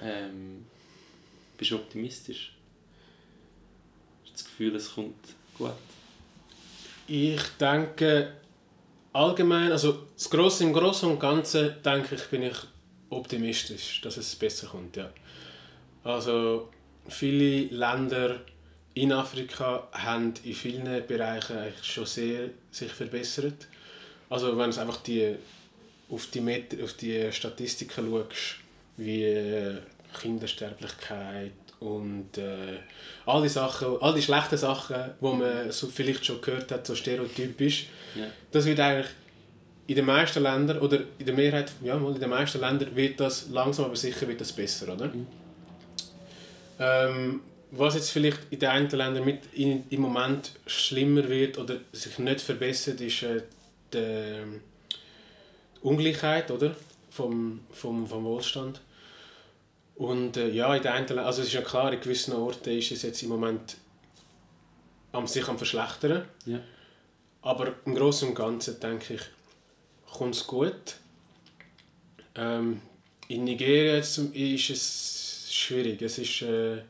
Ähm, 0.00 0.64
bist 1.56 1.70
du 1.70 1.76
optimistisch? 1.76 2.52
Hast 4.22 4.28
du 4.28 4.32
das 4.32 4.44
Gefühl, 4.44 4.76
es 4.76 4.94
kommt 4.94 5.14
gut? 5.56 5.72
Ich 7.10 7.42
denke 7.58 8.34
allgemein, 9.14 9.72
also 9.72 10.06
das 10.14 10.28
Grosse, 10.28 10.64
im 10.64 10.74
Großen 10.74 11.10
und 11.10 11.18
Ganzen 11.18 11.76
denke 11.82 12.16
ich, 12.16 12.24
bin 12.24 12.42
ich 12.42 12.56
optimistisch, 13.08 14.02
dass 14.02 14.18
es 14.18 14.36
besser 14.36 14.66
kommt, 14.66 14.96
ja. 14.96 15.10
Also 16.04 16.68
viele 17.08 17.74
Länder 17.74 18.40
in 18.92 19.12
Afrika 19.12 19.88
haben 19.92 20.34
in 20.44 20.52
vielen 20.52 21.06
Bereichen 21.06 21.56
eigentlich 21.56 21.84
schon 21.84 22.04
sehr 22.04 22.50
sich 22.70 22.92
verbessert. 22.92 23.68
Also 24.28 24.58
wenn 24.58 24.70
du 24.70 24.80
einfach 24.80 24.98
die, 24.98 25.34
auf, 26.10 26.26
die 26.26 26.42
Met 26.42 26.78
auf 26.82 26.92
die 26.92 27.32
Statistiken 27.32 28.06
schaust, 28.10 28.56
wie 28.98 29.24
äh, 29.24 29.78
Kindersterblichkeit 30.20 31.52
und 31.80 32.36
äh, 32.38 32.78
all 33.26 33.42
die 33.42 33.48
Sachen, 33.48 33.96
all 34.00 34.14
die 34.14 34.22
schlechten 34.22 34.56
Sachen, 34.56 34.96
die 35.20 35.26
man 35.26 35.70
so 35.70 35.86
vielleicht 35.86 36.24
schon 36.24 36.40
gehört 36.40 36.70
hat, 36.72 36.86
so 36.86 36.94
stereotypisch, 36.94 37.86
ja. 38.14 38.26
das 38.50 38.64
wird 38.64 38.80
eigentlich 38.80 39.08
in 39.86 39.96
den 39.96 40.04
meisten 40.04 40.42
Ländern 40.42 40.78
oder 40.80 41.00
in 41.18 41.26
der 41.26 41.34
Mehrheit, 41.34 41.72
ja, 41.82 41.96
in 41.96 42.20
den 42.20 42.30
meisten 42.30 42.60
Ländern 42.60 42.94
wird 42.94 43.20
das 43.20 43.48
langsam 43.48 43.86
aber 43.86 43.96
sicher 43.96 44.28
wird 44.28 44.40
das 44.40 44.52
besser, 44.52 44.92
oder? 44.92 45.06
Mhm. 45.06 45.26
Ähm, 46.78 47.40
was 47.70 47.94
jetzt 47.94 48.10
vielleicht 48.10 48.40
in 48.50 48.58
den 48.58 48.68
einen 48.68 48.90
Ländern 48.90 49.24
mit 49.24 49.40
in, 49.52 49.84
im 49.90 50.00
Moment 50.00 50.52
schlimmer 50.66 51.28
wird 51.28 51.58
oder 51.58 51.76
sich 51.92 52.18
nicht 52.18 52.40
verbessert, 52.40 53.00
ist 53.00 53.22
äh, 53.22 53.42
die, 53.92 54.60
Ungleichheit 55.82 56.50
oder? 56.50 56.74
Vom, 57.10 57.60
vom, 57.70 58.06
vom 58.06 58.24
Wohlstand. 58.24 58.80
Und 59.98 60.36
äh, 60.36 60.48
ja, 60.50 60.72
in 60.76 60.82
den 60.82 60.92
einen, 60.92 61.18
also 61.18 61.42
es 61.42 61.48
ist 61.48 61.54
ja 61.54 61.60
klar, 61.60 61.92
in 61.92 62.00
gewissen 62.00 62.32
Orten 62.32 62.70
ist 62.70 62.92
es 62.92 63.02
jetzt 63.02 63.20
im 63.24 63.30
Moment 63.30 63.76
am, 65.10 65.26
sich 65.26 65.46
am 65.48 65.58
verschlechtern. 65.58 66.28
Ja. 66.46 66.60
Aber 67.42 67.74
im 67.84 67.96
Großen 67.96 68.28
und 68.28 68.36
Ganzen 68.36 68.78
denke 68.78 69.14
ich, 69.14 69.22
kommt 70.06 70.36
es 70.36 70.46
gut. 70.46 70.96
Ähm, 72.36 72.80
in 73.26 73.42
Nigeria 73.42 73.98
ist 73.98 74.18
es 74.70 75.48
schwierig. 75.50 76.00
Es 76.00 76.18
ist 76.18 76.42
äh, 76.42 76.82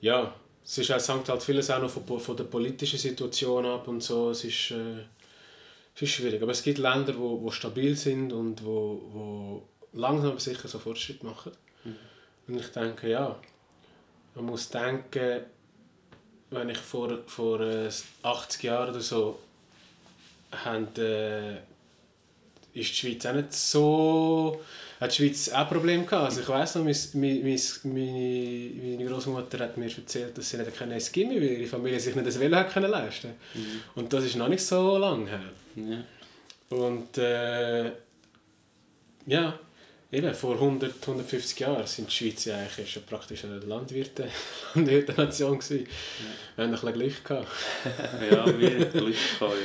ja, 0.00 0.32
es, 0.64 0.78
ist, 0.78 0.90
es 0.90 1.08
hängt 1.08 1.28
halt 1.28 1.42
vieles 1.42 1.70
auch 1.72 1.82
noch 1.82 1.90
von, 1.90 2.20
von 2.20 2.36
der 2.36 2.44
politischen 2.44 3.00
Situation 3.00 3.66
ab 3.66 3.88
und 3.88 4.00
so. 4.00 4.30
Es 4.30 4.44
ist, 4.44 4.70
äh, 4.70 5.00
es 5.96 6.02
ist 6.02 6.10
schwierig. 6.10 6.40
Aber 6.40 6.52
es 6.52 6.62
gibt 6.62 6.78
Länder, 6.78 7.14
die 7.14 7.18
wo, 7.18 7.42
wo 7.42 7.50
stabil 7.50 7.96
sind 7.96 8.32
und 8.32 8.64
wo, 8.64 9.02
wo 9.12 9.62
langsam 9.92 10.30
aber 10.30 10.40
sicher 10.40 10.68
so 10.68 10.78
Fortschritt 10.78 11.22
machen. 11.22 11.52
Mhm. 11.84 11.96
Und 12.46 12.60
ich 12.60 12.68
denke, 12.68 13.10
ja, 13.10 13.36
man 14.34 14.46
muss 14.46 14.68
denken, 14.68 15.42
wenn 16.50 16.68
ich 16.68 16.78
vor, 16.78 17.18
vor 17.26 17.60
äh, 17.60 17.90
80 18.22 18.62
Jahren 18.62 18.90
oder 18.90 19.00
so 19.00 19.38
haben, 20.64 20.88
äh, 20.96 21.56
ist 22.74 22.90
die 22.90 22.94
Schweiz 22.94 23.26
auch 23.26 23.34
nicht 23.34 23.52
so 23.52 24.60
hat 25.00 25.12
die 25.12 25.16
Schweiz 25.16 25.48
auch 25.50 25.68
Probleme 25.68 26.04
gehabt. 26.04 26.24
Also 26.24 26.40
ich 26.40 26.48
weiss 26.48 26.74
noch, 26.74 26.82
meine, 26.82 26.96
meine, 27.14 27.60
meine, 27.84 28.96
meine 28.96 29.06
Großmutter 29.06 29.58
hat 29.60 29.76
mir 29.76 29.86
erzählt, 29.86 30.36
dass 30.36 30.50
sie 30.50 30.56
nicht 30.56 30.82
ein 30.82 31.02
Gimmi, 31.12 31.36
weil 31.36 31.50
ihre 31.52 31.66
Familie 31.68 32.00
sich 32.00 32.14
nicht 32.14 32.26
das 32.26 32.40
Velo 32.40 32.56
hat 32.56 32.72
können 32.72 32.90
leisten 32.90 33.34
mhm. 33.54 33.80
Und 33.94 34.12
das 34.12 34.24
ist 34.24 34.36
noch 34.36 34.48
nicht 34.48 34.64
so 34.64 34.98
lange 34.98 35.28
her. 35.28 35.40
Ja. 35.76 36.76
Und 36.76 37.16
äh, 37.18 37.92
ja, 39.26 39.58
eben 40.10 40.34
vor 40.34 40.54
100, 40.54 40.94
150 41.00 41.60
Jahren 41.60 41.86
sind 41.86 42.08
die 42.08 42.14
Schweiz 42.14 42.48
eigentlich 42.48 42.90
schon 42.90 43.02
praktisch 43.04 43.44
eine 43.44 43.58
Landwirte, 43.58 44.28
Landwirte-Nation 44.74 45.58
gewesen. 45.58 45.86
Ja. 45.86 45.86
Wir 46.56 46.64
haben 46.64 46.74
ein 46.74 46.80
bisschen 46.80 46.92
Glück 46.94 47.24
gehabt. 47.24 47.48
ja, 48.30 48.58
wir 48.58 48.70
haben 48.70 48.92
Glück 48.92 49.16
gehabt. 49.38 49.56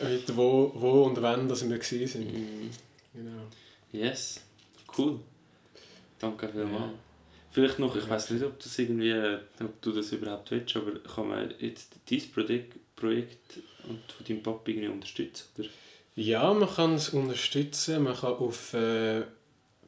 Mit 0.00 0.36
wo, 0.36 0.72
wo 0.74 1.04
und 1.04 1.22
wann 1.22 1.48
dass 1.48 1.68
wir 1.68 1.78
waren. 1.78 2.24
Mhm. 2.24 2.70
Genau. 3.14 3.42
Yes, 3.92 4.40
cool. 4.98 5.20
Danke 6.18 6.48
vielmals. 6.48 6.92
Ja. 6.92 6.98
Vielleicht 7.52 7.78
noch, 7.78 7.94
ich 7.94 8.08
weiß 8.08 8.30
nicht, 8.30 8.44
ob, 8.44 8.58
das 8.58 8.78
irgendwie, 8.78 9.14
ob 9.60 9.82
du 9.82 9.92
das 9.92 10.10
überhaupt 10.12 10.50
willst, 10.50 10.74
aber 10.74 10.98
kann 11.00 11.28
man 11.28 11.52
jetzt 11.58 11.94
dieses 12.08 12.30
Projekt, 12.32 12.78
Projekt 12.96 13.58
und 13.86 14.00
von 14.10 14.26
deinem 14.26 14.42
Papa 14.42 14.62
irgendwie 14.70 14.88
unterstützen? 14.88 15.44
Oder? 15.58 15.68
Ja, 16.14 16.52
man 16.54 16.68
kann 16.68 16.94
es 16.94 17.10
unterstützen. 17.10 18.02
Man 18.02 18.16
kann 18.16 18.32
auf 18.32 18.72
äh, 18.74 19.22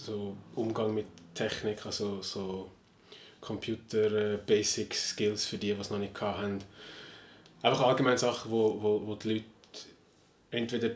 so 0.04 0.36
Umgang 0.54 0.94
mit 0.94 1.06
Technik, 1.34 1.84
also 1.86 2.20
so 2.22 2.70
Computer 3.40 4.34
äh, 4.34 4.38
Basic 4.38 4.94
Skills 4.94 5.46
für 5.46 5.58
die, 5.58 5.72
die 5.74 5.80
es 5.80 5.90
noch 5.90 5.98
nicht 5.98 6.18
hatten. 6.20 6.58
Einfach 7.62 7.86
allgemeine 7.86 8.18
Sachen, 8.18 8.50
wo, 8.50 8.80
wo, 8.80 9.06
wo 9.06 9.14
die 9.14 9.34
Leute 9.34 9.44
entweder 10.50 10.90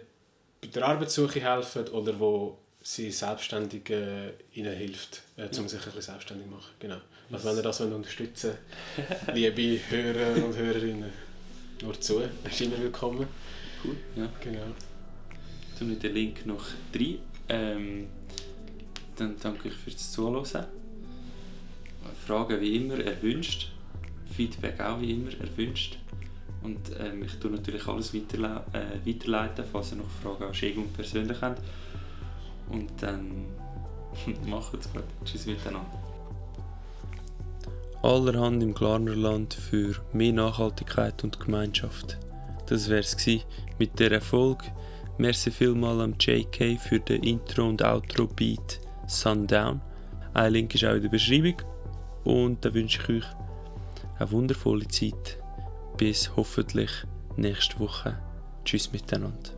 bei 0.61 0.69
der 0.69 0.87
Arbeitssuche 0.87 1.41
helfen 1.41 1.89
oder 1.89 2.19
wo 2.19 2.59
sie 2.83 3.11
selbstständig 3.11 3.91
äh, 3.91 4.33
ihnen 4.55 4.75
hilft, 4.75 5.23
äh, 5.37 5.47
um 5.59 5.69
sich 5.69 5.79
ein 5.81 5.85
bisschen 5.87 6.03
selbstständig 6.03 6.47
zu 6.47 6.55
machen. 6.55 6.73
Genau. 6.79 6.99
Also 7.31 7.49
wenn 7.49 7.57
ihr 7.57 7.63
das 7.63 7.81
unterstützen 7.81 8.53
wollt, 8.97 9.35
liebe 9.35 9.81
Hörer 9.91 10.45
und 10.45 10.57
Hörerinnen, 10.57 11.13
nur 11.83 12.01
zu, 12.01 12.23
ist 12.45 12.61
immer 12.61 12.79
willkommen. 12.79 13.27
Cool, 13.85 13.97
ja. 14.17 14.29
Genau. 14.41 14.75
Tun 15.79 15.91
wir 15.91 15.97
den 15.97 16.15
Link 16.15 16.47
noch 16.47 16.65
rein. 16.95 17.19
Ähm, 17.49 18.09
dann 19.21 19.37
danke 19.41 19.69
ich 19.69 19.75
fürs 19.75 20.13
Zuhören. 20.13 20.67
Fragen 22.27 22.61
wie 22.61 22.77
immer 22.77 22.99
erwünscht. 23.01 23.73
Feedback 24.31 24.81
auch 24.81 25.01
wie 25.01 25.13
immer 25.13 25.31
erwünscht. 25.41 25.99
Und 26.63 26.79
ähm, 26.99 27.23
ich 27.25 27.35
tue 27.37 27.51
natürlich 27.51 27.87
alles 27.87 28.13
weiterle 28.13 28.63
äh, 28.73 29.09
weiterleiten, 29.09 29.65
falls 29.71 29.93
ihr 29.93 29.99
noch 29.99 30.11
Fragen 30.23 30.45
an 30.45 30.55
Schegung 30.55 30.89
persönlich 30.89 31.41
habt. 31.41 31.63
Und 32.71 32.91
dann 33.01 33.47
macht's 34.47 34.93
gut. 34.93 35.05
Tschüss 35.25 35.47
miteinander. 35.47 35.87
Allerhand 38.03 38.63
im 38.63 38.75
Glarnerland 38.75 39.55
für 39.55 39.97
mehr 40.13 40.33
Nachhaltigkeit 40.33 41.25
und 41.25 41.41
Gemeinschaft. 41.41 42.19
Das 42.67 42.89
wär's 42.89 43.17
mit 43.79 43.99
der 43.99 44.13
Erfolg. 44.13 44.65
Merci 45.17 45.51
vielmal 45.51 46.01
am 46.03 46.15
JK 46.21 46.79
für 46.79 47.01
den 47.01 47.25
Intro 47.25 47.69
und 47.69 47.83
Outro 47.83 48.27
Beat 48.27 48.81
Sundown. 49.09 49.81
Ein 50.35 50.53
Link 50.53 50.75
ist 50.75 50.85
auch 50.85 50.95
in 50.95 51.03
der 51.03 51.09
Beschreibung. 51.09 51.57
Und 52.25 52.65
dann 52.65 52.75
wünsche 52.75 53.01
ich 53.03 53.09
euch 53.09 53.25
eine 54.19 54.31
wundervolle 54.31 54.87
Zeit. 54.89 55.39
Bis 55.97 56.37
hoffentlich 56.37 56.91
nächste 57.37 57.79
Woche. 57.81 58.19
Tschüss 58.65 58.93
miteinander. 58.93 59.58